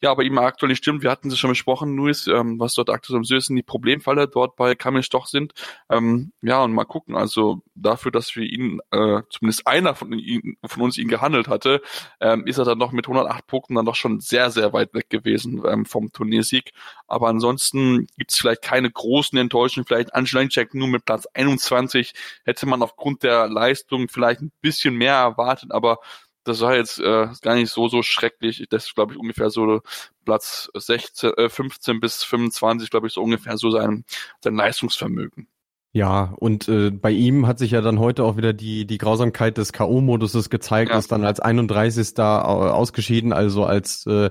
ja 0.00 0.14
bei 0.14 0.22
ihm 0.22 0.38
aktuell 0.38 0.70
nicht 0.70 0.78
stimmt. 0.78 1.02
Wir 1.02 1.10
hatten 1.10 1.28
es 1.28 1.38
schon 1.38 1.50
besprochen, 1.50 1.96
Luis, 1.96 2.26
ähm, 2.26 2.58
was 2.58 2.74
dort 2.74 2.90
aktuell 2.90 3.18
am 3.18 3.24
Süßen 3.24 3.54
die 3.54 3.62
Problemfalle 3.62 4.28
dort 4.28 4.56
bei 4.56 4.74
Kamil 4.74 5.02
Stoch 5.02 5.26
sind. 5.26 5.52
Ähm, 5.90 6.32
ja, 6.42 6.62
und 6.62 6.72
mal 6.72 6.84
gucken. 6.84 7.16
Also 7.16 7.62
dafür, 7.74 8.12
dass 8.12 8.34
wir 8.36 8.44
ihn, 8.44 8.80
äh, 8.90 9.22
zumindest 9.30 9.66
einer 9.66 9.94
von, 9.94 10.12
ihn, 10.12 10.56
von 10.64 10.82
uns 10.82 10.96
ihn 10.96 11.08
gehandelt 11.08 11.48
hatte, 11.48 11.82
ähm, 12.20 12.46
ist 12.46 12.58
er 12.58 12.64
dann 12.64 12.78
noch 12.78 12.92
mit 12.92 13.06
108 13.06 13.46
Punkten 13.46 13.74
dann 13.74 13.86
doch 13.86 13.96
schon 13.96 14.20
sehr, 14.20 14.50
sehr 14.50 14.72
weit 14.72 14.94
weg 14.94 15.10
gewesen 15.10 15.62
ähm, 15.66 15.84
vom 15.84 16.12
Turniersieg. 16.12 16.72
Aber 17.08 17.28
ansonsten 17.28 18.06
gibt 18.16 18.32
es 18.32 18.38
vielleicht 18.38 18.62
keine 18.62 18.90
großen 18.90 19.38
Enttäuschungen. 19.38 19.86
Vielleicht 19.86 20.10
Check 20.50 20.74
nur 20.74 20.88
mit 20.88 21.04
Platz 21.04 21.26
21 21.34 22.14
hätte 22.44 22.66
man 22.66 22.82
aufgrund 22.82 23.22
der 23.22 23.48
Leistung 23.48 24.08
vielleicht 24.08 24.29
ein 24.38 24.52
bisschen 24.60 24.94
mehr 24.94 25.14
erwartet, 25.14 25.72
aber 25.72 25.98
das 26.44 26.60
war 26.60 26.74
jetzt 26.74 26.98
äh, 27.00 27.28
gar 27.42 27.54
nicht 27.54 27.70
so 27.70 27.88
so 27.88 28.02
schrecklich. 28.02 28.66
Das 28.70 28.86
ist, 28.86 28.94
glaube 28.94 29.12
ich, 29.12 29.18
ungefähr 29.18 29.50
so 29.50 29.80
Platz 30.24 30.70
16, 30.74 31.32
äh, 31.36 31.48
15 31.48 32.00
bis 32.00 32.24
25, 32.24 32.90
glaube 32.90 33.06
ich, 33.08 33.12
so 33.12 33.22
ungefähr 33.22 33.58
so 33.58 33.70
sein, 33.70 34.04
sein 34.42 34.54
Leistungsvermögen. 34.54 35.48
Ja, 35.92 36.34
und 36.38 36.68
äh, 36.68 36.90
bei 36.90 37.10
ihm 37.10 37.48
hat 37.48 37.58
sich 37.58 37.72
ja 37.72 37.80
dann 37.80 37.98
heute 37.98 38.24
auch 38.24 38.36
wieder 38.36 38.52
die, 38.52 38.86
die 38.86 38.98
Grausamkeit 38.98 39.58
des 39.58 39.72
K.O.-Moduses 39.72 40.48
gezeigt, 40.48 40.92
ja. 40.92 40.98
ist 40.98 41.10
dann 41.10 41.24
als 41.24 41.40
31. 41.40 42.16
ausgeschieden, 42.18 43.32
also 43.32 43.64
als 43.64 44.06
äh, 44.06 44.30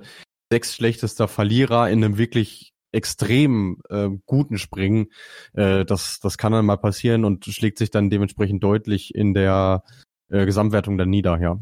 sechs 0.50 0.74
schlechtester 0.74 1.28
Verlierer 1.28 1.90
in 1.90 2.04
einem 2.04 2.18
wirklich 2.18 2.69
extrem 2.92 3.82
äh, 3.90 4.10
guten 4.26 4.58
Springen. 4.58 5.08
Äh, 5.54 5.86
das, 5.86 6.20
das 6.20 6.38
kann 6.38 6.52
dann 6.52 6.66
mal 6.66 6.78
passieren 6.78 7.26
und 7.26 7.46
schlägt 7.46 7.78
sich 7.78 7.92
dann 7.92 8.10
dementsprechend 8.10 8.64
deutlich 8.64 9.14
in 9.16 9.34
der 9.34 9.84
äh, 10.30 10.46
Gesamtwertung 10.46 10.98
dann 10.98 11.10
nieder, 11.10 11.40
ja. 11.40 11.60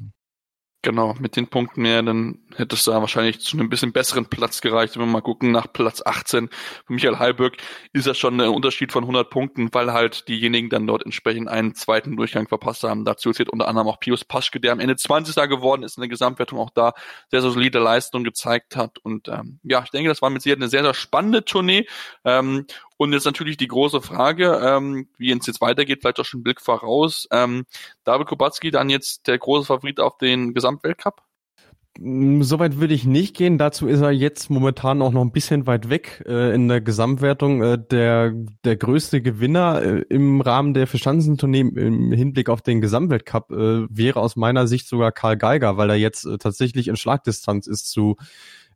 Genau, 0.84 1.16
mit 1.20 1.36
den 1.36 1.48
Punkten 1.48 1.82
mehr, 1.82 2.04
dann 2.04 2.38
hättest 2.56 2.86
du 2.86 2.92
da 2.92 3.02
wahrscheinlich 3.02 3.40
zu 3.40 3.58
einem 3.58 3.68
bisschen 3.68 3.92
besseren 3.92 4.28
Platz 4.28 4.62
gereicht. 4.62 4.96
Wenn 4.96 5.02
wir 5.02 5.12
mal 5.12 5.22
gucken, 5.22 5.52
nach 5.52 5.74
Platz 5.74 6.04
18 6.06 6.50
für 6.86 6.94
Michael 6.94 7.18
Heilberg 7.18 7.58
ist 7.94 8.06
das 8.06 8.18
schon 8.18 8.40
ein 8.40 8.50
Unterschied 8.50 8.92
von 8.92 9.04
100 9.04 9.30
Punkten, 9.30 9.70
weil 9.74 9.92
halt 9.92 10.28
diejenigen 10.28 10.70
dann 10.70 10.86
dort 10.86 11.04
entsprechend 11.04 11.50
einen 11.50 11.74
zweiten 11.74 12.16
Durchgang 12.16 12.48
verpasst 12.48 12.84
haben. 12.84 13.06
Dazu 13.06 13.32
zählt 13.32 13.50
unter 13.50 13.68
anderem 13.68 13.88
auch 13.88 14.00
Pius 14.00 14.24
Paschke, 14.24 14.60
der 14.60 14.72
am 14.72 14.80
Ende 14.80 14.96
20. 14.96 15.36
geworden 15.50 15.82
ist 15.82 15.98
in 15.98 16.02
der 16.02 16.10
Gesamtwertung, 16.10 16.60
auch 16.60 16.70
da 16.70 16.94
sehr, 17.32 17.42
sehr 17.42 17.52
solide 17.52 17.80
Leistung 17.80 18.24
gezeigt 18.24 18.76
hat. 18.76 19.00
Und 19.00 19.30
ähm, 19.30 19.60
ja, 19.64 19.82
ich 19.84 19.90
denke, 19.90 20.10
das 20.10 20.22
war 20.22 20.30
mit 20.30 20.44
Sicherheit 20.44 20.62
eine 20.62 20.70
sehr, 20.70 20.84
sehr 20.84 20.94
spannende 20.94 21.44
Tournee. 21.44 21.88
Ähm, 22.24 22.68
und 22.98 23.14
jetzt 23.14 23.26
natürlich 23.26 23.58
die 23.58 23.68
große 23.68 24.02
Frage, 24.02 24.60
ähm, 24.64 25.08
wie 25.18 25.32
es 25.32 25.46
jetzt 25.46 25.62
weitergeht, 25.62 26.00
vielleicht 26.02 26.20
auch 26.20 26.26
schon 26.26 26.44
Blick 26.44 26.60
voraus. 26.62 27.28
Ähm, 27.32 27.66
David 28.04 28.28
Kubacki 28.28 28.72
dann 28.72 28.90
jetzt 28.90 29.28
der 29.28 29.38
große 29.38 29.66
Favorit 29.66 30.00
auf 30.00 30.18
den 30.18 30.54
Gesamtweltcup? 30.54 31.22
Mm, 32.00 32.42
Soweit 32.42 32.80
würde 32.80 32.94
ich 32.94 33.06
nicht 33.06 33.36
gehen. 33.36 33.58
Dazu 33.58 33.88
ist 33.88 34.02
er 34.02 34.12
jetzt 34.12 34.50
momentan 34.50 35.02
auch 35.02 35.12
noch 35.12 35.22
ein 35.22 35.32
bisschen 35.32 35.68
weit 35.68 35.90
weg 35.90 36.24
äh, 36.28 36.54
in 36.54 36.68
der 36.68 36.82
Gesamtwertung. 36.82 37.62
Äh, 37.64 37.78
der, 37.80 38.34
der 38.64 38.78
größte 38.78 39.22
Gewinner 39.22 39.82
äh, 39.82 40.02
im 40.10 40.42
Rahmen 40.42 40.74
der 40.74 40.88
Verstandentournee 40.88 41.62
im 41.62 42.12
Hinblick 42.12 42.50
auf 42.50 42.62
den 42.62 42.82
Gesamtweltcup 42.82 43.52
äh, 43.52 43.88
wäre 43.90 44.20
aus 44.20 44.36
meiner 44.36 44.68
Sicht 44.68 44.88
sogar 44.88 45.12
Karl 45.12 45.38
Geiger, 45.38 45.78
weil 45.78 45.90
er 45.90 45.98
jetzt 45.98 46.26
äh, 46.26 46.38
tatsächlich 46.38 46.88
in 46.88 46.96
Schlagdistanz 46.96 47.68
ist 47.68 47.90
zu 47.90 48.16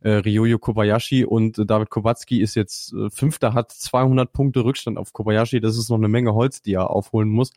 äh, 0.02 0.10
Ryoyo 0.10 0.58
Kobayashi 0.58 1.24
und 1.24 1.58
äh, 1.58 1.66
David 1.66 1.90
Kubacki 1.90 2.40
ist 2.40 2.54
jetzt 2.54 2.92
äh, 2.92 3.10
Fünfter, 3.10 3.54
hat 3.54 3.72
200 3.72 4.32
Punkte 4.32 4.64
Rückstand 4.64 4.98
auf 4.98 5.12
Kobayashi. 5.12 5.60
Das 5.60 5.76
ist 5.76 5.88
noch 5.88 5.98
eine 5.98 6.08
Menge 6.08 6.34
Holz, 6.34 6.62
die 6.62 6.74
er 6.74 6.90
aufholen 6.90 7.28
muss. 7.28 7.52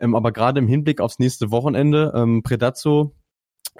Ähm, 0.00 0.14
aber 0.14 0.32
gerade 0.32 0.58
im 0.58 0.68
Hinblick 0.68 1.00
aufs 1.00 1.18
nächste 1.18 1.50
Wochenende, 1.50 2.12
ähm, 2.14 2.42
Predazzo, 2.42 3.14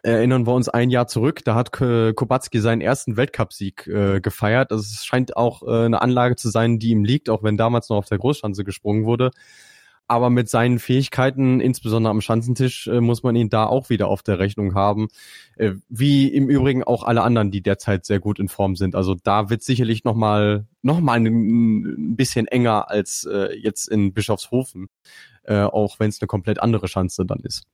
erinnern 0.02 0.46
wir 0.46 0.54
uns 0.54 0.68
ein 0.68 0.90
Jahr 0.90 1.08
zurück, 1.08 1.44
da 1.44 1.56
hat 1.56 1.72
Kubacki 1.72 2.60
seinen 2.60 2.80
ersten 2.80 3.16
Weltcupsieg 3.16 3.86
äh, 3.88 4.20
gefeiert. 4.20 4.70
Also 4.70 4.82
es 4.82 5.04
scheint 5.04 5.36
auch 5.36 5.62
äh, 5.62 5.84
eine 5.84 6.00
Anlage 6.00 6.36
zu 6.36 6.48
sein, 6.48 6.78
die 6.78 6.90
ihm 6.90 7.04
liegt, 7.04 7.28
auch 7.28 7.42
wenn 7.42 7.56
damals 7.56 7.88
noch 7.88 7.96
auf 7.96 8.08
der 8.08 8.18
Großschanze 8.18 8.64
gesprungen 8.64 9.04
wurde 9.04 9.32
aber 10.10 10.28
mit 10.28 10.48
seinen 10.48 10.80
Fähigkeiten, 10.80 11.60
insbesondere 11.60 12.10
am 12.10 12.20
Schanzentisch, 12.20 12.88
äh, 12.88 13.00
muss 13.00 13.22
man 13.22 13.36
ihn 13.36 13.48
da 13.48 13.66
auch 13.66 13.90
wieder 13.90 14.08
auf 14.08 14.24
der 14.24 14.40
Rechnung 14.40 14.74
haben. 14.74 15.06
Äh, 15.54 15.74
wie 15.88 16.26
im 16.26 16.48
Übrigen 16.48 16.82
auch 16.82 17.04
alle 17.04 17.22
anderen, 17.22 17.52
die 17.52 17.62
derzeit 17.62 18.04
sehr 18.04 18.18
gut 18.18 18.40
in 18.40 18.48
Form 18.48 18.74
sind. 18.74 18.96
Also 18.96 19.14
da 19.14 19.50
wird 19.50 19.62
sicherlich 19.62 20.02
nochmal 20.02 20.66
noch 20.82 20.98
mal 20.98 21.20
ein, 21.20 22.16
bisschen 22.16 22.48
enger 22.48 22.90
als 22.90 23.24
äh, 23.30 23.56
jetzt 23.56 23.86
in 23.86 24.12
Bischofshofen, 24.12 24.88
auch 25.46 25.98
wenn 25.98 26.10
es 26.10 26.20
eine 26.20 26.28
komplett 26.28 26.60
andere 26.60 26.86
Schanze 26.86 27.24
dann 27.24 27.40
ist. 27.40 27.64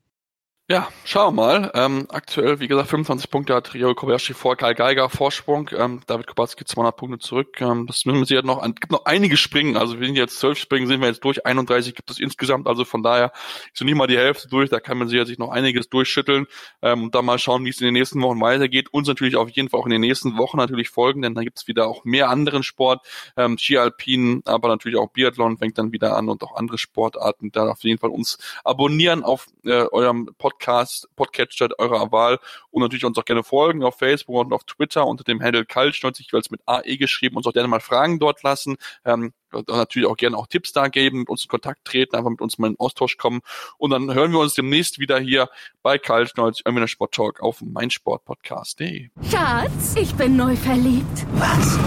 Ja, 0.68 0.88
schauen 1.05 1.37
wir 1.37 1.42
mal. 1.42 1.70
Ähm, 1.74 2.09
aktuell, 2.09 2.59
wie 2.59 2.66
gesagt, 2.66 2.88
25 2.88 3.31
Punkte 3.31 3.55
hat 3.55 3.72
Rio 3.72 3.94
Kobayashi 3.94 4.35
vor 4.35 4.57
Karl 4.57 4.74
Geiger 4.74 5.09
Vorsprung. 5.09 5.70
Ähm, 5.72 6.00
David 6.09 6.26
Kubacki 6.26 6.64
200 6.64 6.96
Punkte 6.96 7.20
zurück. 7.20 7.61
Ähm, 7.61 7.87
das 7.87 8.05
müssen 8.05 8.18
wir 8.18 8.26
sich 8.26 8.42
noch, 8.42 8.61
an, 8.61 8.74
gibt 8.74 8.90
noch 8.90 9.05
einige 9.05 9.37
Springen. 9.37 9.76
Also 9.76 10.00
wir 10.00 10.07
sind 10.09 10.16
jetzt 10.16 10.40
zwölf 10.40 10.59
Springen, 10.59 10.88
sind 10.88 11.00
wir 11.00 11.07
jetzt 11.07 11.22
durch. 11.22 11.46
31 11.46 11.94
gibt 11.94 12.11
es 12.11 12.18
insgesamt. 12.18 12.66
Also 12.66 12.85
von 12.85 13.05
daher 13.05 13.31
ist 13.72 13.81
noch 13.81 13.85
nicht 13.85 13.94
mal 13.94 14.09
die 14.09 14.16
Hälfte 14.16 14.48
durch. 14.48 14.68
Da 14.68 14.81
kann 14.81 14.98
man 14.98 15.07
sich 15.07 15.38
noch 15.38 15.50
einiges 15.50 15.88
durchschütteln 15.88 16.48
ähm, 16.83 17.05
und 17.05 17.14
dann 17.14 17.24
mal 17.24 17.38
schauen, 17.38 17.64
wie 17.64 17.68
es 17.68 17.81
in 17.81 17.85
den 17.85 17.94
nächsten 17.94 18.20
Wochen 18.20 18.40
weitergeht. 18.40 18.88
Uns 18.92 19.07
natürlich 19.07 19.37
auf 19.37 19.48
jeden 19.50 19.68
Fall 19.68 19.79
auch 19.79 19.87
in 19.87 19.92
den 19.92 20.00
nächsten 20.00 20.37
Wochen 20.37 20.57
natürlich 20.57 20.88
folgen, 20.88 21.22
denn 21.22 21.37
da 21.37 21.42
gibt 21.42 21.59
es 21.59 21.68
wieder 21.68 21.87
auch 21.87 22.05
mehr 22.05 22.29
anderen 22.29 22.64
Sport. 22.64 23.07
Ähm, 23.37 23.57
Ski 23.57 23.79
Alpin, 23.79 24.42
aber 24.46 24.66
natürlich 24.66 24.98
auch 24.98 25.12
Biathlon 25.12 25.59
fängt 25.59 25.79
dann 25.79 25.92
wieder 25.92 26.16
an 26.16 26.29
und 26.29 26.42
auch 26.42 26.57
andere 26.57 26.76
Sportarten. 26.76 27.52
Da 27.52 27.68
auf 27.68 27.85
jeden 27.85 28.00
Fall 28.00 28.11
uns 28.11 28.38
abonnieren 28.64 29.22
auf 29.22 29.46
äh, 29.64 29.87
eurem 29.92 30.29
Podcast 30.37 30.56
Podcast, 30.57 31.09
Podcatcher 31.16 31.69
eurer 31.79 32.11
Wahl 32.12 32.38
und 32.71 32.83
natürlich 32.83 33.05
uns 33.05 33.19
auch 33.19 33.25
gerne 33.25 33.45
folgen 33.45 33.85
auf 33.85 33.99
Facebook 33.99 34.37
und 34.37 34.53
auf 34.53 34.64
Twitter 34.64 35.07
unter 35.07 35.23
dem 35.23 35.42
Handle 35.42 35.66
Kaltschnäuz, 35.66 36.19
jeweils 36.19 36.51
mit 36.51 36.61
AE 36.66 36.97
geschrieben, 36.97 37.37
uns 37.37 37.47
auch 37.47 37.53
gerne 37.53 37.69
mal 37.69 37.81
Fragen 37.81 38.19
dort 38.19 38.42
lassen. 38.42 38.77
Ähm, 39.05 39.33
und 39.53 39.69
natürlich 39.69 40.09
auch 40.09 40.16
gerne 40.16 40.37
auch 40.37 40.47
Tipps 40.47 40.73
da 40.73 40.88
geben, 40.88 41.21
mit 41.21 41.29
uns 41.29 41.42
in 41.42 41.49
Kontakt 41.49 41.85
treten, 41.85 42.16
einfach 42.16 42.31
mit 42.31 42.40
uns 42.40 42.59
mal 42.59 42.69
in 42.69 42.79
Austausch 42.79 43.16
kommen. 43.16 43.40
Und 43.79 43.90
dann 43.90 44.12
hören 44.12 44.33
wir 44.33 44.40
uns 44.40 44.55
demnächst 44.55 44.99
wieder 44.99 45.19
hier 45.19 45.49
bei 45.83 45.99
Kaltschnäuz, 45.99 46.61
irgendwie 46.64 46.81
der 46.81 46.88
Sport 46.88 47.14
Talk 47.14 47.40
auf 47.40 47.61
meinsportpodcast.de. 47.61 49.11
Schatz, 49.31 49.95
ich 49.97 50.14
bin 50.14 50.37
neu 50.37 50.57
verliebt. 50.57 51.27
Was? 51.35 51.79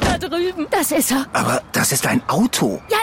Da 0.00 0.18
drüben. 0.18 0.66
Das 0.70 0.92
ist 0.92 1.10
er. 1.10 1.26
Aber 1.32 1.62
das 1.72 1.92
ist 1.92 2.06
ein 2.06 2.22
Auto. 2.28 2.80
Ja, 2.88 2.98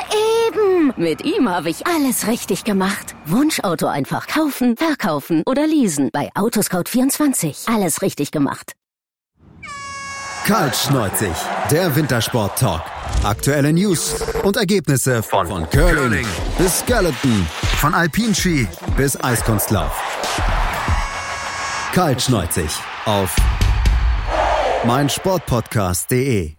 eben. 0.49 0.93
Mit 0.97 1.23
ihm 1.25 1.49
habe 1.49 1.69
ich 1.69 1.85
alles 1.87 2.27
richtig 2.27 2.63
gemacht. 2.63 3.15
Wunschauto 3.25 3.87
einfach 3.87 4.27
kaufen, 4.27 4.75
verkaufen 4.77 5.43
oder 5.45 5.67
leasen. 5.67 6.09
Bei 6.11 6.29
Autoscout24. 6.35 7.73
Alles 7.73 8.01
richtig 8.01 8.31
gemacht. 8.31 8.73
Kaltschneuzig, 10.45 11.35
der 11.69 11.95
Wintersport-Talk. 11.95 12.81
Aktuelle 13.23 13.73
News 13.73 14.15
und 14.43 14.55
Ergebnisse 14.55 15.21
von, 15.21 15.45
von 15.47 15.69
Curling 15.69 16.25
bis 16.57 16.79
Skeleton, 16.79 17.45
von 17.77 17.93
Alpinski 17.93 18.67
bis 18.95 19.21
Eiskunstlauf. 19.21 19.91
Kaltschneuzig 21.93 22.69
auf 23.05 23.35
meinsportpodcast.de. 24.85 26.58